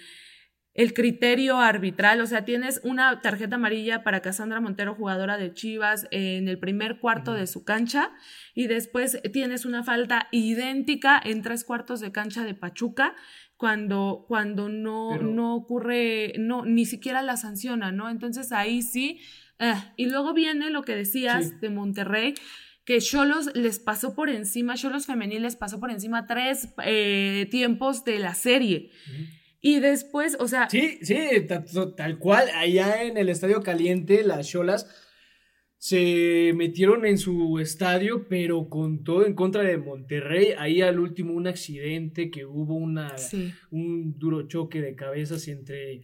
el 0.75 0.95
criterio 0.95 1.59
arbitral, 1.59 2.21
o 2.21 2.27
sea, 2.27 2.45
tienes 2.45 2.81
una 2.83 3.21
tarjeta 3.21 3.57
amarilla 3.57 4.03
para 4.03 4.21
Cassandra 4.21 4.61
Montero, 4.61 4.95
jugadora 4.95 5.37
de 5.37 5.53
Chivas, 5.53 6.07
en 6.11 6.49
el 6.49 6.59
primer 6.59 6.99
cuarto 6.99 7.35
de 7.35 7.47
su 7.47 7.65
cancha, 7.65 8.11
y 8.55 8.69
después 8.69 9.21
tienes 9.33 9.67
una 9.67 9.85
falta 9.85 10.29
idéntica 10.33 11.21
en 11.23 11.43
tres 11.43 11.65
cuartos 11.65 12.01
de 12.01 12.11
cancha 12.11 12.45
de 12.45 12.55
Pachuca, 12.55 13.15
cuando, 13.57 14.25
cuando 14.27 14.69
no, 14.69 15.19
no 15.19 15.55
ocurre, 15.55 16.33
no, 16.39 16.65
ni 16.65 16.85
siquiera 16.85 17.23
la 17.23 17.37
sanciona, 17.37 17.93
¿no? 17.93 18.11
Entonces 18.11 18.51
ahí 18.51 18.83
sí. 18.83 19.21
Eh, 19.61 19.75
y 19.97 20.07
luego 20.07 20.35
viene 20.35 20.71
lo 20.71 20.83
que 20.83 20.97
decías 20.97 21.61
de 21.61 21.71
Monterrey 21.71 22.35
que 22.85 22.99
Cholos 22.99 23.55
les 23.55 23.79
pasó 23.79 24.15
por 24.15 24.29
encima, 24.29 24.75
Cholos 24.75 25.07
femenil 25.07 25.43
les 25.43 25.55
pasó 25.55 25.79
por 25.79 25.91
encima 25.91 26.27
tres 26.27 26.75
eh, 26.85 27.47
tiempos 27.51 28.05
de 28.05 28.19
la 28.19 28.35
serie. 28.35 28.91
Y 29.63 29.79
después, 29.79 30.37
o 30.41 30.49
sea. 30.49 30.69
Sí, 30.69 30.99
sí, 31.03 31.17
tal, 31.97 32.19
cual. 32.19 32.49
Allá 32.55 33.05
en 33.05 33.17
el 33.17 33.29
Estadio 33.29 33.63
Caliente, 33.63 34.25
las 34.25 34.49
Cholas 34.49 34.91
se 35.79 36.53
metieron 36.57 37.07
en 37.07 37.17
su 37.17 37.61
estadio, 37.61 38.29
pero 38.29 38.69
con 38.69 39.05
todo 39.05 39.25
en 39.25 39.35
contra 39.35 39.63
de 39.63 39.79
Monterrey. 39.79 40.49
Ahí 40.59 40.83
al 40.83 40.99
último 40.99 41.33
un 41.33 41.47
accidente 41.47 42.31
que 42.31 42.45
hubo 42.45 42.75
una, 42.75 43.15
un 43.71 44.19
duro 44.19 44.49
choque 44.49 44.83
de 44.83 44.97
cabezas 44.97 45.47
entre 45.47 46.03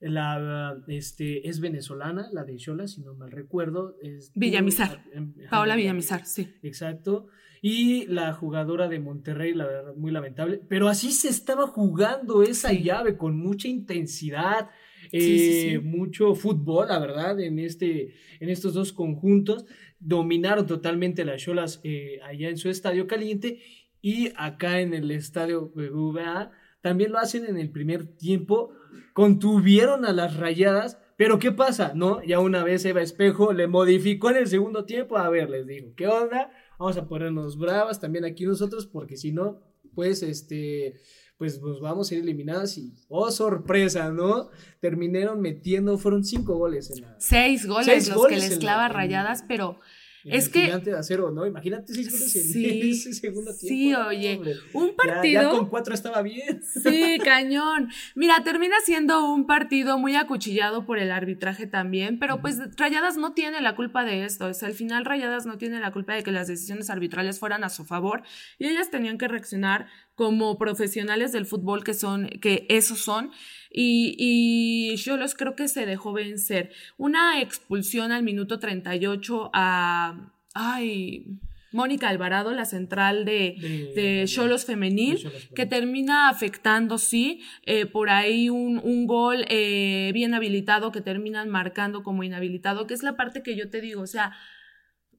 la 0.00 0.76
este 0.86 1.48
es 1.48 1.60
venezolana, 1.60 2.28
la 2.32 2.44
de 2.44 2.56
Cholas, 2.56 2.92
si 2.92 3.02
no 3.02 3.14
mal 3.14 3.30
recuerdo. 3.30 3.96
Es, 4.02 4.32
Villamizar. 4.34 5.02
Paola 5.50 5.76
Villamizar, 5.76 6.26
sí. 6.26 6.54
Exacto. 6.62 7.28
Y 7.60 8.06
la 8.06 8.32
jugadora 8.32 8.88
de 8.88 9.00
Monterrey, 9.00 9.54
la 9.54 9.66
verdad, 9.66 9.94
muy 9.96 10.10
lamentable. 10.10 10.60
Pero 10.68 10.88
así 10.88 11.12
se 11.12 11.28
estaba 11.28 11.66
jugando 11.66 12.42
esa 12.42 12.72
llave 12.72 13.16
con 13.16 13.36
mucha 13.36 13.68
intensidad. 13.68 14.70
Eh, 15.12 15.80
mucho 15.82 16.34
fútbol, 16.34 16.88
la 16.88 16.98
verdad, 16.98 17.40
en, 17.40 17.58
este, 17.58 18.14
en 18.40 18.48
estos 18.50 18.74
dos 18.74 18.92
conjuntos. 18.92 19.64
Dominaron 20.00 20.66
totalmente 20.66 21.24
las 21.24 21.42
Cholas 21.42 21.80
eh, 21.82 22.20
allá 22.24 22.48
en 22.48 22.58
su 22.58 22.68
estadio 22.68 23.06
caliente 23.06 23.60
y 24.00 24.32
acá 24.36 24.80
en 24.80 24.94
el 24.94 25.10
estadio 25.10 25.72
VA 25.74 26.52
también 26.80 27.12
lo 27.12 27.18
hacen 27.18 27.44
en 27.46 27.58
el 27.58 27.70
primer 27.70 28.06
tiempo. 28.06 28.72
Contuvieron 29.12 30.04
a 30.04 30.12
las 30.12 30.36
rayadas, 30.36 30.98
pero 31.16 31.38
¿qué 31.38 31.50
pasa? 31.52 31.92
No, 31.94 32.22
ya 32.22 32.38
una 32.38 32.62
vez 32.62 32.84
Eva 32.84 33.02
Espejo 33.02 33.52
le 33.52 33.66
modificó 33.66 34.30
en 34.30 34.36
el 34.36 34.46
segundo 34.46 34.84
tiempo. 34.84 35.18
A 35.18 35.28
ver, 35.28 35.50
les 35.50 35.66
digo, 35.66 35.92
¿qué 35.96 36.06
onda? 36.06 36.50
Vamos 36.78 36.96
a 36.96 37.06
ponernos 37.06 37.58
bravas 37.58 38.00
también 38.00 38.24
aquí 38.24 38.44
nosotros, 38.44 38.86
porque 38.86 39.16
si 39.16 39.32
no, 39.32 39.60
pues 39.94 40.22
este, 40.22 40.94
pues 41.36 41.60
nos 41.60 41.80
vamos 41.80 42.10
a 42.10 42.14
ir 42.14 42.22
eliminadas 42.22 42.78
y, 42.78 42.94
oh 43.08 43.30
sorpresa, 43.30 44.10
¿no? 44.10 44.50
Terminaron 44.80 45.40
metiendo, 45.40 45.98
fueron 45.98 46.24
cinco 46.24 46.56
goles 46.56 46.90
en 46.90 47.02
la... 47.02 47.16
Seis 47.18 47.66
goles 47.66 48.08
los 48.08 48.26
que 48.26 48.36
les 48.36 48.58
clava 48.58 48.88
rayadas, 48.88 49.44
pero 49.46 49.78
es 50.24 50.48
que. 50.48 50.64
Gigante 50.64 50.90
de 50.90 50.98
acero, 50.98 51.30
¿no? 51.30 51.46
Imagínate 51.46 51.92
seis 51.92 52.10
goles 52.10 52.36
en 52.36 52.42
sí, 52.42 52.90
ese 52.90 53.12
segundo 53.12 53.54
tiempo. 53.56 53.68
Sí, 53.68 53.94
oye. 53.94 54.40
Un 54.72 54.94
partido. 54.96 55.42
Ya, 55.42 55.48
con 55.50 55.68
cuatro 55.68 55.94
estaba 55.94 56.22
bien. 56.22 56.62
Sí, 56.62 57.18
cañón. 57.24 57.88
Mira, 58.14 58.42
termina 58.44 58.76
siendo 58.84 59.32
un 59.32 59.46
partido 59.46 59.98
muy 59.98 60.16
acuchillado 60.16 60.84
por 60.84 60.98
el 60.98 61.10
arbitraje 61.10 61.66
también, 61.66 62.18
pero 62.18 62.40
pues 62.40 62.58
Rayadas 62.76 63.16
no 63.16 63.32
tiene 63.32 63.60
la 63.60 63.76
culpa 63.76 64.04
de 64.04 64.24
esto. 64.24 64.46
O 64.46 64.54
sea, 64.54 64.68
al 64.68 64.74
final 64.74 65.04
Rayadas 65.04 65.46
no 65.46 65.58
tiene 65.58 65.80
la 65.80 65.92
culpa 65.92 66.14
de 66.14 66.22
que 66.22 66.32
las 66.32 66.48
decisiones 66.48 66.90
arbitrales 66.90 67.38
fueran 67.38 67.64
a 67.64 67.68
su 67.68 67.84
favor 67.84 68.22
y 68.58 68.66
ellas 68.66 68.90
tenían 68.90 69.18
que 69.18 69.28
reaccionar 69.28 69.86
como 70.18 70.58
profesionales 70.58 71.30
del 71.30 71.46
fútbol 71.46 71.84
que 71.84 71.94
son, 71.94 72.26
que 72.40 72.66
esos 72.68 72.98
son. 72.98 73.30
Y, 73.70 74.16
y 74.18 74.96
yo 74.96 75.16
los 75.16 75.36
creo 75.36 75.54
que 75.54 75.68
se 75.68 75.86
dejó 75.86 76.12
vencer. 76.12 76.72
Una 76.96 77.40
expulsión 77.40 78.10
al 78.10 78.24
minuto 78.24 78.58
38 78.58 79.50
a... 79.54 80.32
Ay, 80.54 81.38
Mónica 81.70 82.08
Alvarado, 82.08 82.50
la 82.50 82.64
central 82.64 83.24
de 83.24 84.24
Cholos 84.26 84.64
Femenil, 84.64 85.30
que 85.54 85.66
termina 85.66 86.30
afectando, 86.30 86.98
sí, 86.98 87.42
eh, 87.64 87.86
por 87.86 88.10
ahí 88.10 88.50
un, 88.50 88.80
un 88.82 89.06
gol 89.06 89.44
eh, 89.48 90.10
bien 90.14 90.34
habilitado 90.34 90.90
que 90.90 91.00
terminan 91.00 91.48
marcando 91.48 92.02
como 92.02 92.24
inhabilitado, 92.24 92.88
que 92.88 92.94
es 92.94 93.04
la 93.04 93.16
parte 93.16 93.44
que 93.44 93.54
yo 93.54 93.70
te 93.70 93.80
digo, 93.80 94.02
o 94.02 94.06
sea, 94.08 94.34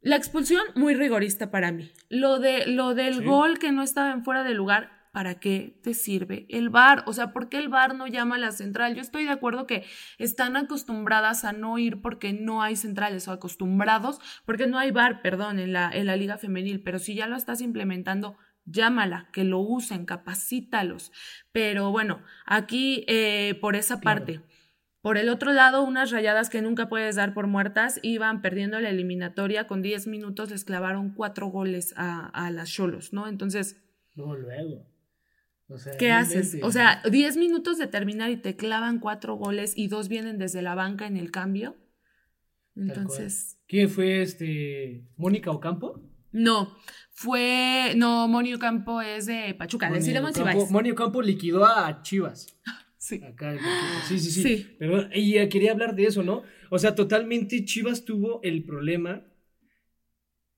la 0.02 0.16
expulsión 0.16 0.62
muy 0.76 0.96
rigorista 0.96 1.52
para 1.52 1.72
mí. 1.72 1.92
Lo, 2.10 2.40
de, 2.40 2.68
lo 2.68 2.96
del 2.96 3.24
gol 3.24 3.60
que 3.60 3.72
no 3.72 3.84
estaba 3.84 4.12
en 4.12 4.24
fuera 4.24 4.44
de 4.44 4.54
lugar, 4.54 4.92
¿para 5.12 5.40
qué 5.40 5.80
te 5.84 5.94
sirve 5.94 6.46
el 6.50 6.70
bar? 6.70 7.04
O 7.06 7.14
sea, 7.14 7.34
¿por 7.34 7.50
qué 7.50 7.58
el 7.58 7.70
bar 7.70 7.96
no 7.96 8.08
llama 8.08 8.36
a 8.36 8.40
la 8.40 8.52
central? 8.52 8.96
Yo 8.96 9.02
estoy 9.02 9.26
de 9.26 9.32
acuerdo 9.32 9.68
que 9.68 9.86
están 10.18 10.56
acostumbradas 10.56 11.44
a 11.44 11.52
no 11.52 11.78
ir 11.78 12.02
porque 12.02 12.34
no 12.34 12.62
hay 12.62 12.76
centrales 12.76 13.28
o 13.28 13.32
acostumbrados 13.32 14.20
porque 14.46 14.68
no 14.68 14.78
hay 14.78 14.92
bar, 14.92 15.22
perdón, 15.22 15.60
en 15.60 15.74
la, 15.74 15.90
en 15.92 16.06
la 16.06 16.16
liga 16.16 16.38
femenil, 16.38 16.82
pero 16.82 17.00
si 17.00 17.16
ya 17.16 17.28
lo 17.28 17.36
estás 17.36 17.62
implementando, 17.62 18.38
llámala, 18.66 19.30
que 19.34 19.44
lo 19.44 19.60
usen, 19.60 20.06
capacítalos. 20.06 21.12
Pero 21.52 21.92
bueno, 21.92 22.22
aquí 22.46 23.04
eh, 23.08 23.58
por 23.60 23.76
esa 23.76 24.00
parte. 24.00 24.42
Por 25.02 25.18
el 25.18 25.30
otro 25.30 25.54
lado, 25.54 25.84
unas 25.84 26.12
rayadas 26.12 26.50
que 26.50 26.62
nunca 26.62 26.90
puedes 26.90 27.16
dar 27.16 27.34
por 27.34 27.48
muertas 27.48 28.00
iban 28.04 28.42
perdiendo 28.42 28.80
la 28.80 28.90
eliminatoria. 28.90 29.66
Con 29.66 29.82
10 29.82 30.08
minutos 30.08 30.52
les 30.52 30.66
clavaron 30.66 31.14
cuatro 31.14 31.48
goles 31.48 31.94
a, 31.96 32.28
a 32.28 32.52
las 32.52 32.70
Cholos, 32.70 33.14
¿no? 33.14 33.28
Entonces. 33.28 33.78
No, 34.16 34.36
luego. 34.36 34.86
¿Qué 36.00 36.12
haces? 36.12 36.58
O 36.64 36.72
sea, 36.72 37.02
10 37.10 37.38
minutos 37.38 37.78
de 37.78 37.88
terminar 37.88 38.32
y 38.32 38.38
te 38.38 38.56
clavan 38.56 39.00
cuatro 39.00 39.36
goles 39.36 39.74
y 39.78 39.88
dos 39.88 40.10
vienen 40.10 40.38
desde 40.38 40.62
la 40.62 40.76
banca 40.76 41.06
en 41.06 41.16
el 41.16 41.32
cambio. 41.32 41.78
Entonces. 42.76 43.60
¿Qué 43.68 43.88
fue 43.88 44.22
este? 44.22 45.06
¿Mónica 45.16 45.52
Ocampo? 45.52 46.02
No, 46.32 46.76
fue. 47.12 47.94
No, 47.96 48.28
Mónica 48.28 48.58
Ocampo 48.58 49.02
es 49.02 49.28
de 49.28 49.54
Pachuca, 49.54 49.92
Mónica 50.70 51.04
Ocampo 51.04 51.22
liquidó 51.22 51.66
a 51.66 52.02
Chivas. 52.02 52.48
Sí. 53.10 53.22
Acá, 53.24 53.58
sí, 54.08 54.20
sí, 54.20 54.44
sí. 54.44 54.78
Y 55.16 55.50
quería 55.50 55.72
hablar 55.72 55.96
de 55.96 56.04
eso, 56.04 56.22
¿no? 56.22 56.44
O 56.70 56.78
sea, 56.78 56.94
totalmente 56.94 57.66
Chivas 57.66 58.06
tuvo 58.06 58.40
el 58.44 58.64
problema 58.64 59.26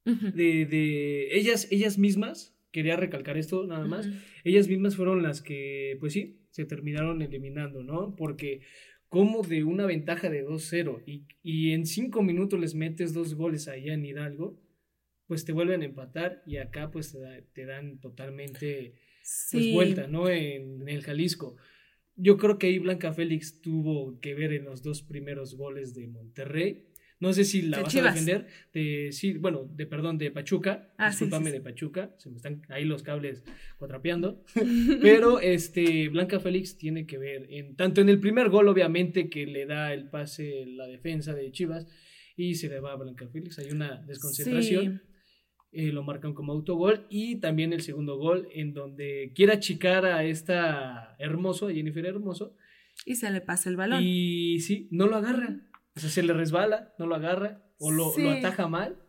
de, 0.04 0.66
de 0.66 1.38
ellas, 1.38 1.70
ellas 1.72 1.98
mismas 1.98 2.58
quería 2.72 2.98
recalcar 2.98 3.38
esto 3.38 3.66
nada 3.66 3.86
más, 3.86 4.10
ellas 4.44 4.68
mismas 4.68 4.98
fueron 4.98 5.24
las 5.24 5.42
que, 5.42 5.96
pues 6.02 6.12
sí, 6.12 6.42
se 6.50 6.66
terminaron 6.66 7.22
eliminando, 7.22 7.84
¿no? 7.84 8.16
Porque 8.18 8.62
como 9.08 9.44
de 9.44 9.64
una 9.64 9.86
ventaja 9.86 10.30
de 10.30 10.46
2-0 10.46 11.04
y, 11.06 11.26
y, 11.42 11.72
en 11.72 11.86
cinco 11.86 12.22
minutos 12.22 12.60
les 12.60 12.76
metes 12.76 13.14
dos 13.14 13.36
goles 13.36 13.70
allá 13.70 13.94
en 13.94 14.06
Hidalgo, 14.06 14.60
pues 15.28 15.46
te 15.46 15.54
vuelven 15.54 15.82
a 15.82 15.86
empatar 15.86 16.44
y 16.46 16.58
acá 16.58 16.92
pues 16.92 17.18
te, 17.54 17.66
dan 17.66 18.00
totalmente 18.00 18.96
pues, 19.52 19.72
vuelta, 19.74 20.08
¿no? 20.08 20.30
En, 20.30 20.82
en, 20.82 20.90
el 20.90 21.02
Jalisco. 21.04 21.56
Yo 22.22 22.38
creo 22.38 22.58
que 22.58 22.68
ahí 22.68 22.80
Blanca 22.80 23.14
Félix 23.14 23.62
tuvo 23.62 24.20
que 24.20 24.36
ver 24.36 24.54
en 24.54 24.66
los 24.66 24.84
dos 24.84 25.02
primeros 25.02 25.56
goles 25.56 25.94
de 25.94 26.08
Monterrey 26.08 26.92
no 27.22 27.34
sé 27.34 27.46
si 27.46 27.62
la 27.62 27.82
vas 27.82 27.96
a 27.96 28.02
defender. 28.02 28.48
De, 28.74 29.10
sí, 29.12 29.34
bueno, 29.34 29.70
de 29.76 29.86
perdón, 29.86 30.18
de 30.18 30.32
Pachuca. 30.32 30.92
Ah, 30.98 31.10
Discúlpame, 31.10 31.52
de 31.52 31.62
Pachuca. 31.62 32.16
Se 32.18 32.32
me 32.32 32.38
están 32.38 32.64
ahí 32.68 32.84
los 32.84 33.04
cables 33.04 33.44
cuatrapeando. 33.78 34.44
Pero 35.02 35.40
este, 35.40 36.10
Blanca 36.10 36.40
Félix 36.40 36.80
tiene 36.80 37.06
que 37.06 37.20
ver, 37.20 37.46
en, 37.52 37.76
tanto 37.76 38.02
en 38.02 38.10
el 38.10 38.20
primer 38.20 38.50
gol, 38.50 38.68
obviamente, 38.68 39.30
que 39.30 39.46
le 39.46 39.68
da 39.68 39.94
el 39.94 40.10
pase 40.10 40.66
la 40.66 40.88
defensa 40.88 41.36
de 41.36 41.52
Chivas, 41.52 41.86
y 42.36 42.56
se 42.56 42.70
le 42.70 42.80
va 42.80 42.94
a 42.94 42.96
Blanca 42.96 43.28
Félix. 43.28 43.60
Hay 43.60 43.70
una 43.70 44.02
desconcentración. 44.02 45.04
Eh, 45.72 45.92
lo 45.92 46.04
marcan 46.04 46.34
como 46.34 46.52
autogol. 46.52 47.06
Y 47.10 47.38
también 47.38 47.74
el 47.74 47.82
segundo 47.82 48.18
gol, 48.18 48.48
en 48.54 48.74
donde 48.74 49.32
quiere 49.36 49.54
achicar 49.54 50.06
a 50.06 50.24
esta 50.24 51.16
Hermoso, 51.20 51.68
a 51.68 51.74
Jennifer 51.74 52.06
Hermoso. 52.06 52.56
Y 53.06 53.16
se 53.16 53.30
le 53.32 53.42
pasa 53.42 53.70
el 53.70 53.78
balón. 53.78 54.02
Y 54.04 54.60
sí, 54.60 54.88
no 54.92 55.08
lo 55.08 55.16
agarra. 55.16 55.62
O 55.96 56.00
sea, 56.00 56.10
se 56.10 56.24
le 56.24 56.34
resbala, 56.34 56.94
no 56.98 57.06
lo 57.06 57.16
agarra, 57.16 57.64
o 57.78 57.92
lo, 57.92 58.14
lo 58.18 58.30
ataja 58.32 58.68
mal, 58.68 59.02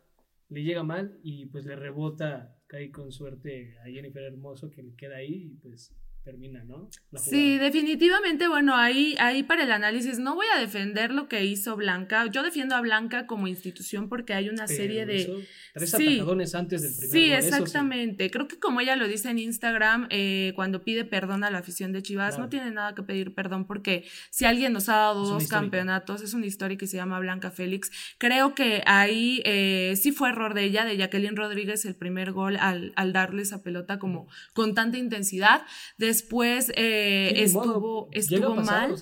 le 0.48 0.64
llega 0.64 0.82
mal 0.82 1.18
y 1.22 1.46
pues 1.46 1.64
le 1.64 1.76
rebota, 1.76 2.56
cae 2.66 2.90
con 2.90 3.12
suerte 3.12 3.76
a 3.84 3.84
Jennifer 3.84 4.22
Hermoso 4.22 4.70
que 4.70 4.82
le 4.82 4.94
queda 4.96 5.16
ahí 5.16 5.52
y 5.52 5.54
pues 5.56 5.94
termina, 6.24 6.62
¿no? 6.64 6.88
sí, 7.16 7.58
definitivamente, 7.58 8.46
bueno, 8.46 8.76
ahí, 8.76 9.16
ahí 9.18 9.42
para 9.42 9.64
el 9.64 9.72
análisis 9.72 10.18
no 10.18 10.36
voy 10.36 10.46
a 10.54 10.60
defender 10.60 11.10
lo 11.10 11.28
que 11.28 11.44
hizo 11.44 11.74
Blanca. 11.76 12.26
Yo 12.26 12.42
defiendo 12.42 12.76
a 12.76 12.80
Blanca 12.80 13.26
como 13.26 13.48
institución 13.48 14.08
porque 14.08 14.32
hay 14.32 14.48
una 14.48 14.68
serie 14.68 15.04
de... 15.04 15.46
tres 15.74 15.90
sí, 15.90 16.20
antes 16.54 16.82
del 16.82 16.94
primer 16.94 17.10
Sí, 17.10 17.32
exactamente. 17.32 18.30
Creo 18.30 18.46
que 18.46 18.58
como 18.58 18.80
ella 18.80 18.94
lo 18.94 19.08
dice 19.08 19.30
en 19.30 19.40
Instagram, 19.40 20.06
eh, 20.10 20.52
cuando 20.54 20.84
pide 20.84 21.04
perdón 21.04 21.42
a 21.42 21.50
la 21.50 21.58
afición 21.58 21.92
de 21.92 22.02
Chivas, 22.02 22.38
no 22.38 22.48
tiene 22.48 22.70
nada 22.70 22.94
que 22.94 23.02
pedir 23.02 23.34
perdón 23.34 23.66
porque 23.66 24.04
si 24.30 24.44
alguien 24.44 24.72
nos 24.72 24.88
ha 24.88 24.96
dado 24.96 25.26
dos 25.26 25.48
campeonatos, 25.48 26.22
es 26.22 26.34
una 26.34 26.46
historia 26.46 26.76
que 26.76 26.86
se 26.86 26.96
llama 26.96 27.18
Blanca 27.18 27.50
Félix. 27.50 27.90
Creo 28.18 28.54
que 28.54 28.82
ahí 28.86 29.42
eh, 29.44 29.94
sí 29.96 30.12
fue 30.12 30.28
error 30.28 30.54
de 30.54 30.64
ella, 30.64 30.84
de 30.84 30.96
Jacqueline 30.96 31.36
Rodríguez, 31.36 31.84
el 31.84 31.96
primer 31.96 32.30
gol 32.32 32.56
al, 32.58 32.92
al 32.94 33.12
darle 33.12 33.42
esa 33.42 33.62
pelota 33.62 33.98
como 33.98 34.28
con 34.52 34.74
tanta 34.74 34.98
intensidad. 34.98 35.62
De 35.98 36.11
después 36.12 36.70
eh, 36.76 37.32
estuvo, 37.42 38.08
estuvo 38.12 38.54
mal. 38.56 38.94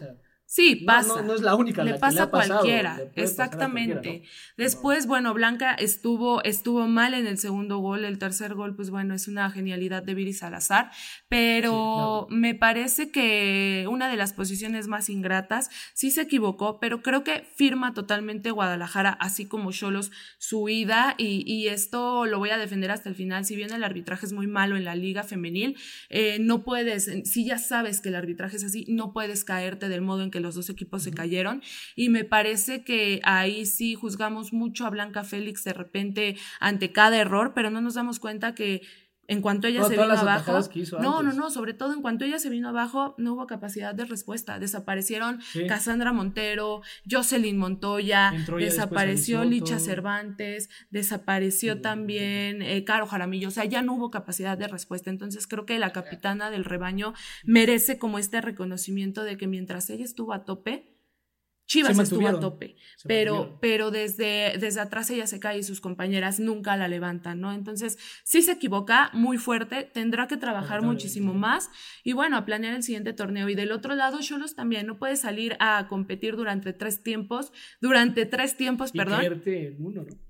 Sí, 0.51 0.74
pasa. 0.74 1.22
No, 1.22 1.32
es 1.32 1.42
la 1.42 1.55
única. 1.55 1.84
Le 1.84 1.94
pasa 1.94 2.24
a 2.24 2.26
cualquiera, 2.26 3.01
exactamente. 3.14 4.24
Después, 4.57 5.07
bueno, 5.07 5.32
Blanca 5.32 5.74
estuvo, 5.74 6.42
estuvo 6.42 6.88
mal 6.88 7.14
en 7.14 7.28
el 7.28 7.38
segundo 7.38 7.78
gol. 7.78 8.05
El 8.05 8.18
tercer 8.18 8.55
gol, 8.55 8.74
pues 8.74 8.90
bueno, 8.90 9.14
es 9.14 9.28
una 9.28 9.48
genialidad 9.53 10.03
de 10.03 10.14
Viri 10.14 10.32
Salazar. 10.32 10.90
Pero 11.28 12.26
me 12.30 12.57
parece 12.57 13.12
que 13.12 13.86
una 13.88 14.11
de 14.11 14.16
las 14.16 14.32
posiciones 14.32 14.88
más 14.88 15.09
ingratas 15.09 15.70
sí 15.94 16.11
se 16.11 16.22
equivocó, 16.22 16.80
pero 16.80 17.01
creo 17.01 17.22
que 17.22 17.46
firma 17.55 17.94
totalmente 17.94 18.51
Guadalajara, 18.51 19.11
así 19.11 19.46
como 19.46 19.70
Cholos, 19.70 20.11
su 20.38 20.68
ida. 20.68 21.14
Y, 21.16 21.44
y, 21.46 21.68
esto 21.68 22.26
lo 22.26 22.40
voy 22.40 22.51
a 22.51 22.59
defender 22.59 22.90
hasta 22.90 23.09
el 23.09 23.14
final. 23.14 23.44
Si 23.44 23.55
bien 23.55 23.72
el 23.72 23.84
arbitraje 23.84 24.26
es 24.26 24.32
muy 24.32 24.48
malo 24.48 24.76
en 24.76 24.84
la 24.84 24.96
liga 24.96 25.22
femenil, 25.22 25.76
eh, 26.09 26.38
no 26.40 26.64
puedes, 26.64 27.09
si 27.30 27.44
ya 27.44 27.59
sabes 27.59 28.01
que 28.01 28.09
el 28.09 28.16
arbitraje 28.16 28.57
es 28.57 28.64
así, 28.64 28.84
no 28.88 29.12
puedes 29.12 29.44
caerte 29.44 29.88
del 29.88 30.01
modo 30.01 30.24
en 30.24 30.32
que 30.32 30.39
los 30.43 30.55
dos 30.55 30.70
equipos 30.70 31.03
se 31.03 31.12
cayeron. 31.12 31.62
Y 31.97 32.09
me 32.09 32.24
parece 32.24 32.84
que 32.84 33.20
ahí 33.24 33.66
sí 33.66 33.95
juzgamos 33.95 34.53
mucho 34.53 34.86
a 34.86 34.91
Blanca 34.91 35.24
Félix 35.24 35.64
de 35.64 35.72
repente 35.72 36.36
ante 36.61 36.93
cada 36.93 37.18
error, 37.18 37.53
pero 37.55 37.70
no 37.70 37.80
nos 37.80 37.95
damos 37.95 38.18
cuenta 38.18 38.55
que 38.55 38.82
en 39.30 39.42
cuanto 39.42 39.68
ella 39.68 39.84
se 39.84 39.90
vino 39.90 40.02
abajo, 40.02 40.58
no, 41.00 41.22
no, 41.22 41.32
no, 41.32 41.50
sobre 41.50 41.72
todo 41.72 41.92
en 41.94 42.02
cuanto 42.02 42.24
ella 42.24 42.40
se 42.40 42.50
vino 42.50 42.68
abajo, 42.68 43.14
no 43.16 43.34
hubo 43.34 43.46
capacidad 43.46 43.94
de 43.94 44.04
respuesta. 44.04 44.58
Desaparecieron 44.58 45.38
Cassandra 45.68 46.12
Montero, 46.12 46.82
Jocelyn 47.08 47.56
Montoya, 47.56 48.32
desapareció 48.58 49.44
Licha 49.44 49.78
Cervantes, 49.78 50.68
desapareció 50.90 51.80
también 51.80 52.60
eh, 52.60 52.82
Caro 52.82 53.06
Jaramillo, 53.06 53.46
o 53.46 53.52
sea, 53.52 53.66
ya 53.66 53.82
no 53.82 53.94
hubo 53.94 54.10
capacidad 54.10 54.58
de 54.58 54.66
respuesta. 54.66 55.10
Entonces 55.10 55.46
creo 55.46 55.64
que 55.64 55.78
la 55.78 55.92
capitana 55.92 56.50
del 56.50 56.64
rebaño 56.64 57.14
merece 57.44 57.98
como 57.98 58.18
este 58.18 58.40
reconocimiento 58.40 59.22
de 59.22 59.36
que 59.36 59.46
mientras 59.46 59.90
ella 59.90 60.04
estuvo 60.04 60.32
a 60.32 60.44
tope, 60.44 60.89
Chivas 61.70 61.96
estuvo 61.96 62.26
a 62.26 62.40
tope, 62.40 62.74
pero, 63.06 63.56
pero 63.60 63.92
desde, 63.92 64.54
desde 64.58 64.80
atrás 64.80 65.08
ella 65.10 65.28
se 65.28 65.38
cae 65.38 65.58
y 65.58 65.62
sus 65.62 65.80
compañeras 65.80 66.40
nunca 66.40 66.76
la 66.76 66.88
levantan, 66.88 67.40
¿no? 67.40 67.52
Entonces, 67.52 67.96
sí 68.24 68.42
se 68.42 68.50
equivoca 68.50 69.10
muy 69.12 69.38
fuerte, 69.38 69.84
tendrá 69.84 70.26
que 70.26 70.36
trabajar 70.36 70.82
muchísimo 70.82 71.32
más 71.32 71.70
y 72.02 72.12
bueno, 72.12 72.36
a 72.36 72.44
planear 72.44 72.74
el 72.74 72.82
siguiente 72.82 73.12
torneo. 73.12 73.48
Y 73.48 73.54
del 73.54 73.70
otro 73.70 73.94
lado, 73.94 74.18
Cholos 74.18 74.56
también 74.56 74.84
no 74.84 74.98
puede 74.98 75.14
salir 75.14 75.56
a 75.60 75.86
competir 75.86 76.34
durante 76.34 76.72
tres 76.72 77.04
tiempos, 77.04 77.52
durante 77.80 78.26
tres 78.26 78.56
tiempos, 78.56 78.90
perdón. 78.90 79.20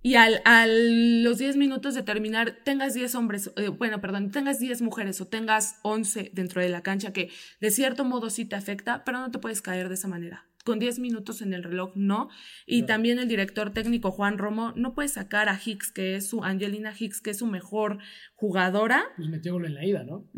Y 0.03 0.17
al, 0.17 0.43
a 0.45 0.67
los 0.67 1.39
diez 1.39 1.57
minutos 1.57 1.95
de 1.95 2.03
terminar, 2.03 2.59
tengas 2.65 2.93
diez 2.93 3.15
hombres, 3.15 3.51
eh, 3.57 3.69
bueno, 3.69 4.03
perdón, 4.03 4.31
tengas 4.31 4.59
diez 4.59 4.83
mujeres 4.83 5.23
o 5.23 5.27
tengas 5.27 5.79
once 5.81 6.31
dentro 6.35 6.61
de 6.61 6.69
la 6.69 6.83
cancha, 6.83 7.15
que 7.15 7.31
de 7.63 7.71
cierto 7.71 8.05
modo 8.05 8.29
sí 8.29 8.45
te 8.45 8.57
afecta, 8.57 9.05
pero 9.05 9.21
no 9.21 9.31
te 9.31 9.39
puedes 9.39 9.63
caer 9.63 9.89
de 9.89 9.95
esa 9.95 10.07
manera 10.07 10.50
con 10.65 10.79
10 10.79 10.99
minutos 10.99 11.43
en 11.43 11.55
el 11.55 11.63
reloj, 11.63 11.93
no. 11.95 12.29
Y 12.67 12.83
también 12.83 13.19
el 13.19 13.29
director 13.29 13.73
técnico 13.73 14.11
Juan 14.11 14.39
Romo 14.39 14.73
no 14.77 14.95
puede 14.95 15.09
sacar 15.09 15.49
a 15.49 15.59
Hicks, 15.63 15.93
que 15.93 16.17
es 16.17 16.29
su, 16.29 16.45
Angelina 16.45 16.95
Hicks, 16.99 17.21
que 17.21 17.31
es 17.31 17.39
su 17.39 17.47
mejor 17.47 17.99
jugadora. 18.35 19.05
Pues 19.17 19.29
metió 19.29 19.57
en 19.65 19.75
la 19.75 19.85
ida, 19.85 20.05
¿no? 20.05 20.29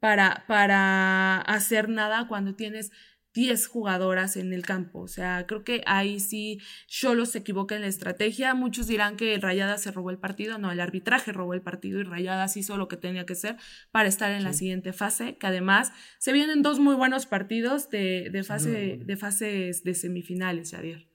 para, 0.00 0.44
para 0.46 1.40
hacer 1.40 1.88
nada 1.88 2.28
cuando 2.28 2.54
tienes 2.54 2.92
10 3.36 3.66
jugadoras 3.66 4.38
en 4.38 4.54
el 4.54 4.64
campo. 4.64 5.00
O 5.00 5.08
sea, 5.08 5.46
creo 5.46 5.62
que 5.62 5.82
ahí 5.84 6.20
sí 6.20 6.58
Cholos 6.88 7.28
se 7.28 7.38
equivoca 7.38 7.76
en 7.76 7.82
la 7.82 7.86
estrategia. 7.86 8.54
Muchos 8.54 8.86
dirán 8.86 9.18
que 9.18 9.38
Rayadas 9.38 9.82
se 9.82 9.92
robó 9.92 10.10
el 10.10 10.16
partido. 10.16 10.56
No, 10.56 10.72
el 10.72 10.80
arbitraje 10.80 11.32
robó 11.32 11.52
el 11.52 11.60
partido 11.60 12.00
y 12.00 12.04
Rayadas 12.04 12.56
hizo 12.56 12.78
lo 12.78 12.88
que 12.88 12.96
tenía 12.96 13.26
que 13.26 13.34
hacer 13.34 13.56
para 13.92 14.08
estar 14.08 14.32
en 14.32 14.42
la 14.42 14.54
siguiente 14.54 14.94
fase. 14.94 15.36
Que 15.36 15.46
además 15.46 15.92
se 16.18 16.32
vienen 16.32 16.62
dos 16.62 16.80
muy 16.80 16.94
buenos 16.94 17.26
partidos 17.26 17.90
de, 17.90 18.30
de 18.32 18.42
fase, 18.42 19.00
de 19.04 19.16
fases 19.18 19.84
de 19.84 19.94
semifinales, 19.94 20.70
Javier. 20.70 21.06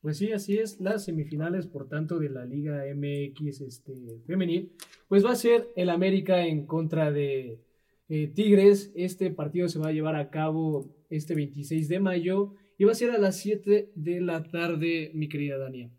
Pues 0.00 0.16
sí, 0.16 0.32
así 0.32 0.56
es. 0.56 0.80
Las 0.80 1.04
semifinales, 1.04 1.66
por 1.66 1.86
tanto, 1.86 2.18
de 2.18 2.30
la 2.30 2.46
Liga 2.46 2.82
MX 2.94 3.60
este, 3.60 3.92
femenil, 4.26 4.72
pues 5.06 5.22
va 5.22 5.32
a 5.32 5.36
ser 5.36 5.68
el 5.76 5.90
América 5.90 6.46
en 6.46 6.64
contra 6.64 7.12
de 7.12 7.60
eh, 8.08 8.28
Tigres. 8.28 8.92
Este 8.94 9.30
partido 9.30 9.68
se 9.68 9.78
va 9.78 9.88
a 9.88 9.92
llevar 9.92 10.16
a 10.16 10.30
cabo 10.30 10.94
este 11.10 11.34
26 11.34 11.88
de 11.88 12.00
mayo 12.00 12.54
y 12.76 12.84
va 12.84 12.92
a 12.92 12.94
ser 12.94 13.10
a 13.10 13.18
las 13.18 13.36
7 13.38 13.92
de 13.94 14.20
la 14.20 14.44
tarde, 14.44 15.10
mi 15.14 15.28
querida 15.28 15.58
Dania. 15.58 15.90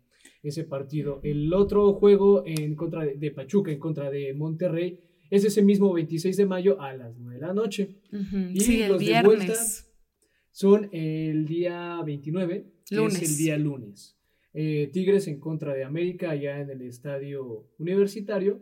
Ese 0.42 0.64
partido. 0.64 1.20
El 1.22 1.52
otro 1.52 1.92
juego 1.94 2.42
en 2.46 2.74
contra 2.74 3.04
de, 3.04 3.30
Pachuca, 3.30 3.70
en 3.70 3.78
contra 3.78 4.10
de 4.10 4.32
Monterrey, 4.32 5.00
es 5.30 5.44
ese 5.44 5.62
mismo 5.62 5.92
26 5.92 6.36
de 6.36 6.46
mayo 6.46 6.80
a 6.80 6.94
las 6.94 7.16
9 7.18 7.38
de 7.38 7.46
la 7.46 7.52
noche. 7.52 7.96
Y 8.10 8.86
los 8.88 9.04
de 9.04 9.22
vuelta 9.22 9.54
son 10.50 10.88
el 10.92 11.46
día 11.46 12.00
29, 12.04 12.66
que 12.88 13.06
es 13.06 13.22
el 13.22 13.36
día 13.36 13.58
lunes. 13.58 14.16
Eh, 14.52 14.90
Tigres 14.92 15.28
en 15.28 15.38
contra 15.38 15.74
de 15.74 15.84
América, 15.84 16.30
allá 16.30 16.60
en 16.60 16.70
el 16.70 16.82
estadio 16.82 17.68
universitario. 17.78 18.60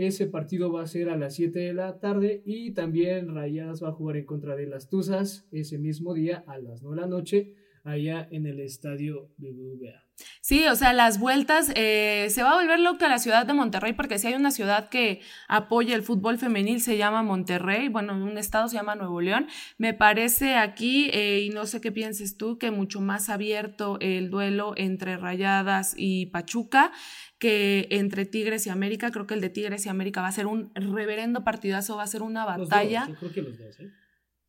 Ese 0.00 0.26
partido 0.26 0.72
va 0.72 0.80
a 0.80 0.86
ser 0.86 1.10
a 1.10 1.16
las 1.18 1.34
7 1.34 1.58
de 1.58 1.74
la 1.74 1.98
tarde 1.98 2.42
y 2.46 2.70
también 2.70 3.34
Rayadas 3.34 3.82
va 3.82 3.90
a 3.90 3.92
jugar 3.92 4.16
en 4.16 4.24
contra 4.24 4.56
de 4.56 4.66
las 4.66 4.88
Tuzas 4.88 5.46
ese 5.52 5.76
mismo 5.76 6.14
día 6.14 6.42
a 6.46 6.56
las 6.56 6.80
9 6.80 6.96
de 6.96 7.00
la 7.02 7.06
noche 7.06 7.54
allá 7.84 8.26
en 8.30 8.46
el 8.46 8.60
estadio 8.60 9.28
BBVA. 9.36 10.09
Sí, 10.40 10.66
o 10.66 10.74
sea, 10.74 10.92
las 10.92 11.18
vueltas, 11.18 11.70
eh, 11.74 12.28
se 12.30 12.42
va 12.42 12.52
a 12.52 12.60
volver 12.60 12.80
loca 12.80 13.08
la 13.08 13.18
ciudad 13.18 13.46
de 13.46 13.52
Monterrey 13.52 13.92
porque 13.92 14.18
si 14.18 14.26
hay 14.26 14.34
una 14.34 14.50
ciudad 14.50 14.88
que 14.88 15.20
apoya 15.48 15.94
el 15.94 16.02
fútbol 16.02 16.38
femenil 16.38 16.80
se 16.80 16.96
llama 16.96 17.22
Monterrey, 17.22 17.88
bueno, 17.88 18.14
un 18.14 18.38
estado 18.38 18.68
se 18.68 18.76
llama 18.76 18.94
Nuevo 18.94 19.20
León. 19.20 19.48
Me 19.78 19.94
parece 19.94 20.56
aquí, 20.56 21.10
eh, 21.12 21.40
y 21.40 21.50
no 21.50 21.66
sé 21.66 21.80
qué 21.80 21.92
pienses 21.92 22.36
tú, 22.36 22.58
que 22.58 22.70
mucho 22.70 23.00
más 23.00 23.28
abierto 23.28 23.98
el 24.00 24.30
duelo 24.30 24.74
entre 24.76 25.16
Rayadas 25.16 25.94
y 25.96 26.26
Pachuca 26.26 26.92
que 27.38 27.88
entre 27.90 28.26
Tigres 28.26 28.66
y 28.66 28.70
América. 28.70 29.10
Creo 29.10 29.26
que 29.26 29.34
el 29.34 29.40
de 29.40 29.48
Tigres 29.48 29.86
y 29.86 29.88
América 29.88 30.20
va 30.20 30.28
a 30.28 30.32
ser 30.32 30.46
un 30.46 30.70
reverendo 30.74 31.42
partidazo, 31.42 31.96
va 31.96 32.04
a 32.04 32.06
ser 32.06 32.22
una 32.22 32.44
batalla. 32.44 33.08
creo 33.18 33.32
que 33.32 33.42
los 33.42 33.58
dos, 33.58 33.80
¿eh? 33.80 33.90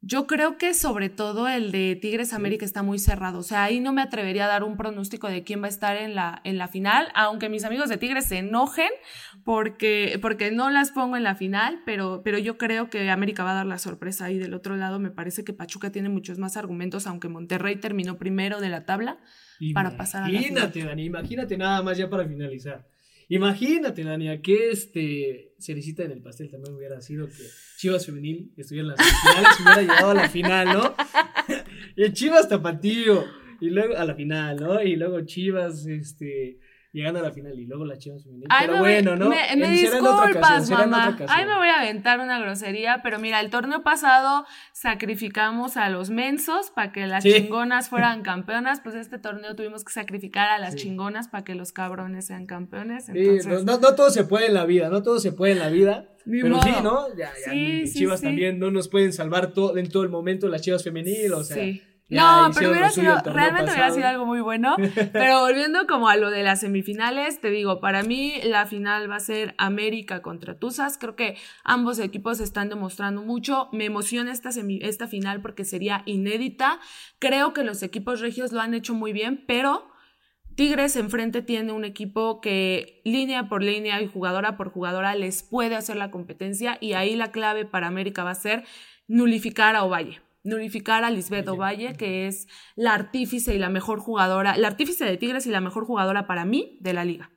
Yo 0.04 0.26
creo 0.26 0.58
que 0.58 0.74
sobre 0.74 1.10
todo 1.10 1.48
el 1.48 1.72
de 1.72 1.96
Tigres 1.96 2.34
América 2.34 2.66
está 2.66 2.82
muy 2.82 2.98
cerrado. 2.98 3.38
O 3.38 3.44
sea, 3.44 3.64
ahí 3.64 3.80
no 3.80 3.94
me 3.94 4.02
atrevería 4.02 4.46
a 4.46 4.48
dar 4.48 4.64
un 4.64 4.76
pronóstico 4.76 5.28
de 5.28 5.44
quién 5.44 5.62
va 5.62 5.68
a 5.68 5.70
estar 5.70 5.96
en 5.96 6.16
la, 6.16 6.42
en 6.44 6.58
la 6.58 6.68
final, 6.68 7.10
aunque 7.14 7.50
mis 7.50 7.64
amigos 7.66 7.88
de 7.88 7.98
Tigres 7.98 8.26
se 8.26 8.40
enojen 8.40 8.90
porque, 9.44 10.18
porque 10.20 10.50
no 10.50 10.72
las 10.72 10.90
pongo 10.90 11.18
en 11.18 11.24
la 11.24 11.36
final, 11.36 11.84
pero, 11.86 12.24
pero 12.24 12.40
yo 12.40 12.58
creo 12.58 12.90
que 12.90 13.12
América 13.12 13.44
va 13.44 13.52
a 13.52 13.56
dar 13.56 13.68
la 13.68 13.78
sorpresa 13.78 14.26
ahí 14.26 14.40
del 14.40 14.56
otro 14.56 14.76
lado. 14.76 14.98
Me 14.98 15.12
parece 15.12 15.44
que 15.44 15.54
Pachuca 15.54 15.92
tiene 15.92 16.10
muchos 16.10 16.40
más 16.40 16.58
argumentos, 16.58 17.06
aunque 17.06 17.30
Monterrey 17.30 17.76
terminó 17.76 18.18
primero 18.18 18.60
de 18.60 18.70
la 18.70 18.86
tabla 18.86 19.20
para 19.76 19.98
pasar 19.98 20.24
a 20.24 20.30
la 20.30 20.40
final. 20.40 20.52
Imagínate, 20.52 20.84
Dani, 20.84 21.06
imagínate 21.06 21.58
nada 21.58 21.84
más 21.84 21.96
ya 22.00 22.10
para 22.10 22.28
finalizar. 22.28 22.91
Imagínate, 23.32 24.04
Dania, 24.04 24.42
que 24.42 24.72
este 24.72 25.54
cerecita 25.58 26.04
en 26.04 26.12
el 26.12 26.22
pastel 26.22 26.50
también 26.50 26.76
hubiera 26.76 27.00
sido 27.00 27.28
que 27.28 27.48
Chivas 27.78 28.06
Femenil 28.06 28.52
estuviera 28.58 28.90
en 28.90 28.96
las 28.98 29.22
finales 29.22 29.60
hubiera 29.62 29.82
llegado 29.82 30.12
a 30.12 30.14
la 30.14 30.30
final, 30.30 30.68
¿no? 30.68 30.96
y 31.96 32.12
Chivas 32.12 32.50
Tapatío, 32.50 33.24
y 33.62 33.70
luego 33.70 33.96
a 33.96 34.04
la 34.04 34.16
final, 34.16 34.58
¿no? 34.58 34.84
Y 34.84 34.98
luego 34.98 35.22
Chivas, 35.22 35.86
este, 35.86 36.60
llegando 36.94 37.20
a 37.20 37.24
la 37.24 37.32
final 37.32 37.58
y 37.58 37.66
luego 37.66 37.86
la 37.86 37.98
Chivas 37.98 38.24
femenil. 38.24 38.48
pero 38.60 38.80
bueno, 38.80 39.16
¿no? 39.16 39.30
Me, 39.30 39.56
me 39.56 39.70
disculpas, 39.70 40.70
mamá. 40.70 41.18
Ay, 41.28 41.46
me 41.46 41.56
voy 41.56 41.70
a 41.70 41.80
aventar 41.80 42.20
una 42.20 42.40
grosería, 42.40 43.02
pero 43.02 43.20
mira, 43.20 43.40
el 43.40 43.50
torneo 43.50 43.82
pasado 43.82 44.46
sacrificamos 44.74 45.78
a 45.78 45.90
los 45.90 46.10
mensos 46.10 46.72
para 46.72 46.92
que 46.92 47.08
las 47.08 47.24
chingonas 47.24 47.90
fueran 47.90 48.22
campeonas, 48.24 48.82
pues 48.82 48.96
este 48.96 49.20
torneo 49.20 49.56
tuvimos 49.56 49.86
que 49.86 49.94
sacrificar 49.94 50.50
a 50.50 50.60
las 50.60 50.76
chingonas 50.76 51.28
para 51.28 51.44
que 51.44 51.56
los 51.56 51.72
cabrones 51.72 52.26
sean 52.26 52.46
campeones. 52.46 53.10
Entonces... 53.10 53.64
no, 53.64 53.78
no, 53.78 53.96
todo 53.96 54.10
se 54.10 54.26
puede 54.26 54.48
en 54.48 54.54
la 54.54 54.66
vida, 54.66 54.90
no 54.90 55.02
todo 55.02 55.20
se 55.20 55.32
puede 55.32 55.54
en 55.54 55.60
la 55.60 55.70
vida. 55.70 56.10
pero 56.26 56.62
sí, 56.62 56.72
¿no? 56.84 57.08
Ya, 57.16 57.32
ya, 57.46 57.92
Chivas 57.92 58.22
también 58.22 58.60
no 58.60 58.70
nos 58.70 58.90
pueden 58.90 59.14
salvar 59.14 59.54
todo, 59.54 59.78
en 59.78 59.90
todo 59.90 60.04
el 60.04 60.10
momento 60.10 60.50
las 60.50 60.62
Chivas 60.62 60.84
femenil, 60.84 61.34
o 61.34 61.44
sea 61.44 61.66
no, 62.12 62.52
pero 62.54 62.72
hubiera 62.72 62.90
sido, 62.90 63.18
realmente 63.24 63.72
hubiera 63.72 63.92
sido 63.92 64.08
algo 64.08 64.26
muy 64.26 64.42
bueno. 64.42 64.76
pero 65.14 65.42
volviendo 65.42 65.88
como 65.88 66.10
a 66.10 66.18
lo 66.18 66.30
de 66.30 66.44
las 66.44 66.60
semifinales, 66.60 67.40
te 67.40 67.50
digo, 67.50 67.80
para 67.80 68.04
mí 68.04 68.34
la 68.44 68.66
final 68.66 69.10
va 69.10 69.16
a 69.16 69.20
ser 69.22 69.56
América 69.58 70.22
contra 70.22 70.60
Tuzas. 70.60 70.98
Creo 70.98 71.16
que 71.16 71.38
ambos 71.64 72.00
equipos 72.00 72.40
están 72.40 72.70
demostrando 72.70 73.22
mucho. 73.22 73.70
Me 73.72 73.86
emociona 73.86 74.32
esta, 74.32 74.50
esta 74.82 75.08
final 75.08 75.42
porque 75.42 75.64
sería 75.64 76.04
inédita. 76.06 76.80
Creo 77.20 77.54
que 77.54 77.64
los 77.64 77.82
equipos 77.84 78.20
regios 78.20 78.52
lo 78.52 78.62
han 78.62 78.74
hecho 78.74 78.94
muy 78.94 79.14
bien, 79.14 79.44
pero 79.48 79.92
Tigres 80.56 80.96
enfrente 80.98 81.42
tiene 81.42 81.72
un 81.72 81.86
equipo 81.86 82.42
que 82.42 83.02
línea 83.06 83.48
por 83.48 83.64
línea 83.64 84.02
y 84.02 84.08
jugadora 84.08 84.58
por 84.58 84.70
jugadora 84.70 85.16
les 85.16 85.44
puede 85.44 85.76
hacer 85.76 85.96
la 85.96 86.12
competencia 86.12 86.78
y 86.82 86.94
ahí 86.94 87.16
la 87.16 87.32
clave 87.32 87.66
para 87.66 87.88
América 87.88 88.24
va 88.24 88.32
a 88.32 88.36
ser 88.36 88.66
nulificar 89.08 89.76
a 89.76 89.84
Ovalle 89.84 90.22
nullificar 90.44 91.04
a 91.04 91.12
Lisbeth 91.12 91.48
Ovalle, 91.48 91.96
que 91.96 92.28
es 92.28 92.48
la 92.76 92.94
artífice 92.94 93.56
y 93.56 93.60
la 93.60 93.70
mejor 93.70 94.00
jugadora, 94.00 94.58
la 94.58 94.68
artífice 94.68 95.06
de 95.06 95.18
Tigres 95.18 95.46
y 95.46 95.52
la 95.52 95.62
mejor 95.62 95.86
jugadora 95.86 96.28
para 96.28 96.46
mí 96.46 96.78
de 96.82 96.94
la 96.94 97.06
liga. 97.06 97.32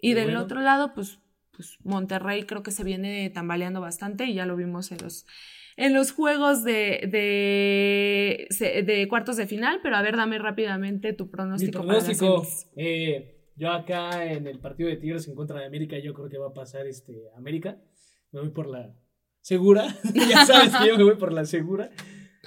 Y 0.00 0.14
del 0.14 0.36
otro 0.36 0.60
lado, 0.60 0.94
pues, 0.94 1.20
pues 1.52 1.78
Monterrey 1.84 2.44
creo 2.44 2.62
que 2.62 2.72
se 2.72 2.82
viene 2.82 3.30
tambaleando 3.30 3.80
bastante 3.80 4.24
y 4.26 4.34
ya 4.34 4.46
lo 4.46 4.56
vimos 4.56 4.90
en 4.90 4.98
los, 4.98 5.26
en 5.76 5.94
los 5.94 6.10
juegos 6.12 6.64
de, 6.64 7.08
de, 7.10 8.82
de 8.84 9.08
cuartos 9.08 9.36
de 9.36 9.46
final, 9.46 9.80
pero 9.82 9.96
a 9.96 10.02
ver, 10.02 10.16
dame 10.16 10.38
rápidamente 10.38 11.12
tu 11.12 11.30
pronóstico. 11.30 11.80
Mi 11.80 11.86
pronóstico, 11.86 12.46
eh, 12.76 13.48
yo 13.54 13.70
acá 13.70 14.24
en 14.32 14.48
el 14.48 14.58
partido 14.58 14.88
de 14.88 14.96
Tigres 14.96 15.28
en 15.28 15.36
contra 15.36 15.60
de 15.60 15.66
América, 15.66 15.98
yo 15.98 16.14
creo 16.14 16.28
que 16.28 16.38
va 16.38 16.48
a 16.48 16.54
pasar 16.54 16.86
este 16.86 17.28
América. 17.36 17.78
Me 18.32 18.40
voy 18.40 18.50
por 18.50 18.66
la, 18.66 18.92
segura. 19.42 19.94
ya 20.14 20.46
sabes 20.46 20.74
que 20.74 20.88
yo 20.88 20.96
me 20.96 21.04
voy 21.04 21.16
por 21.16 21.32
la 21.32 21.44
segura. 21.44 21.90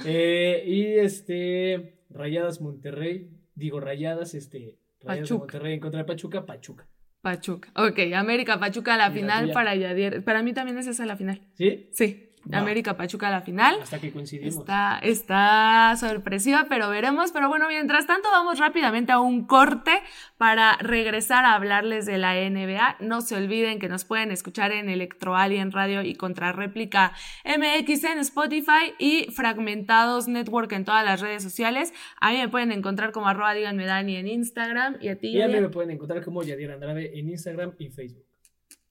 Eh, 0.04 0.64
y 0.66 0.86
este, 1.00 2.00
Rayadas 2.10 2.60
Monterrey, 2.60 3.30
digo 3.56 3.80
Rayadas, 3.80 4.34
este, 4.34 4.78
Rayadas 5.02 5.32
Monterrey 5.32 5.74
en 5.74 5.80
contra 5.80 6.00
de 6.00 6.06
Pachuca, 6.06 6.46
Pachuca. 6.46 6.88
Pachuca. 7.22 7.72
Ok, 7.76 8.00
América, 8.14 8.60
Pachuca, 8.60 8.98
la 8.98 9.10
final 9.10 9.52
para 9.52 9.76
Yadier. 9.76 10.24
Para 10.24 10.44
mí 10.44 10.54
también 10.54 10.78
es 10.78 10.86
esa 10.86 11.08
la 11.08 11.18
final. 11.18 11.42
¿Sí? 11.54 11.90
Sí. 11.92 12.25
América 12.52 12.98
Pachuca 12.98 13.28
a 13.28 13.32
la 13.32 13.42
final. 13.42 13.78
Hasta 13.82 14.00
que 14.00 14.12
coincidimos. 14.12 14.56
Está, 14.56 15.00
está 15.02 15.96
sorpresiva, 15.98 16.68
pero 16.70 16.90
veremos. 16.90 17.32
Pero 17.32 17.50
bueno, 17.50 17.68
mientras 17.68 18.08
tanto, 18.08 18.30
vamos 18.32 18.60
rápidamente 18.60 19.12
a 19.12 19.20
un 19.20 19.46
corte 19.46 19.92
para 20.38 20.78
regresar 20.78 21.46
a 21.46 21.54
hablarles 21.54 22.06
de 22.06 22.18
la 22.18 22.34
NBA. 22.36 22.98
No 23.00 23.22
se 23.22 23.36
olviden 23.36 23.80
que 23.80 23.90
nos 23.90 24.06
pueden 24.06 24.32
escuchar 24.32 24.72
en 24.72 24.90
Electro 24.90 25.36
Alien 25.36 25.72
Radio 25.72 26.02
y 26.02 26.16
Contrarréplica 26.16 27.14
MX 27.46 28.04
en 28.04 28.20
Spotify 28.20 28.94
y 29.00 29.32
Fragmentados 29.32 30.28
Network 30.28 30.72
en 30.74 30.86
todas 30.86 31.06
las 31.06 31.22
redes 31.22 31.44
sociales. 31.44 31.94
A 32.20 32.32
mí 32.32 32.38
me 32.38 32.50
pueden 32.50 32.72
encontrar 32.72 33.12
como 33.12 33.28
arroba 33.28 33.54
díganme 33.54 33.86
Dani 33.86 34.16
en 34.18 34.28
Instagram 34.28 34.98
y 35.02 35.10
a 35.10 35.18
ti. 35.18 35.30
Y 35.30 35.42
a 35.42 35.48
mí 35.48 35.60
me 35.60 35.70
pueden 35.70 35.92
encontrar 35.92 36.24
como 36.24 36.44
Yadier 36.44 36.72
Andrade 36.72 37.18
en 37.18 37.30
Instagram 37.30 37.74
y 37.80 37.90
Facebook. 37.90 38.26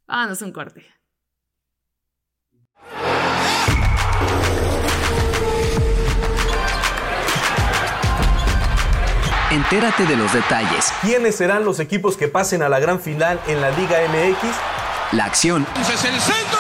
Vámonos 0.07 0.43
un 0.43 0.53
corte. 0.53 0.85
Entérate 9.55 10.05
de 10.05 10.17
los 10.17 10.33
detalles. 10.33 10.93
¿Quiénes 11.01 11.37
serán 11.37 11.65
los 11.65 11.79
equipos 11.79 12.17
que 12.17 12.27
pasen 12.27 12.63
a 12.63 12.69
la 12.69 12.81
gran 12.81 13.01
final 13.01 13.41
en 13.47 13.61
la 13.61 13.71
Liga 13.71 13.99
MX? 14.09 14.49
La 15.13 15.27
acción. 15.27 15.65
Es 15.81 15.89
el 15.91 16.21
centro, 16.21 16.59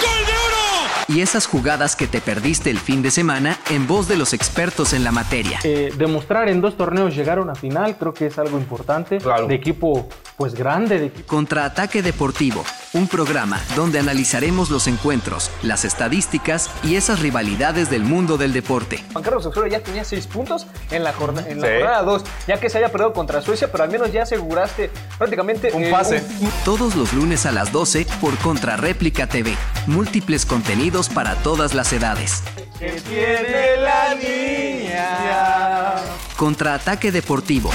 ¡Gol 0.00 0.26
de 0.26 0.32
oro! 0.32 1.04
Y 1.08 1.20
esas 1.20 1.46
jugadas 1.46 1.94
que 1.94 2.06
te 2.06 2.22
perdiste 2.22 2.70
el 2.70 2.78
fin 2.78 3.02
de 3.02 3.10
semana 3.10 3.58
en 3.68 3.86
voz 3.86 4.08
de 4.08 4.16
los 4.16 4.32
expertos 4.32 4.94
en 4.94 5.04
la 5.04 5.12
materia. 5.12 5.58
Eh, 5.62 5.92
demostrar 5.98 6.48
en 6.48 6.62
dos 6.62 6.78
torneos 6.78 7.14
llegar 7.14 7.36
a 7.36 7.42
una 7.42 7.54
final 7.54 7.98
creo 7.98 8.14
que 8.14 8.26
es 8.26 8.38
algo 8.38 8.56
importante. 8.56 9.18
De 9.18 9.54
equipo 9.54 10.08
pues 10.42 10.54
grande. 10.56 11.12
Contraataque 11.28 12.02
Deportivo, 12.02 12.64
un 12.94 13.06
programa 13.06 13.60
donde 13.76 14.00
analizaremos 14.00 14.70
los 14.70 14.88
encuentros, 14.88 15.52
las 15.62 15.84
estadísticas 15.84 16.68
y 16.82 16.96
esas 16.96 17.20
rivalidades 17.20 17.90
del 17.90 18.02
mundo 18.02 18.36
del 18.38 18.52
deporte. 18.52 19.04
Juan 19.12 19.22
Carlos 19.22 19.46
Osorio 19.46 19.70
ya 19.70 19.84
tenía 19.84 20.04
seis 20.04 20.26
puntos 20.26 20.66
en 20.90 21.04
la, 21.04 21.12
jornada 21.12 22.02
2, 22.02 22.24
ya 22.48 22.58
que 22.58 22.68
se 22.68 22.78
haya 22.78 22.88
perdido 22.88 23.12
contra 23.12 23.40
Suecia, 23.40 23.70
pero 23.70 23.84
al 23.84 23.90
menos 23.90 24.10
ya 24.10 24.24
aseguraste 24.24 24.90
prácticamente 25.16 25.70
un 25.72 25.88
pase. 25.92 26.24
Todos 26.64 26.96
los 26.96 27.12
lunes 27.12 27.46
a 27.46 27.52
las 27.52 27.70
12 27.70 28.04
por 28.20 28.36
Contrarréplica 28.38 29.28
TV. 29.28 29.54
Múltiples 29.86 30.44
contenidos 30.44 31.08
para 31.08 31.36
todas 31.36 31.72
las 31.72 31.92
edades. 31.92 32.42
Que 32.80 33.00
tiene 33.08 33.76
la 33.76 34.16
niña. 34.16 36.02
Contraataque 36.36 37.12
Deportivo. 37.12 37.70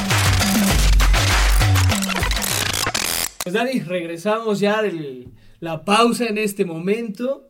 Pues 3.47 3.53
Dani, 3.53 3.79
regresamos 3.79 4.59
ya 4.59 4.81
de 4.81 5.29
la 5.61 5.85
pausa 5.85 6.25
en 6.25 6.37
este 6.37 6.65
momento. 6.65 7.47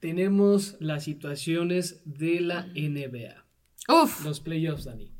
Tenemos 0.00 0.78
las 0.80 1.04
situaciones 1.04 2.00
de 2.06 2.40
la 2.40 2.68
NBA. 2.74 3.44
Uf. 3.86 4.24
Los 4.24 4.40
playoffs, 4.40 4.86
Dani. 4.86 5.12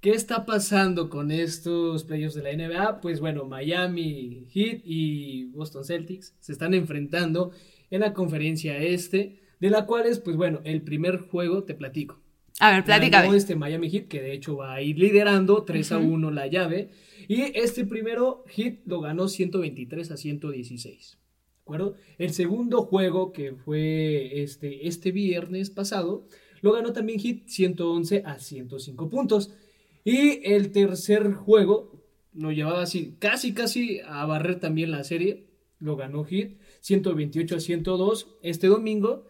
¿Qué 0.00 0.10
está 0.10 0.44
pasando 0.44 1.08
con 1.08 1.30
estos 1.30 2.02
playoffs 2.02 2.34
de 2.34 2.42
la 2.42 2.52
NBA? 2.52 3.00
Pues 3.00 3.20
bueno, 3.20 3.44
Miami 3.44 4.48
Heat 4.50 4.80
y 4.84 5.44
Boston 5.52 5.84
Celtics 5.84 6.34
se 6.40 6.50
están 6.50 6.74
enfrentando 6.74 7.52
en 7.90 8.00
la 8.00 8.12
conferencia 8.12 8.78
este, 8.78 9.40
de 9.60 9.70
la 9.70 9.86
cual 9.86 10.06
es, 10.06 10.18
pues 10.18 10.36
bueno, 10.36 10.62
el 10.64 10.82
primer 10.82 11.18
juego, 11.18 11.62
te 11.62 11.74
platico. 11.74 12.20
A 12.58 12.72
ver, 12.72 12.84
platícame. 12.84 13.36
este 13.36 13.54
Miami 13.54 13.88
Heat, 13.88 14.08
que 14.08 14.20
de 14.20 14.32
hecho 14.32 14.56
va 14.56 14.74
a 14.74 14.82
ir 14.82 14.98
liderando 14.98 15.62
3 15.62 15.92
a 15.92 15.98
1 15.98 16.30
la 16.32 16.48
llave. 16.48 16.90
Y 17.28 17.42
este 17.58 17.84
primero 17.84 18.44
hit 18.48 18.80
lo 18.86 19.00
ganó 19.00 19.28
123 19.28 20.10
a 20.10 20.16
116. 20.16 21.18
¿De 21.18 21.60
acuerdo? 21.62 21.94
El 22.18 22.32
segundo 22.32 22.82
juego, 22.82 23.32
que 23.32 23.52
fue 23.52 24.42
este, 24.42 24.86
este 24.86 25.12
viernes 25.12 25.70
pasado, 25.70 26.26
lo 26.60 26.72
ganó 26.72 26.92
también 26.92 27.18
Hit 27.18 27.46
111 27.48 28.22
a 28.24 28.38
105 28.38 29.08
puntos. 29.08 29.54
Y 30.02 30.40
el 30.44 30.72
tercer 30.72 31.32
juego 31.32 32.02
lo 32.32 32.52
llevaba 32.52 32.82
así, 32.82 33.16
casi, 33.18 33.54
casi 33.54 34.00
a 34.06 34.26
barrer 34.26 34.60
también 34.60 34.90
la 34.90 35.04
serie. 35.04 35.46
Lo 35.78 35.96
ganó 35.96 36.24
Hit 36.24 36.58
128 36.80 37.56
a 37.56 37.60
102 37.60 38.36
este 38.42 38.66
domingo. 38.66 39.26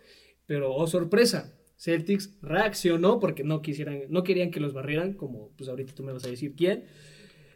Pero, 0.47 0.75
oh 0.75 0.87
sorpresa, 0.87 1.57
Celtics 1.77 2.37
reaccionó 2.41 3.19
porque 3.19 3.45
no, 3.45 3.63
quisieran, 3.63 4.03
no 4.09 4.23
querían 4.23 4.51
que 4.51 4.61
los 4.61 4.73
barrieran, 4.73 5.15
como 5.15 5.51
pues 5.57 5.69
ahorita 5.69 5.95
tú 5.95 6.03
me 6.03 6.13
vas 6.13 6.25
a 6.25 6.31
decir 6.31 6.55
quién. 6.57 6.85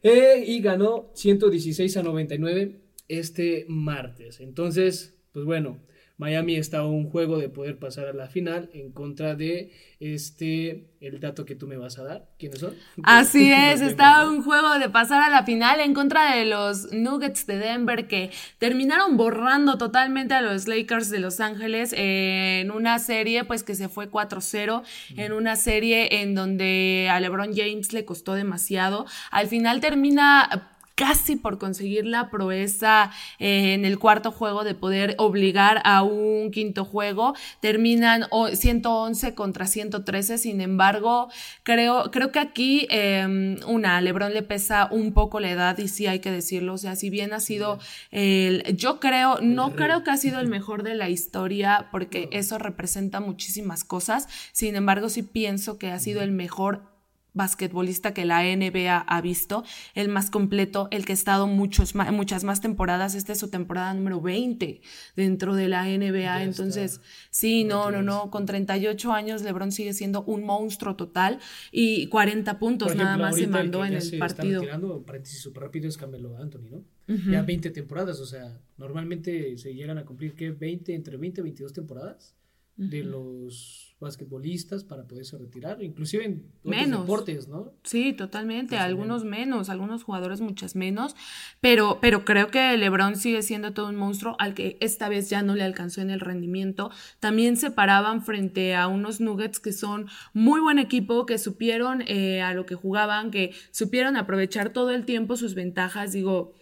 Eh, 0.02 0.44
y 0.46 0.60
ganó 0.60 1.10
116 1.14 1.96
a 1.96 2.02
99 2.02 2.80
este 3.08 3.64
martes. 3.68 4.40
Entonces, 4.40 5.16
pues 5.32 5.44
bueno, 5.44 5.78
Miami 6.18 6.56
está 6.56 6.78
a 6.78 6.86
un 6.86 7.08
juego 7.08 7.38
de 7.38 7.48
poder 7.48 7.78
pasar 7.78 8.06
a 8.08 8.12
la 8.12 8.26
final 8.26 8.68
en 8.74 8.90
contra 8.90 9.36
de 9.36 9.72
este, 10.00 10.90
el 11.00 11.20
dato 11.20 11.44
que 11.44 11.54
tú 11.54 11.68
me 11.68 11.76
vas 11.76 11.98
a 11.98 12.02
dar. 12.02 12.28
¿Quiénes 12.38 12.58
son? 12.58 12.74
Así 13.04 13.52
es, 13.52 13.80
está 13.80 14.20
a 14.20 14.28
un 14.28 14.42
juego 14.42 14.78
de 14.80 14.88
pasar 14.88 15.22
a 15.22 15.30
la 15.30 15.44
final 15.44 15.80
en 15.80 15.94
contra 15.94 16.34
de 16.34 16.44
los 16.44 16.92
Nuggets 16.92 17.46
de 17.46 17.58
Denver 17.58 18.08
que 18.08 18.32
terminaron 18.58 19.16
borrando 19.16 19.78
totalmente 19.78 20.34
a 20.34 20.42
los 20.42 20.66
Lakers 20.66 21.08
de 21.08 21.20
Los 21.20 21.38
Ángeles 21.38 21.94
en 21.96 22.72
una 22.72 22.98
serie 22.98 23.44
pues 23.44 23.62
que 23.62 23.76
se 23.76 23.88
fue 23.88 24.10
4-0, 24.10 24.82
en 25.16 25.32
una 25.32 25.54
serie 25.54 26.20
en 26.20 26.34
donde 26.34 27.08
a 27.10 27.20
LeBron 27.20 27.54
James 27.54 27.92
le 27.92 28.04
costó 28.04 28.34
demasiado. 28.34 29.06
Al 29.30 29.46
final 29.46 29.80
termina 29.80 30.74
casi 30.98 31.36
por 31.36 31.58
conseguir 31.58 32.06
la 32.06 32.28
proeza 32.28 33.12
eh, 33.38 33.74
en 33.74 33.84
el 33.84 34.00
cuarto 34.00 34.32
juego 34.32 34.64
de 34.64 34.74
poder 34.74 35.14
obligar 35.18 35.80
a 35.84 36.02
un 36.02 36.50
quinto 36.50 36.84
juego. 36.84 37.36
Terminan 37.60 38.24
111 38.52 39.34
contra 39.36 39.68
113, 39.68 40.38
sin 40.38 40.60
embargo, 40.60 41.28
creo, 41.62 42.10
creo 42.10 42.32
que 42.32 42.40
aquí 42.40 42.88
em, 42.90 43.58
una, 43.68 43.96
a 43.96 44.00
Lebron 44.00 44.34
le 44.34 44.42
pesa 44.42 44.88
un 44.90 45.12
poco 45.12 45.38
la 45.38 45.52
edad 45.52 45.78
y 45.78 45.86
sí 45.86 46.08
hay 46.08 46.18
que 46.18 46.32
decirlo, 46.32 46.74
o 46.74 46.78
sea, 46.78 46.96
si 46.96 47.10
bien 47.10 47.32
ha 47.32 47.38
sido 47.38 47.78
el, 48.10 48.64
yo 48.76 48.98
creo, 48.98 49.38
no 49.40 49.76
creo 49.76 50.02
que 50.02 50.10
ha 50.10 50.16
sido 50.16 50.40
el 50.40 50.48
mejor 50.48 50.82
de 50.82 50.96
la 50.96 51.08
historia 51.08 51.86
porque 51.92 52.28
eso 52.32 52.58
representa 52.58 53.20
muchísimas 53.20 53.84
cosas, 53.84 54.26
sin 54.50 54.74
embargo 54.74 55.08
sí 55.10 55.22
pienso 55.22 55.78
que 55.78 55.92
ha 55.92 56.00
sido 56.00 56.22
el 56.22 56.32
mejor 56.32 56.97
basquetbolista 57.38 58.12
que 58.12 58.26
la 58.26 58.42
NBA 58.42 58.98
ha 58.98 59.20
visto, 59.22 59.64
el 59.94 60.10
más 60.10 60.28
completo, 60.28 60.88
el 60.90 61.06
que 61.06 61.12
ha 61.12 61.14
estado 61.14 61.46
muchos, 61.46 61.94
muchas 61.94 62.44
más 62.44 62.60
temporadas. 62.60 63.14
Esta 63.14 63.32
es 63.32 63.38
su 63.38 63.48
temporada 63.48 63.94
número 63.94 64.20
20 64.20 64.82
dentro 65.16 65.54
de 65.54 65.68
la 65.68 65.84
NBA. 65.84 66.42
Entonces, 66.42 67.00
sí, 67.30 67.64
no, 67.64 67.90
no, 67.90 68.02
no, 68.02 68.30
con 68.30 68.44
38 68.44 69.12
años 69.12 69.40
LeBron 69.40 69.72
sigue 69.72 69.94
siendo 69.94 70.22
un 70.24 70.44
monstruo 70.44 70.96
total 70.96 71.38
y 71.72 72.08
40 72.08 72.58
puntos 72.58 72.94
nada 72.94 73.16
más 73.16 73.36
se 73.36 73.46
mandó 73.46 73.86
en 73.86 73.94
el 73.94 74.18
partido. 74.18 74.60
Tirando, 74.60 75.02
paréntesis 75.02 75.40
súper 75.40 75.62
rápido 75.62 75.88
es 75.88 75.96
Camelo 75.96 76.36
Anthony, 76.36 76.68
¿no? 76.70 76.84
Ya 77.30 77.40
20 77.40 77.70
temporadas, 77.70 78.20
o 78.20 78.26
sea, 78.26 78.60
normalmente 78.76 79.56
se 79.56 79.74
llegan 79.74 79.96
a 79.96 80.04
cumplir 80.04 80.34
que 80.34 80.50
20, 80.50 80.94
entre 80.94 81.16
20 81.16 81.40
y 81.40 81.42
22 81.42 81.72
temporadas 81.72 82.34
de 82.76 83.02
los 83.02 83.87
basquetbolistas 84.00 84.84
para 84.84 85.04
poderse 85.04 85.36
retirar, 85.36 85.82
inclusive 85.82 86.24
en 86.24 86.46
menos. 86.62 87.00
deportes, 87.00 87.48
¿no? 87.48 87.72
Sí, 87.82 88.12
totalmente, 88.12 88.76
algunos 88.76 89.24
menos. 89.24 89.68
algunos 89.68 90.04
jugadores 90.04 90.40
muchas 90.40 90.76
menos, 90.76 91.16
pero, 91.60 91.98
pero 92.00 92.24
creo 92.24 92.48
que 92.48 92.76
LeBron 92.76 93.16
sigue 93.16 93.42
siendo 93.42 93.72
todo 93.72 93.88
un 93.88 93.96
monstruo 93.96 94.36
al 94.38 94.54
que 94.54 94.76
esta 94.80 95.08
vez 95.08 95.28
ya 95.30 95.42
no 95.42 95.56
le 95.56 95.64
alcanzó 95.64 96.00
en 96.00 96.10
el 96.10 96.20
rendimiento. 96.20 96.90
También 97.18 97.56
se 97.56 97.70
paraban 97.70 98.22
frente 98.22 98.76
a 98.76 98.86
unos 98.86 99.20
Nuggets 99.20 99.58
que 99.58 99.72
son 99.72 100.06
muy 100.32 100.60
buen 100.60 100.78
equipo, 100.78 101.26
que 101.26 101.38
supieron 101.38 102.02
eh, 102.06 102.40
a 102.40 102.54
lo 102.54 102.66
que 102.66 102.76
jugaban, 102.76 103.30
que 103.30 103.52
supieron 103.70 104.16
aprovechar 104.16 104.72
todo 104.72 104.90
el 104.92 105.04
tiempo 105.04 105.36
sus 105.36 105.54
ventajas, 105.54 106.12
digo, 106.12 106.52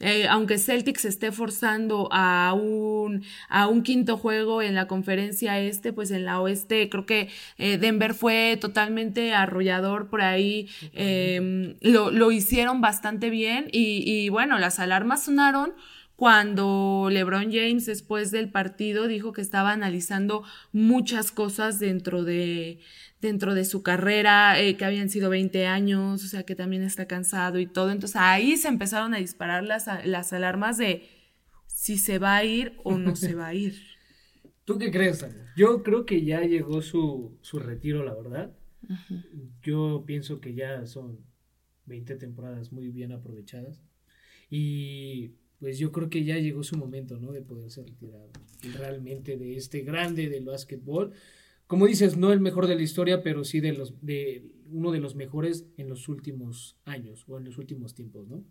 eh, 0.00 0.26
aunque 0.28 0.58
Celtics 0.58 1.04
esté 1.04 1.30
forzando 1.30 2.08
a 2.10 2.54
un, 2.54 3.22
a 3.48 3.66
un 3.68 3.82
quinto 3.82 4.16
juego 4.16 4.62
en 4.62 4.74
la 4.74 4.86
conferencia 4.86 5.60
este, 5.60 5.92
pues 5.92 6.10
en 6.10 6.24
la 6.24 6.40
oeste 6.40 6.88
creo 6.88 7.04
que 7.04 7.28
eh, 7.58 7.76
Denver 7.76 8.14
fue 8.14 8.56
totalmente 8.60 9.34
arrollador 9.34 10.08
por 10.08 10.22
ahí, 10.22 10.68
em, 10.94 11.76
lo, 11.82 12.10
lo, 12.10 12.32
hicieron 12.32 12.80
bastante 12.80 13.28
bien 13.28 13.68
y, 13.72 14.02
y 14.06 14.30
bueno, 14.30 14.58
las 14.58 14.78
alarmas 14.80 15.24
sonaron 15.24 15.74
cuando 16.16 17.08
LeBron 17.10 17.50
James 17.50 17.86
después 17.86 18.30
del 18.30 18.50
partido 18.50 19.06
dijo 19.06 19.32
que 19.32 19.40
estaba 19.40 19.72
analizando 19.72 20.44
muchas 20.70 21.32
cosas 21.32 21.78
dentro 21.78 22.24
de, 22.24 22.78
dentro 23.20 23.54
de 23.54 23.64
su 23.64 23.82
carrera, 23.82 24.60
eh, 24.60 24.76
que 24.76 24.84
habían 24.84 25.10
sido 25.10 25.30
20 25.30 25.66
años, 25.66 26.24
o 26.24 26.28
sea, 26.28 26.44
que 26.44 26.54
también 26.54 26.82
está 26.82 27.06
cansado 27.06 27.58
y 27.58 27.66
todo. 27.66 27.90
Entonces 27.90 28.16
ahí 28.20 28.56
se 28.56 28.68
empezaron 28.68 29.14
a 29.14 29.18
disparar 29.18 29.64
las, 29.64 29.86
las 30.04 30.32
alarmas 30.32 30.78
de 30.78 31.02
si 31.66 31.98
se 31.98 32.18
va 32.18 32.36
a 32.36 32.44
ir 32.44 32.74
o 32.84 32.98
no 32.98 33.16
se 33.16 33.34
va 33.34 33.48
a 33.48 33.54
ir. 33.54 33.74
¿Tú 34.64 34.78
qué 34.78 34.90
crees, 34.90 35.26
Yo 35.56 35.82
creo 35.82 36.06
que 36.06 36.24
ya 36.24 36.42
llegó 36.42 36.80
su, 36.80 37.36
su 37.40 37.58
retiro, 37.58 38.04
la 38.04 38.14
verdad. 38.14 38.56
Yo 39.62 40.04
pienso 40.06 40.40
que 40.40 40.54
ya 40.54 40.86
son 40.86 41.18
20 41.86 42.16
temporadas 42.16 42.72
muy 42.72 42.88
bien 42.90 43.12
aprovechadas. 43.12 43.82
Y 44.48 45.34
pues 45.58 45.78
yo 45.78 45.92
creo 45.92 46.08
que 46.08 46.24
ya 46.24 46.38
llegó 46.38 46.62
su 46.62 46.76
momento, 46.76 47.18
¿no? 47.18 47.32
De 47.32 47.42
poder 47.42 47.70
ser 47.70 47.86
retirado 47.86 48.30
realmente 48.76 49.36
de 49.36 49.56
este 49.56 49.82
grande 49.82 50.28
del 50.28 50.44
básquetbol 50.44 51.12
como 51.70 51.86
dices, 51.86 52.16
no 52.16 52.32
el 52.32 52.40
mejor 52.40 52.66
de 52.66 52.74
la 52.74 52.82
historia, 52.82 53.22
pero 53.22 53.44
sí 53.44 53.60
de 53.60 53.72
los 53.72 53.94
de 54.04 54.50
uno 54.72 54.90
de 54.90 54.98
los 54.98 55.14
mejores 55.14 55.68
en 55.76 55.88
los 55.88 56.08
últimos 56.08 56.76
años 56.84 57.24
o 57.28 57.38
en 57.38 57.44
los 57.44 57.58
últimos 57.58 57.94
tiempos, 57.94 58.26
¿no? 58.26 58.44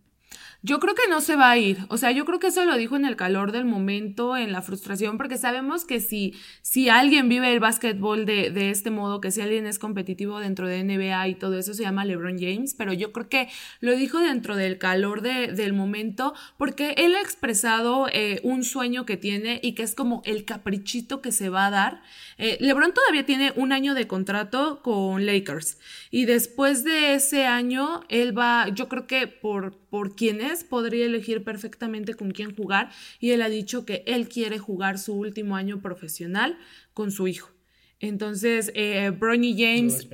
Yo 0.62 0.80
creo 0.80 0.94
que 0.94 1.08
no 1.10 1.22
se 1.22 1.38
va 1.38 1.52
a 1.52 1.58
ir. 1.58 1.78
O 1.88 1.98
sea, 1.98 2.12
yo 2.12 2.26
creo 2.26 2.40
que 2.40 2.48
eso 2.48 2.66
lo 2.66 2.76
dijo 2.76 2.98
en 2.98 3.06
el 3.06 3.16
calor 3.16 3.54
del 3.54 3.64
momento, 3.64 4.36
en 4.36 4.52
la 4.52 4.62
frustración, 4.62 5.18
porque 5.18 5.38
sabemos 5.38 5.86
que 5.86 6.02
si, 6.02 6.36
si 6.62 6.90
alguien 6.90 7.30
vive 7.30 7.54
el 7.54 7.62
básquetbol 7.62 8.26
de, 8.26 8.50
de 8.50 8.70
este 8.70 8.92
modo, 8.92 9.22
que 9.22 9.32
si 9.32 9.40
alguien 9.40 9.66
es 9.66 9.80
competitivo 9.80 10.40
dentro 10.40 10.68
de 10.68 10.84
NBA 10.84 11.28
y 11.30 11.36
todo 11.36 11.58
eso, 11.58 11.74
se 11.74 11.84
llama 11.84 12.04
LeBron 12.04 12.38
James, 12.38 12.76
pero 12.78 12.92
yo 12.92 13.14
creo 13.14 13.30
que 13.30 13.50
lo 13.80 13.96
dijo 13.96 14.20
dentro 14.20 14.58
del 14.58 14.78
calor 14.78 15.22
de, 15.22 15.48
del 15.48 15.72
momento, 15.72 16.34
porque 16.58 16.94
él 16.98 17.16
ha 17.16 17.22
expresado 17.22 18.08
eh, 18.12 18.42
un 18.44 18.64
sueño 18.64 19.06
que 19.06 19.16
tiene 19.16 19.60
y 19.64 19.74
que 19.76 19.84
es 19.84 19.96
como 19.96 20.22
el 20.26 20.44
caprichito 20.44 21.22
que 21.22 21.32
se 21.32 21.50
va 21.50 21.68
a 21.68 21.72
dar. 21.72 22.02
Eh, 22.38 22.58
LeBron 22.60 22.94
todavía 22.94 23.26
tiene 23.26 23.54
un 23.56 23.72
año 23.72 23.94
de 23.94 24.08
contrato 24.08 24.82
con 24.82 25.26
Lakers 25.26 25.78
y 26.12 26.26
después 26.26 26.84
de 26.84 27.14
ese 27.14 27.46
año, 27.46 28.02
él 28.10 28.38
va, 28.38 28.68
yo 28.70 28.90
creo 28.90 29.08
que 29.08 29.28
por, 29.28 29.78
por 29.90 30.16
quién 30.16 30.42
es, 30.42 30.64
podría 30.64 31.06
elegir 31.06 31.44
perfectamente 31.44 32.14
con 32.14 32.32
quién 32.32 32.56
jugar 32.56 32.92
y 33.20 33.32
él 33.32 33.42
ha 33.42 33.50
dicho 33.50 33.86
que 33.86 34.04
él 34.06 34.30
quiere 34.30 34.60
jugar 34.60 34.98
su 35.00 35.14
último 35.16 35.56
año 35.56 35.82
profesional 35.82 36.58
con 36.94 37.12
su 37.12 37.28
hijo. 37.28 37.52
Entonces, 38.00 38.72
eh, 38.76 39.12
Bronny 39.12 39.56
James... 39.58 40.08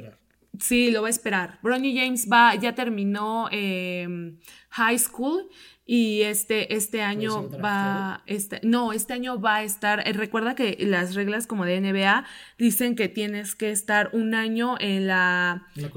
Sí, 0.60 0.90
lo 0.90 1.02
va 1.02 1.08
a 1.08 1.12
esperar. 1.12 1.60
Bronny 1.62 1.94
James 1.98 2.28
va, 2.32 2.56
ya 2.56 2.74
terminó 2.74 3.50
em, 3.52 4.38
high 4.70 4.98
school 4.98 5.50
y 5.88 6.24
este, 6.24 6.74
este 6.76 7.04
año 7.04 7.48
va, 7.64 8.24
este, 8.26 8.60
no, 8.64 8.92
este 8.92 9.14
año 9.14 9.40
va 9.40 9.58
a 9.58 9.64
estar, 9.64 10.08
eh, 10.08 10.14
recuerda 10.14 10.56
que 10.56 10.76
las 10.80 11.14
reglas 11.14 11.46
como 11.46 11.64
de 11.64 11.80
NBA 11.80 12.26
dicen 12.58 12.96
que 12.96 13.08
tienes 13.08 13.54
que 13.54 13.70
estar 13.70 14.10
un 14.12 14.34
año 14.34 14.78
en 14.80 15.06
la, 15.06 15.68
NCAA, 15.76 15.94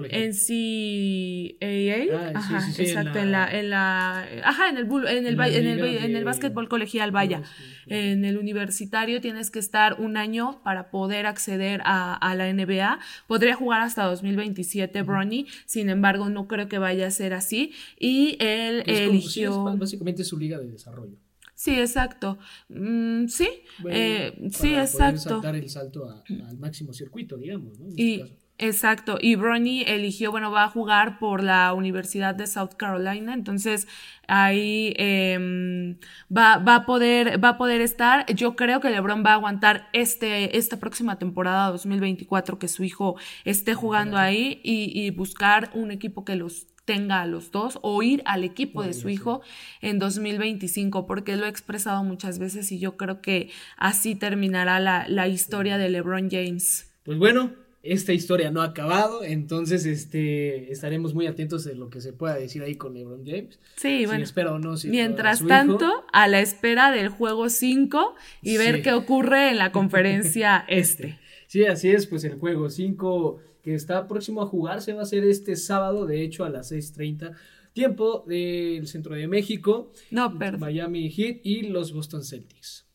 ah, 2.15 2.33
ajá, 2.35 2.69
exacto, 2.77 3.19
en 3.19 3.33
la, 3.33 3.51
en 3.51 3.71
la, 3.71 4.29
ajá, 4.45 4.69
en 4.69 4.77
el, 4.77 4.85
en 5.09 5.27
el, 5.27 5.41
en 5.41 5.67
el, 5.67 5.81
en 5.81 6.17
el, 6.17 6.25
básquetbol 6.25 6.69
colegial, 6.69 7.11
vaya, 7.11 7.41
en 7.87 8.27
el 8.27 8.37
universitario 8.37 9.23
tienes 9.23 9.51
que 9.51 9.59
estar 9.59 9.95
un 9.99 10.19
año 10.19 10.61
para 10.65 10.91
poder 10.91 11.25
acceder 11.25 11.81
a, 11.87 12.13
a 12.15 12.35
la 12.35 12.53
NBA, 12.53 12.99
podría 13.27 13.55
jugar 13.55 13.81
hasta 13.81 14.05
2027 14.05 15.01
Bronny, 15.01 15.47
sin 15.65 15.89
embargo 15.89 16.29
no 16.29 16.47
creo 16.47 16.69
que 16.69 16.77
vaya 16.77 17.07
a 17.07 17.11
ser 17.11 17.33
así, 17.33 17.73
y 17.99 18.37
él 18.39 18.83
eligió 18.87 19.78
básicamente 19.79 20.25
su 20.25 20.39
liga 20.39 20.59
de 20.59 20.71
desarrollo. 20.71 21.17
Sí, 21.55 21.73
exacto. 21.73 22.39
Mm, 22.69 23.27
sí, 23.27 23.49
eh, 23.91 24.33
sí, 24.53 24.75
exacto. 24.75 25.21
saltar 25.21 25.57
el 25.57 25.69
salto 25.69 26.09
al 26.09 26.59
máximo 26.59 26.93
circuito, 26.93 27.37
digamos, 27.37 27.79
¿no? 27.81 27.89
y, 27.97 28.21
este 28.21 28.39
Exacto, 28.61 29.19
y 29.21 29.37
Bronny 29.37 29.85
eligió, 29.87 30.33
bueno, 30.33 30.51
va 30.51 30.65
a 30.65 30.69
jugar 30.69 31.21
por 31.21 31.45
la 31.45 31.73
Universidad 31.75 32.35
de 32.35 32.49
South 32.49 32.75
Carolina, 32.77 33.33
entonces 33.33 33.87
ahí 34.27 34.95
em, 34.97 35.97
va, 36.37 36.59
va, 36.59 36.75
a 36.75 36.85
poder, 36.85 37.43
va 37.43 37.51
a 37.51 37.57
poder 37.57 37.81
estar. 37.81 38.27
Yo 38.35 38.57
creo 38.57 38.81
que 38.81 38.91
LeBron 38.91 39.23
va 39.25 39.31
a 39.31 39.35
aguantar 39.35 39.89
este, 39.93 40.59
esta 40.59 40.81
próxima 40.81 41.21
temporada 41.21 41.71
2024 41.71 42.59
que 42.59 42.67
su 42.67 42.83
hijo 42.83 43.17
esté 43.45 43.75
jugando 43.75 44.17
ahí 44.17 44.61
y, 44.65 44.91
y 44.93 45.11
buscar 45.11 45.71
un 45.75 45.93
equipo 45.93 46.25
que 46.25 46.35
los 46.35 46.67
tenga 46.85 47.21
a 47.21 47.27
los 47.27 47.53
dos 47.53 47.79
o 47.83 48.03
ir 48.03 48.23
al 48.25 48.43
equipo 48.43 48.83
de 48.83 48.93
su 48.93 49.09
hijo 49.09 49.43
en 49.83 50.01
2025, 50.01 51.07
porque 51.07 51.37
lo 51.37 51.47
he 51.47 51.49
expresado 51.49 52.03
muchas 52.03 52.41
veces 52.41 52.73
y 52.73 52.81
yo 52.81 52.97
creo 52.97 53.21
que 53.21 53.51
así 53.77 54.17
terminará 54.17 54.81
la, 54.81 55.07
la 55.07 55.29
historia 55.29 55.79
de 55.79 55.91
LeBron 55.91 56.29
James. 56.29 56.93
Pues 57.05 57.19
bueno, 57.19 57.53
esta 57.83 58.13
historia 58.13 58.51
no 58.51 58.61
ha 58.61 58.67
acabado, 58.67 59.23
entonces 59.23 59.87
este, 59.87 60.73
estaremos 60.73 61.15
muy 61.15 61.27
atentos 61.27 61.65
de 61.65 61.75
lo 61.75 61.91
que 61.91 62.01
se 62.01 62.13
pueda 62.13 62.35
decir 62.35 62.63
ahí 62.63 62.75
con 62.75 62.95
LeBron 62.95 63.25
James. 63.25 63.59
Sí, 63.77 64.05
bueno. 64.07 64.25
espera 64.25 64.53
o 64.53 64.59
no, 64.59 64.75
mientras 64.85 65.47
tanto, 65.47 66.05
a 66.13 66.29
la 66.29 66.41
espera 66.41 66.91
del 66.91 67.09
juego 67.09 67.49
5 67.49 68.15
y 68.43 68.57
ver 68.57 68.83
qué 68.83 68.93
ocurre 68.93 69.51
en 69.51 69.59
la 69.59 69.73
conferencia 69.73 70.65
este. 70.69 71.19
Sí, 71.47 71.65
así 71.65 71.91
es, 71.91 72.07
pues 72.07 72.25
el 72.25 72.35
juego 72.35 72.69
5 72.69 73.41
que 73.63 73.75
está 73.75 74.07
próximo 74.09 74.43
a 74.43 74.47
jugarse 74.47 74.93
va 74.93 75.03
a 75.03 75.07
ser 75.07 75.25
este 75.25 75.57
sábado, 75.57 76.07
de 76.07 76.23
hecho 76.23 76.45
a 76.45 76.51
las 76.51 76.73
6.30 76.73 77.35
tiempo 77.73 78.25
del 78.27 78.89
centro 78.89 79.15
de 79.15 79.29
México. 79.29 79.93
No, 80.11 80.37
perdón. 80.37 80.61
Miami 80.61 81.11
Heat 81.11 81.41
y 81.45 81.63
los 81.63 81.93
Boston 81.93 82.25
Celtics. 82.25 82.87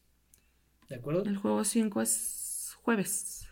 ¿De 0.90 0.96
acuerdo? 0.96 1.24
El 1.24 1.38
juego 1.38 1.64
5 1.64 2.02
es 2.02 2.76
jueves. 2.82 3.43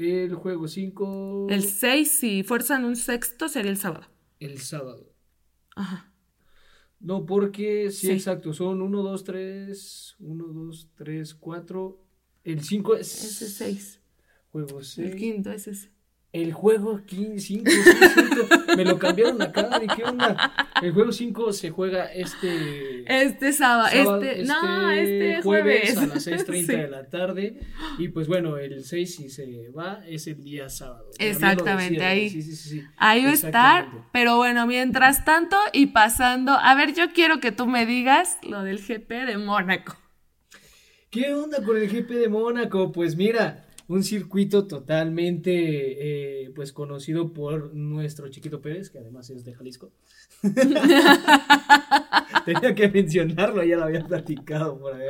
El 0.00 0.34
juego 0.34 0.66
5. 0.66 1.48
El 1.50 1.64
6, 1.64 2.10
si 2.10 2.42
fuerzan 2.42 2.84
un 2.84 2.96
sexto, 2.96 3.48
sería 3.48 3.70
el 3.70 3.76
sábado. 3.76 4.06
El 4.38 4.58
sábado. 4.58 5.12
Ajá. 5.76 6.12
No, 7.00 7.24
porque 7.24 7.90
sí, 7.90 8.10
exacto, 8.10 8.52
son 8.52 8.82
1, 8.82 9.02
2, 9.02 9.24
3, 9.24 10.16
1, 10.18 10.44
2, 10.44 10.88
3, 10.94 11.34
4. 11.34 12.04
El 12.44 12.62
5 12.62 12.96
es. 12.96 13.24
Ese 13.24 13.48
6. 13.48 14.00
Juego 14.52 14.82
6. 14.82 15.10
El 15.10 15.16
quinto 15.16 15.50
es 15.52 15.66
ese. 15.68 15.92
El 16.32 16.52
juego 16.52 17.00
5, 17.08 17.64
me 18.76 18.84
lo 18.84 19.00
cambiaron 19.00 19.42
acá, 19.42 19.80
¿de 19.80 19.88
qué 19.88 20.04
onda? 20.04 20.70
El 20.80 20.92
juego 20.92 21.10
5 21.10 21.52
se 21.52 21.70
juega 21.70 22.04
este... 22.04 23.02
Este 23.04 23.52
sábado, 23.52 23.88
este, 23.88 24.44
no, 24.44 24.90
este, 24.92 25.30
este 25.30 25.42
jueves. 25.42 25.96
a 25.96 26.06
las 26.06 26.24
6.30 26.24 26.66
de 26.66 26.88
la 26.88 27.08
tarde. 27.08 27.58
Y 27.98 28.08
pues 28.08 28.28
bueno, 28.28 28.58
el 28.58 28.84
6 28.84 29.12
si 29.12 29.28
se 29.28 29.70
va 29.70 30.04
es 30.06 30.28
el 30.28 30.44
día 30.44 30.68
sábado. 30.68 31.10
Exactamente, 31.18 32.04
ahí. 32.04 32.30
Sí, 32.30 32.42
sí, 32.42 32.54
sí, 32.54 32.82
ahí 32.96 33.24
va 33.24 33.30
a 33.30 33.34
estar, 33.34 33.88
pero 34.12 34.36
bueno, 34.36 34.68
mientras 34.68 35.24
tanto 35.24 35.56
y 35.72 35.86
pasando, 35.86 36.52
a 36.52 36.76
ver, 36.76 36.94
yo 36.94 37.12
quiero 37.12 37.40
que 37.40 37.50
tú 37.50 37.66
me 37.66 37.86
digas 37.86 38.38
lo 38.42 38.62
del 38.62 38.78
GP 38.78 39.10
de 39.26 39.36
Mónaco. 39.36 39.96
¿Qué 41.10 41.34
onda 41.34 41.60
con 41.64 41.76
el 41.76 41.88
GP 41.88 42.08
de 42.08 42.28
Mónaco? 42.28 42.92
Pues 42.92 43.16
mira, 43.16 43.66
un 43.90 44.04
circuito 44.04 44.68
totalmente 44.68 46.44
eh, 46.44 46.50
pues 46.54 46.72
conocido 46.72 47.32
por 47.32 47.74
nuestro 47.74 48.28
Chiquito 48.28 48.60
Pérez, 48.60 48.88
que 48.88 49.00
además 49.00 49.30
es 49.30 49.44
de 49.44 49.52
Jalisco. 49.52 49.90
Tenía 52.44 52.74
que 52.76 52.88
mencionarlo, 52.88 53.64
ya 53.64 53.78
lo 53.78 53.84
había 53.84 54.06
platicado 54.06 54.78
por 54.78 54.94
ahí. 54.94 55.08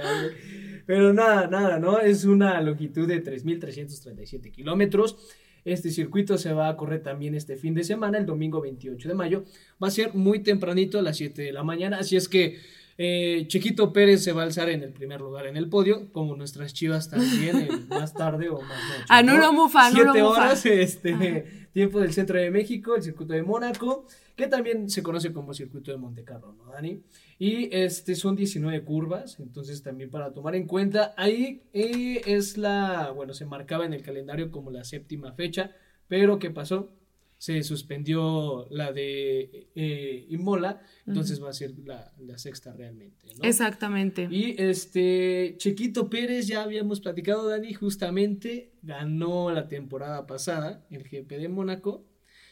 Pero 0.86 1.12
nada, 1.12 1.46
nada, 1.46 1.78
¿no? 1.78 2.00
Es 2.00 2.24
una 2.24 2.58
longitud 2.62 3.06
de 3.06 3.22
3.337 3.22 4.50
kilómetros. 4.50 5.18
Este 5.66 5.90
circuito 5.90 6.38
se 6.38 6.54
va 6.54 6.70
a 6.70 6.76
correr 6.78 7.02
también 7.02 7.34
este 7.34 7.58
fin 7.58 7.74
de 7.74 7.84
semana, 7.84 8.16
el 8.16 8.24
domingo 8.24 8.62
28 8.62 9.10
de 9.10 9.14
mayo. 9.14 9.44
Va 9.82 9.88
a 9.88 9.90
ser 9.90 10.14
muy 10.14 10.38
tempranito 10.38 10.98
a 10.98 11.02
las 11.02 11.18
7 11.18 11.42
de 11.42 11.52
la 11.52 11.62
mañana, 11.62 11.98
así 11.98 12.16
es 12.16 12.30
que 12.30 12.56
eh, 13.02 13.46
Chiquito 13.46 13.94
Pérez 13.94 14.22
se 14.22 14.32
va 14.32 14.42
a 14.42 14.44
alzar 14.44 14.68
en 14.68 14.82
el 14.82 14.92
primer 14.92 15.22
lugar 15.22 15.46
en 15.46 15.56
el 15.56 15.70
podio, 15.70 16.12
como 16.12 16.36
nuestras 16.36 16.74
chivas 16.74 17.08
también, 17.08 17.86
más 17.88 18.12
tarde 18.12 18.50
o 18.50 18.60
más 18.60 18.78
noche. 18.90 19.04
Ah, 19.08 19.22
no, 19.22 19.38
no, 19.38 19.54
mufa, 19.54 19.90
Siete 19.90 20.20
horas, 20.20 20.66
este, 20.66 21.68
tiempo 21.72 21.98
del 22.00 22.12
centro 22.12 22.38
de 22.38 22.50
México, 22.50 22.96
el 22.96 23.02
circuito 23.02 23.32
de 23.32 23.42
Mónaco, 23.42 24.04
que 24.36 24.48
también 24.48 24.90
se 24.90 25.02
conoce 25.02 25.32
como 25.32 25.54
circuito 25.54 25.90
de 25.90 25.96
Montecarlo, 25.96 26.52
¿no, 26.52 26.72
Dani? 26.72 27.02
Y 27.38 27.74
este 27.74 28.14
son 28.14 28.36
19 28.36 28.84
curvas, 28.84 29.40
entonces 29.40 29.82
también 29.82 30.10
para 30.10 30.34
tomar 30.34 30.54
en 30.54 30.66
cuenta, 30.66 31.14
ahí 31.16 31.62
eh, 31.72 32.20
es 32.26 32.58
la, 32.58 33.12
bueno, 33.12 33.32
se 33.32 33.46
marcaba 33.46 33.86
en 33.86 33.94
el 33.94 34.02
calendario 34.02 34.50
como 34.50 34.70
la 34.70 34.84
séptima 34.84 35.32
fecha, 35.32 35.70
pero 36.06 36.38
¿qué 36.38 36.50
pasó? 36.50 36.92
Se 37.40 37.62
suspendió 37.62 38.66
la 38.70 38.92
de 38.92 39.70
eh, 39.74 40.26
Imola, 40.28 40.82
entonces 41.06 41.42
va 41.42 41.48
a 41.48 41.54
ser 41.54 41.72
la, 41.86 42.12
sexta 42.36 42.74
realmente. 42.74 43.28
¿no? 43.34 43.48
Exactamente. 43.48 44.28
Y 44.30 44.56
este 44.58 45.54
Chequito 45.56 46.10
Pérez, 46.10 46.48
ya 46.48 46.62
habíamos 46.62 47.00
platicado, 47.00 47.48
Dani, 47.48 47.72
justamente 47.72 48.74
ganó 48.82 49.50
la 49.50 49.68
temporada 49.68 50.26
pasada 50.26 50.86
el 50.90 51.02
GP 51.02 51.30
de 51.38 51.48
Mónaco, 51.48 52.04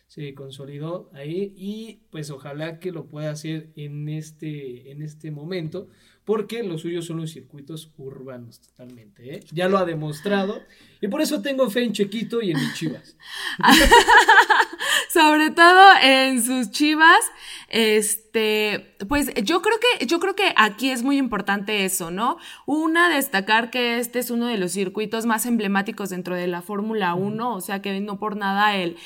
se 0.06 0.32
consolidó 0.32 1.10
ahí 1.12 1.52
y 1.54 2.00
pues 2.08 2.30
ojalá 2.30 2.80
que 2.80 2.90
lo 2.90 3.08
pueda 3.08 3.30
hacer 3.30 3.70
en 3.76 4.08
este, 4.08 4.90
en 4.90 5.02
este 5.02 5.30
momento, 5.30 5.88
porque 6.24 6.62
los 6.62 6.80
suyos 6.80 7.04
son 7.04 7.18
los 7.18 7.30
circuitos 7.30 7.92
urbanos 7.98 8.62
totalmente. 8.62 9.34
¿eh? 9.34 9.40
Ya 9.52 9.68
lo 9.68 9.76
ha 9.76 9.84
demostrado 9.84 10.62
y 11.00 11.08
por 11.08 11.20
eso 11.20 11.42
tengo 11.42 11.70
fe 11.70 11.84
en 11.84 11.92
Chequito 11.92 12.42
y 12.42 12.50
en 12.50 12.58
mis 12.58 12.74
chivas. 12.74 13.16
sobre 15.12 15.50
todo 15.50 15.92
en 16.02 16.42
sus 16.42 16.70
chivas, 16.70 17.18
este, 17.68 18.94
pues 19.08 19.32
yo 19.44 19.62
creo 19.62 19.76
que, 19.78 20.06
yo 20.06 20.20
creo 20.20 20.34
que 20.34 20.52
aquí 20.56 20.90
es 20.90 21.02
muy 21.02 21.18
importante 21.18 21.84
eso, 21.84 22.10
¿no? 22.10 22.38
Una, 22.66 23.08
destacar 23.08 23.70
que 23.70 23.98
este 23.98 24.18
es 24.18 24.30
uno 24.30 24.46
de 24.46 24.58
los 24.58 24.72
circuitos 24.72 25.26
más 25.26 25.46
emblemáticos 25.46 26.10
dentro 26.10 26.34
de 26.34 26.46
la 26.46 26.62
Fórmula 26.62 27.14
1, 27.14 27.54
o 27.54 27.60
sea 27.60 27.82
que 27.82 28.00
no 28.00 28.18
por 28.18 28.36
nada 28.36 28.76
el, 28.76 28.96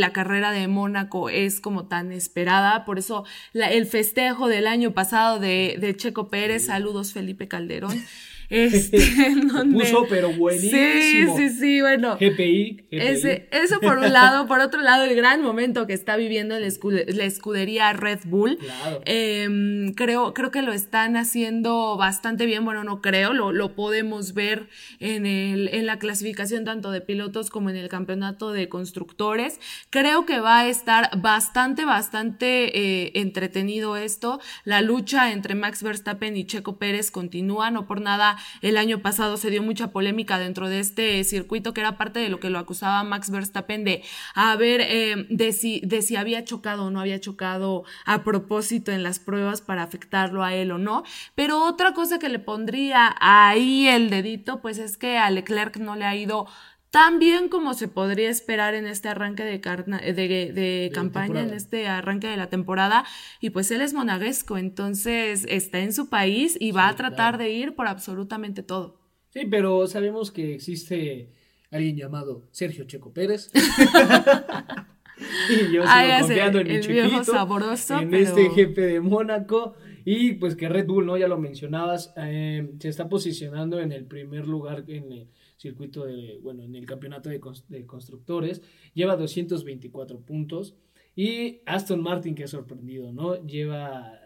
la 0.00 0.12
carrera 0.12 0.52
de 0.52 0.68
Mónaco 0.68 1.28
es 1.30 1.60
como 1.60 1.86
tan 1.86 2.12
esperada, 2.12 2.84
por 2.84 2.98
eso 2.98 3.24
el 3.54 3.86
festejo 3.86 4.48
del 4.48 4.66
año 4.66 4.92
pasado 4.92 5.38
de, 5.38 5.76
de 5.80 5.96
Checo 5.96 6.28
Pérez, 6.28 6.66
saludos 6.66 7.12
Felipe 7.12 7.48
Calderón. 7.48 8.02
Este, 8.50 8.98
puso, 9.72 10.06
pero 10.08 10.32
buenísimo. 10.32 10.72
Sí, 10.72 11.26
sí, 11.36 11.50
sí, 11.50 11.80
bueno. 11.82 12.16
GPI. 12.18 12.86
Ese, 12.90 13.46
eso 13.52 13.78
por 13.80 13.98
un 13.98 14.10
lado. 14.12 14.46
Por 14.46 14.60
otro 14.60 14.80
lado, 14.80 15.04
el 15.04 15.14
gran 15.14 15.42
momento 15.42 15.86
que 15.86 15.92
está 15.92 16.16
viviendo 16.16 16.58
la, 16.58 16.66
escudería 16.66 17.92
Red 17.92 18.20
Bull. 18.24 18.58
Em, 19.04 19.92
creo, 19.92 20.32
creo 20.32 20.50
que 20.50 20.62
lo 20.62 20.72
están 20.72 21.16
haciendo 21.16 21.96
bastante 21.98 22.46
bien. 22.46 22.64
Bueno, 22.64 22.84
no 22.84 23.02
creo, 23.02 23.34
lo, 23.34 23.52
lo 23.52 23.74
podemos 23.74 24.32
ver 24.32 24.68
en, 24.98 25.26
el, 25.26 25.68
en 25.74 25.84
la 25.84 25.98
clasificación 25.98 26.64
tanto 26.64 26.90
de 26.90 27.02
pilotos 27.02 27.50
como 27.50 27.68
en 27.68 27.76
el 27.76 27.88
campeonato 27.88 28.52
de 28.52 28.70
constructores. 28.70 29.60
Creo 29.90 30.24
que 30.24 30.40
va 30.40 30.60
a 30.60 30.68
estar 30.68 31.10
bastante, 31.20 31.84
bastante 31.84 32.78
eh, 32.78 33.12
entretenido 33.14 33.96
esto. 33.98 34.40
La 34.64 34.80
lucha 34.80 35.32
entre 35.32 35.54
Max 35.54 35.82
Verstappen 35.82 36.34
y 36.34 36.46
Checo 36.46 36.78
Pérez 36.78 37.10
continúa, 37.10 37.70
no 37.70 37.86
por 37.86 38.00
nada 38.00 38.37
el 38.62 38.76
año 38.76 39.00
pasado 39.00 39.36
se 39.36 39.50
dio 39.50 39.62
mucha 39.62 39.90
polémica 39.90 40.38
dentro 40.38 40.68
de 40.68 40.80
este 40.80 41.22
circuito, 41.24 41.74
que 41.74 41.80
era 41.80 41.96
parte 41.96 42.20
de 42.20 42.28
lo 42.28 42.40
que 42.40 42.50
lo 42.50 42.58
acusaba 42.58 43.04
Max 43.04 43.30
Verstappen 43.30 43.84
de 43.84 44.02
a 44.34 44.56
ver 44.56 44.80
eh, 44.80 45.26
de, 45.30 45.52
si, 45.52 45.80
de 45.80 46.02
si 46.02 46.16
había 46.16 46.44
chocado 46.44 46.86
o 46.86 46.90
no 46.90 47.00
había 47.00 47.20
chocado 47.20 47.84
a 48.04 48.24
propósito 48.24 48.92
en 48.92 49.02
las 49.02 49.18
pruebas 49.18 49.60
para 49.60 49.82
afectarlo 49.82 50.44
a 50.44 50.54
él 50.54 50.72
o 50.72 50.78
no. 50.78 51.04
Pero 51.34 51.64
otra 51.64 51.94
cosa 51.94 52.18
que 52.18 52.28
le 52.28 52.38
pondría 52.38 53.14
ahí 53.20 53.88
el 53.88 54.10
dedito, 54.10 54.60
pues 54.60 54.78
es 54.78 54.96
que 54.96 55.18
a 55.18 55.30
Leclerc 55.30 55.76
no 55.76 55.96
le 55.96 56.04
ha 56.04 56.14
ido 56.16 56.46
tan 56.90 57.18
bien 57.18 57.48
como 57.48 57.74
se 57.74 57.88
podría 57.88 58.30
esperar 58.30 58.74
en 58.74 58.86
este 58.86 59.08
arranque 59.08 59.44
de, 59.44 59.58
de, 59.58 60.90
campaña, 60.94 61.42
en 61.42 61.52
este 61.52 61.86
arranque 61.86 62.28
de 62.28 62.36
la 62.36 62.48
temporada. 62.48 63.04
Y 63.40 63.50
pues 63.50 63.70
él 63.70 63.80
es 63.80 63.94
monaguesco, 63.94 64.58
entonces 64.58 65.46
está 65.48 65.80
en 65.80 65.92
su 65.92 66.08
país 66.08 66.56
y 66.58 66.72
va 66.72 66.88
a 66.88 66.96
tratar 66.96 67.38
de 67.38 67.50
ir 67.50 67.74
por 67.74 67.86
absolutamente 67.88 68.62
todo. 68.62 69.00
Sí, 69.30 69.46
pero 69.50 69.86
sabemos 69.86 70.32
que 70.32 70.54
existe 70.54 71.32
alguien 71.70 71.96
llamado 71.96 72.48
Sergio 72.50 72.84
Checo 72.84 73.12
Pérez. 73.12 73.50
y 75.50 75.72
yo 75.72 75.82
sigo 75.82 76.18
confiando 76.20 76.60
en 76.60 76.68
mi 76.68 76.80
chiquito, 76.80 77.24
saboroso, 77.24 77.98
en 78.00 78.14
este 78.14 78.50
jefe 78.50 78.80
de 78.80 79.00
Mónaco. 79.00 79.74
Y 80.04 80.34
pues 80.34 80.56
que 80.56 80.70
Red 80.70 80.86
Bull, 80.86 81.04
¿no? 81.04 81.18
Ya 81.18 81.28
lo 81.28 81.36
mencionabas, 81.36 82.14
eh, 82.16 82.70
se 82.78 82.88
está 82.88 83.10
posicionando 83.10 83.78
en 83.78 83.92
el 83.92 84.06
primer 84.06 84.46
lugar 84.46 84.84
en 84.88 85.12
el 85.12 85.28
circuito 85.58 86.06
de, 86.06 86.38
bueno, 86.42 86.62
en 86.62 86.74
el 86.74 86.86
campeonato 86.86 87.28
de, 87.28 87.40
constructores. 87.86 88.62
Lleva 88.94 89.16
224 89.16 90.20
puntos. 90.20 90.74
Y 91.14 91.62
Aston 91.66 92.00
Martin, 92.00 92.36
que 92.36 92.44
ha 92.44 92.48
sorprendido, 92.48 93.12
¿no? 93.12 93.44
Lleva 93.44 94.20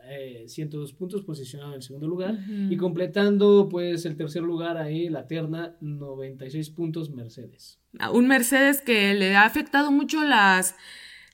102 0.47 0.91
eh, 0.91 0.95
puntos, 0.95 1.23
posicionado 1.23 1.71
en 1.71 1.77
el 1.77 1.83
segundo 1.83 2.07
lugar. 2.07 2.39
Y 2.69 2.77
completando, 2.77 3.67
pues, 3.71 4.05
el 4.05 4.15
tercer 4.15 4.43
lugar 4.43 4.77
ahí, 4.77 5.09
la 5.09 5.27
terna, 5.27 5.75
96 5.81 6.69
puntos, 6.69 7.11
Mercedes. 7.11 7.81
Un 8.13 8.29
Mercedes 8.29 8.83
que 8.83 9.15
le 9.15 9.35
ha 9.35 9.47
afectado 9.47 9.91
mucho 9.91 10.23
las 10.23 10.77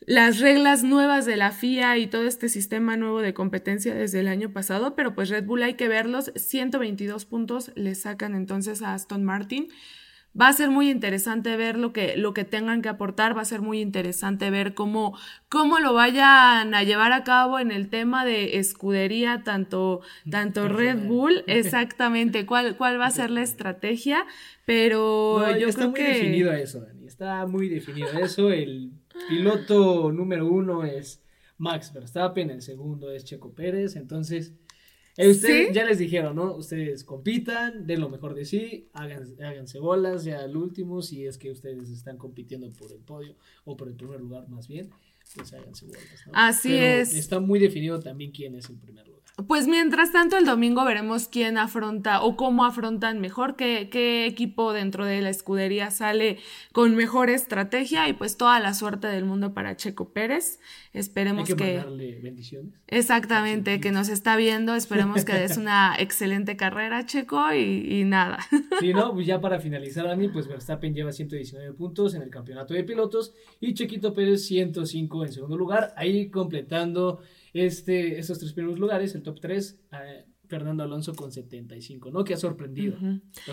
las 0.09 0.40
reglas 0.40 0.84
nuevas 0.84 1.26
de 1.26 1.36
la 1.36 1.52
FIA 1.52 1.98
y 1.98 2.06
todo 2.06 2.26
este 2.26 2.48
sistema 2.48 2.96
nuevo 2.96 3.20
de 3.20 3.34
competencia 3.34 3.94
desde 3.94 4.20
el 4.20 4.28
año 4.28 4.50
pasado, 4.50 4.94
pero 4.94 5.14
pues 5.14 5.28
Red 5.28 5.44
Bull 5.44 5.62
hay 5.62 5.74
que 5.74 5.86
verlos, 5.86 6.32
122 6.34 7.26
puntos 7.26 7.72
le 7.74 7.94
sacan 7.94 8.34
entonces 8.34 8.80
a 8.80 8.94
Aston 8.94 9.22
Martin. 9.22 9.68
Va 10.38 10.48
a 10.48 10.52
ser 10.54 10.70
muy 10.70 10.88
interesante 10.88 11.56
ver 11.59 11.76
lo 11.76 11.92
que, 11.92 12.16
lo 12.16 12.32
que 12.32 12.44
tengan 12.44 12.80
que 12.80 12.88
aportar, 12.88 13.36
va 13.36 13.42
a 13.42 13.44
ser 13.44 13.61
muy 13.61 13.80
interesante 13.80 14.48
ver 14.50 14.72
cómo, 14.72 15.14
cómo 15.50 15.78
lo 15.78 15.92
vayan 15.92 16.74
a 16.74 16.82
llevar 16.84 17.12
a 17.12 17.22
cabo 17.22 17.59
en 17.59 17.70
el 17.70 17.90
tema 17.90 18.24
de 18.24 18.56
escudería, 18.56 19.42
tanto, 19.44 20.00
tanto 20.30 20.68
Red 20.68 21.06
Bull, 21.06 21.44
exactamente, 21.46 22.46
cuál, 22.46 22.78
cuál 22.78 22.98
va 22.98 23.06
a 23.06 23.11
ser 23.11 23.30
la 23.30 23.42
estrategia, 23.42 24.24
pero 24.64 25.54
yo 25.59 25.68
está 25.68 25.86
muy 25.86 26.00
definido 26.00 26.50
eso, 26.52 26.80
Dani, 26.80 27.06
está 27.06 27.46
muy 27.46 27.68
definido 27.68 28.09
eso, 28.18 28.50
el 28.50 28.92
piloto 29.28 30.12
número 30.12 30.46
uno 30.46 30.84
es 30.84 31.22
Max 31.58 31.92
Verstappen, 31.92 32.50
el 32.50 32.62
segundo 32.62 33.10
es 33.10 33.24
Checo 33.24 33.52
Pérez, 33.52 33.96
entonces 33.96 34.54
eh, 35.16 35.28
ustedes 35.28 35.74
ya 35.74 35.84
les 35.84 35.98
dijeron, 35.98 36.36
¿no? 36.36 36.54
Ustedes 36.54 37.02
compitan, 37.02 37.86
den 37.86 38.00
lo 38.00 38.08
mejor 38.08 38.34
de 38.34 38.44
sí, 38.44 38.88
háganse 38.92 39.80
bolas 39.80 40.24
ya 40.24 40.38
al 40.40 40.56
último, 40.56 41.02
si 41.02 41.26
es 41.26 41.38
que 41.38 41.50
ustedes 41.50 41.90
están 41.90 42.16
compitiendo 42.16 42.70
por 42.70 42.92
el 42.92 43.00
podio 43.00 43.34
o 43.64 43.76
por 43.76 43.88
el 43.88 43.94
primer 43.94 44.20
lugar 44.20 44.48
más 44.48 44.68
bien, 44.68 44.90
pues 45.34 45.52
háganse 45.52 45.86
bolas, 45.86 46.02
¿no? 46.26 46.32
Así 46.34 46.76
es. 46.76 47.14
Está 47.14 47.40
muy 47.40 47.58
definido 47.58 47.98
también 47.98 48.30
quién 48.30 48.54
es 48.54 48.70
el 48.70 48.76
primer 48.76 49.08
lugar. 49.08 49.17
Pues 49.47 49.68
mientras 49.68 50.11
tanto, 50.11 50.36
el 50.36 50.45
domingo 50.45 50.84
veremos 50.84 51.28
quién 51.28 51.59
afronta 51.59 52.22
o 52.22 52.36
cómo 52.36 52.64
afrontan 52.64 53.20
mejor, 53.20 53.55
qué, 53.55 53.89
qué, 53.89 54.26
equipo 54.26 54.72
dentro 54.72 55.07
de 55.07 55.22
la 55.22 55.30
escudería 55.30 55.93
sale 55.93 56.39
con 56.72 56.97
mejor 56.97 57.30
estrategia 57.30 58.09
y 58.09 58.14
pues 58.14 58.36
toda 58.36 58.59
la 58.59 58.74
suerte 58.74 59.07
del 59.07 59.24
mundo 59.24 59.55
para 59.55 59.76
Checo 59.76 60.09
Pérez. 60.12 60.59
Esperemos 60.93 61.49
Hay 61.49 61.55
que... 61.55 61.76
Mandarle 61.76 62.18
bendiciones. 62.20 62.74
Exactamente, 62.89 63.78
que 63.78 63.93
nos 63.93 64.09
está 64.09 64.34
viendo. 64.34 64.74
Esperemos 64.74 65.24
que 65.24 65.34
des 65.34 65.57
una 65.57 65.95
excelente 65.99 66.57
carrera, 66.57 67.07
Checo, 67.07 67.55
y, 67.55 68.03
nada. 68.05 68.39
Sí, 68.80 68.93
no, 68.93 69.12
pues 69.12 69.26
ya 69.26 69.41
para 69.41 69.61
finalizar, 69.61 70.07
Dani, 70.07 70.28
pues 70.28 70.49
Verstappen 70.49 70.93
lleva 70.93 71.12
119 71.12 71.74
puntos 71.74 72.14
en 72.14 72.22
el 72.22 72.30
campeonato 72.30 72.74
de 72.74 72.82
pilotos 72.82 73.34
y 73.61 73.74
Chequito 73.74 74.12
Pérez 74.12 74.45
105 74.47 75.26
en 75.26 75.32
segundo 75.32 75.57
lugar, 75.57 75.95
ahí 75.97 76.28
completando 76.28 77.20
este, 77.53 78.18
esos 78.18 78.38
tres 78.38 78.53
primeros 78.53 78.78
lugares, 78.78 79.14
el 79.14 79.22
top 79.22 79.40
3, 79.40 79.80
eh, 79.92 80.24
Fernando 80.49 80.82
Alonso 80.82 81.14
con 81.14 81.30
75, 81.30 82.11
¿no? 82.11 82.24
Que 82.24 82.34
ha 82.34 82.36
sorprendido. 82.36 82.96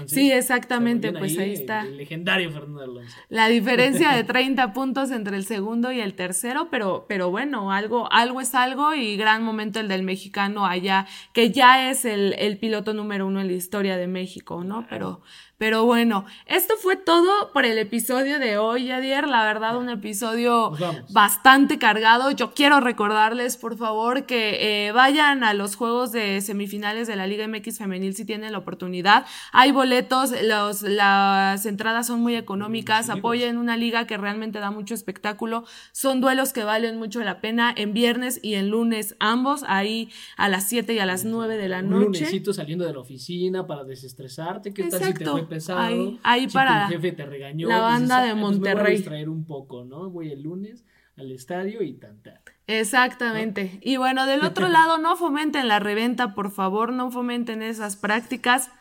sí, 0.05 0.31
exactamente, 0.31 1.11
pues 1.11 1.37
ahí, 1.37 1.53
está. 1.53 1.81
El, 1.81 1.97
legendario 1.97 2.49
Fernando 2.51 2.81
Alonso. 2.81 3.15
La 3.29 3.47
diferencia 3.49 4.11
de 4.13 4.23
30 4.25 4.73
puntos 4.73 5.11
entre 5.11 5.35
el 5.35 5.45
segundo 5.45 5.91
y 5.91 5.99
el 5.99 6.15
tercero, 6.15 6.69
pero, 6.71 7.05
pero 7.07 7.29
bueno, 7.29 7.71
algo, 7.71 8.11
algo 8.11 8.41
es 8.41 8.55
algo 8.55 8.95
y 8.95 9.17
gran 9.17 9.43
momento 9.43 9.79
el 9.79 9.87
del 9.87 10.03
mexicano 10.03 10.65
allá, 10.65 11.05
que 11.33 11.51
ya 11.51 11.89
es 11.89 12.05
el, 12.05 12.33
el 12.37 12.57
piloto 12.57 12.93
número 12.93 13.27
uno 13.27 13.41
en 13.41 13.47
la 13.47 13.53
historia 13.53 13.97
de 13.97 14.07
México, 14.07 14.63
¿no? 14.63 14.87
Pero 14.89 15.21
pero 15.57 15.85
bueno, 15.85 16.25
esto 16.47 16.73
fue 16.81 16.97
todo 16.97 17.51
por 17.53 17.65
el 17.65 17.77
episodio 17.77 18.39
de 18.39 18.57
hoy, 18.57 18.87
Yadier. 18.87 19.27
La 19.27 19.45
verdad, 19.45 19.77
un 19.77 19.89
episodio 19.89 20.73
bastante 21.11 21.79
cargado. 21.79 22.31
Yo 22.31 22.53
quiero 22.53 22.81
recordarles, 22.81 23.55
por 23.55 23.77
favor, 23.77 24.25
que 24.25 24.87
eh, 24.87 24.91
vayan 24.91 25.45
a 25.45 25.53
los 25.53 25.77
juegos 25.77 26.11
de 26.11 26.41
semifinales 26.41 27.07
de 27.07 27.15
la 27.15 27.25
Liga 27.25 27.47
MX 27.47 27.77
Femenil 27.77 28.15
si 28.15 28.25
tienen 28.25 28.51
la 28.51 28.57
oportunidad. 28.57 29.25
Hay 29.53 29.71
boletos, 29.71 30.33
los, 30.43 30.81
las 30.81 31.65
entradas 31.65 32.07
son 32.07 32.19
muy 32.19 32.35
económicas. 32.35 33.09
Apoyen 33.09 33.57
una 33.57 33.77
liga 33.77 34.07
que 34.07 34.17
realmente 34.17 34.59
da 34.59 34.71
mucho 34.71 34.93
espectáculo. 34.93 35.63
Son 35.93 36.19
duelos 36.19 36.51
que 36.51 36.65
valen 36.65 36.97
mucho 36.97 37.23
la 37.23 37.39
pena 37.39 37.73
en 37.77 37.93
viernes 37.93 38.41
y 38.43 38.55
en 38.55 38.69
lunes, 38.69 39.15
ambos, 39.19 39.63
ahí 39.67 40.09
a 40.35 40.49
las 40.49 40.67
7 40.67 40.93
y 40.93 40.99
a 40.99 41.05
las 41.05 41.23
9 41.23 41.55
de 41.55 41.69
la 41.69 41.81
noche. 41.81 41.95
Un 41.95 42.03
lunesito 42.13 42.53
saliendo 42.53 42.85
de 42.85 42.91
la 42.91 42.99
oficina 42.99 43.65
para 43.65 43.85
desestresarte. 43.85 44.73
¿Qué 44.73 44.83
tal 44.83 45.01
si 45.01 45.13
te 45.13 45.44
pesado. 45.47 46.17
Ahí, 46.23 46.47
para. 46.47 46.87
jefe 46.87 47.11
te 47.11 47.25
regañó. 47.25 47.67
La 47.67 47.79
banda 47.79 48.23
de 48.23 48.33
Monterrey. 48.33 48.73
Pues 48.73 48.75
me 48.75 48.81
voy 48.81 48.91
a 48.91 48.95
distraer 48.97 49.29
un 49.29 49.45
poco, 49.45 49.83
¿no? 49.83 50.09
Voy 50.09 50.31
el 50.31 50.43
lunes 50.43 50.85
al 51.17 51.31
estadio 51.31 51.81
y 51.81 51.93
tanta. 51.93 52.41
Exactamente. 52.67 53.79
Y 53.81 53.97
bueno, 53.97 54.25
del 54.25 54.43
otro 54.43 54.67
lado, 54.67 54.97
no 54.97 55.15
fomenten 55.15 55.67
la 55.67 55.79
reventa, 55.79 56.33
por 56.33 56.51
favor, 56.51 56.91
no 56.91 57.11
fomenten 57.11 57.61
esas 57.61 57.95
prácticas. 57.95 58.71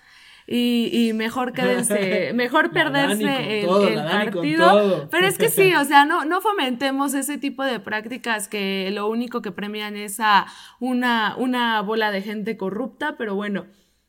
Y, 0.47 0.91
y, 0.93 1.15
mejor 1.15 1.55
quédense, 1.55 2.33
mejor 2.35 2.71
perderse 2.71 3.61
el, 3.61 3.67
partido. 3.67 5.09
Pero 5.11 5.27
es 5.27 5.39
que 5.39 5.49
sí, 5.49 5.75
o 5.75 5.85
sea, 5.85 6.05
no, 6.05 6.27
no 6.27 6.43
fomentemos 6.43 7.15
ese 7.15 7.39
tipo 7.39 7.65
de 7.65 7.81
prácticas 7.81 8.47
que 8.47 8.91
lo 8.93 9.09
único 9.09 9.41
que 9.41 9.53
premian 9.53 9.97
es 9.97 10.21
a 10.21 10.47
una, 10.81 11.35
una 11.39 11.81
bola 11.81 12.11
de 12.11 12.21
gente 12.21 12.59
corrupta. 12.59 13.17
Pero 13.17 13.35
bueno, 13.35 13.67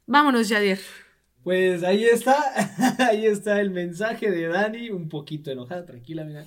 vámonos, 0.08 0.49
Javier. 0.49 0.80
Pues 1.46 1.84
ahí 1.84 2.06
está, 2.06 2.36
ahí 3.08 3.28
está 3.28 3.62
el 3.62 3.70
mensaje 3.70 4.32
de 4.32 4.48
Dani, 4.48 4.89
un 4.89 5.10
poquito 5.10 5.52
enojada, 5.52 5.86
tranquila, 5.86 6.24
mira, 6.24 6.43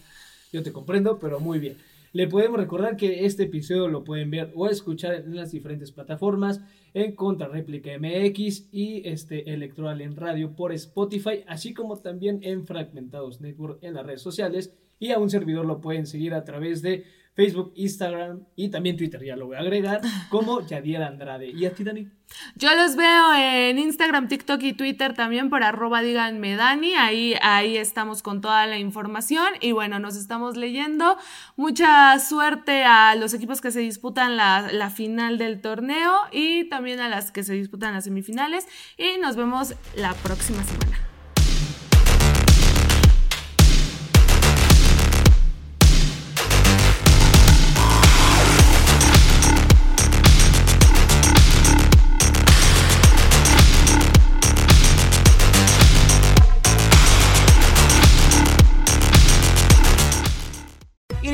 yo 0.53 0.65
te 0.65 0.73
comprendo, 0.73 1.21
pero 1.21 1.39
muy 1.39 1.61
bien. 1.61 1.77
Le 2.13 2.27
podemos 2.27 2.59
recordar 2.59 2.97
que 2.97 3.25
este 3.25 3.45
episodio 3.45 3.87
lo 3.87 4.03
pueden 4.03 4.29
ver 4.33 4.51
o 4.57 4.67
escuchar 4.67 5.15
en 5.15 5.37
las 5.37 5.53
diferentes 5.53 5.93
plataformas, 5.93 6.61
en 6.95 7.15
Contrarréplica 7.15 7.97
MX 7.97 8.71
y 8.73 9.09
este 9.09 9.55
Electoral 9.55 10.01
en 10.01 10.17
radio 10.17 10.57
por 10.57 10.73
Spotify, 10.73 11.45
así 11.47 11.73
como 11.75 11.97
también 11.99 12.41
en 12.43 12.67
Fragmentados 12.67 13.41
Network 13.41 13.79
en 13.85 13.95
las 13.95 14.05
redes 14.05 14.23
sociales. 14.23 14.75
Y 14.99 15.13
a 15.13 15.21
un 15.21 15.31
servidor 15.31 15.65
lo 15.65 15.81
pueden 15.81 16.09
seguir 16.09 16.35
a 16.35 16.43
través 16.43 16.83
de 16.83 17.05
Facebook, 17.39 17.73
Instagram 17.77 18.41
y 18.57 18.69
también 18.69 18.97
Twitter, 18.97 19.23
ya 19.25 19.37
lo 19.37 19.47
voy 19.47 19.55
a 19.55 19.61
agregar, 19.61 20.01
como 20.29 20.67
Yadier 20.67 21.05
Andrade. 21.05 21.49
¿Y 21.49 21.67
a 21.67 21.73
ti, 21.73 21.85
Dani? 21.85 22.09
Yo 22.57 22.75
los 22.75 22.97
veo 22.97 23.33
en 23.33 23.79
Instagram, 23.79 24.27
TikTok 24.27 24.61
y 24.65 24.73
Twitter 24.73 25.15
también 25.15 25.49
por 25.49 25.63
arroba 25.63 26.03
díganme 26.03 26.57
Dani. 26.57 26.95
Ahí, 26.95 27.37
ahí 27.41 27.77
estamos 27.77 28.23
con 28.25 28.41
toda 28.41 28.67
la 28.67 28.79
información 28.79 29.47
y 29.61 29.71
bueno, 29.71 30.01
nos 30.01 30.17
estamos 30.17 30.57
leyendo. 30.57 31.17
Mucha 31.55 32.19
suerte 32.19 32.83
a 32.83 33.15
los 33.15 33.35
equipos 33.35 33.61
que 33.61 33.71
se 33.71 33.79
disputan 33.79 34.37
la, 34.37 34.73
la 34.73 34.91
final 34.91 35.39
del 35.39 35.61
torneo 35.61 36.13
y 36.33 36.69
también 36.69 36.99
a 36.99 37.09
las 37.09 37.31
que 37.31 37.45
se 37.45 37.55
disputan 37.55 37.95
las 37.95 38.03
semifinales. 38.03 38.67
Y 38.97 39.21
nos 39.21 39.37
vemos 39.37 39.77
la 39.95 40.13
próxima 40.15 40.65
semana. 40.65 41.08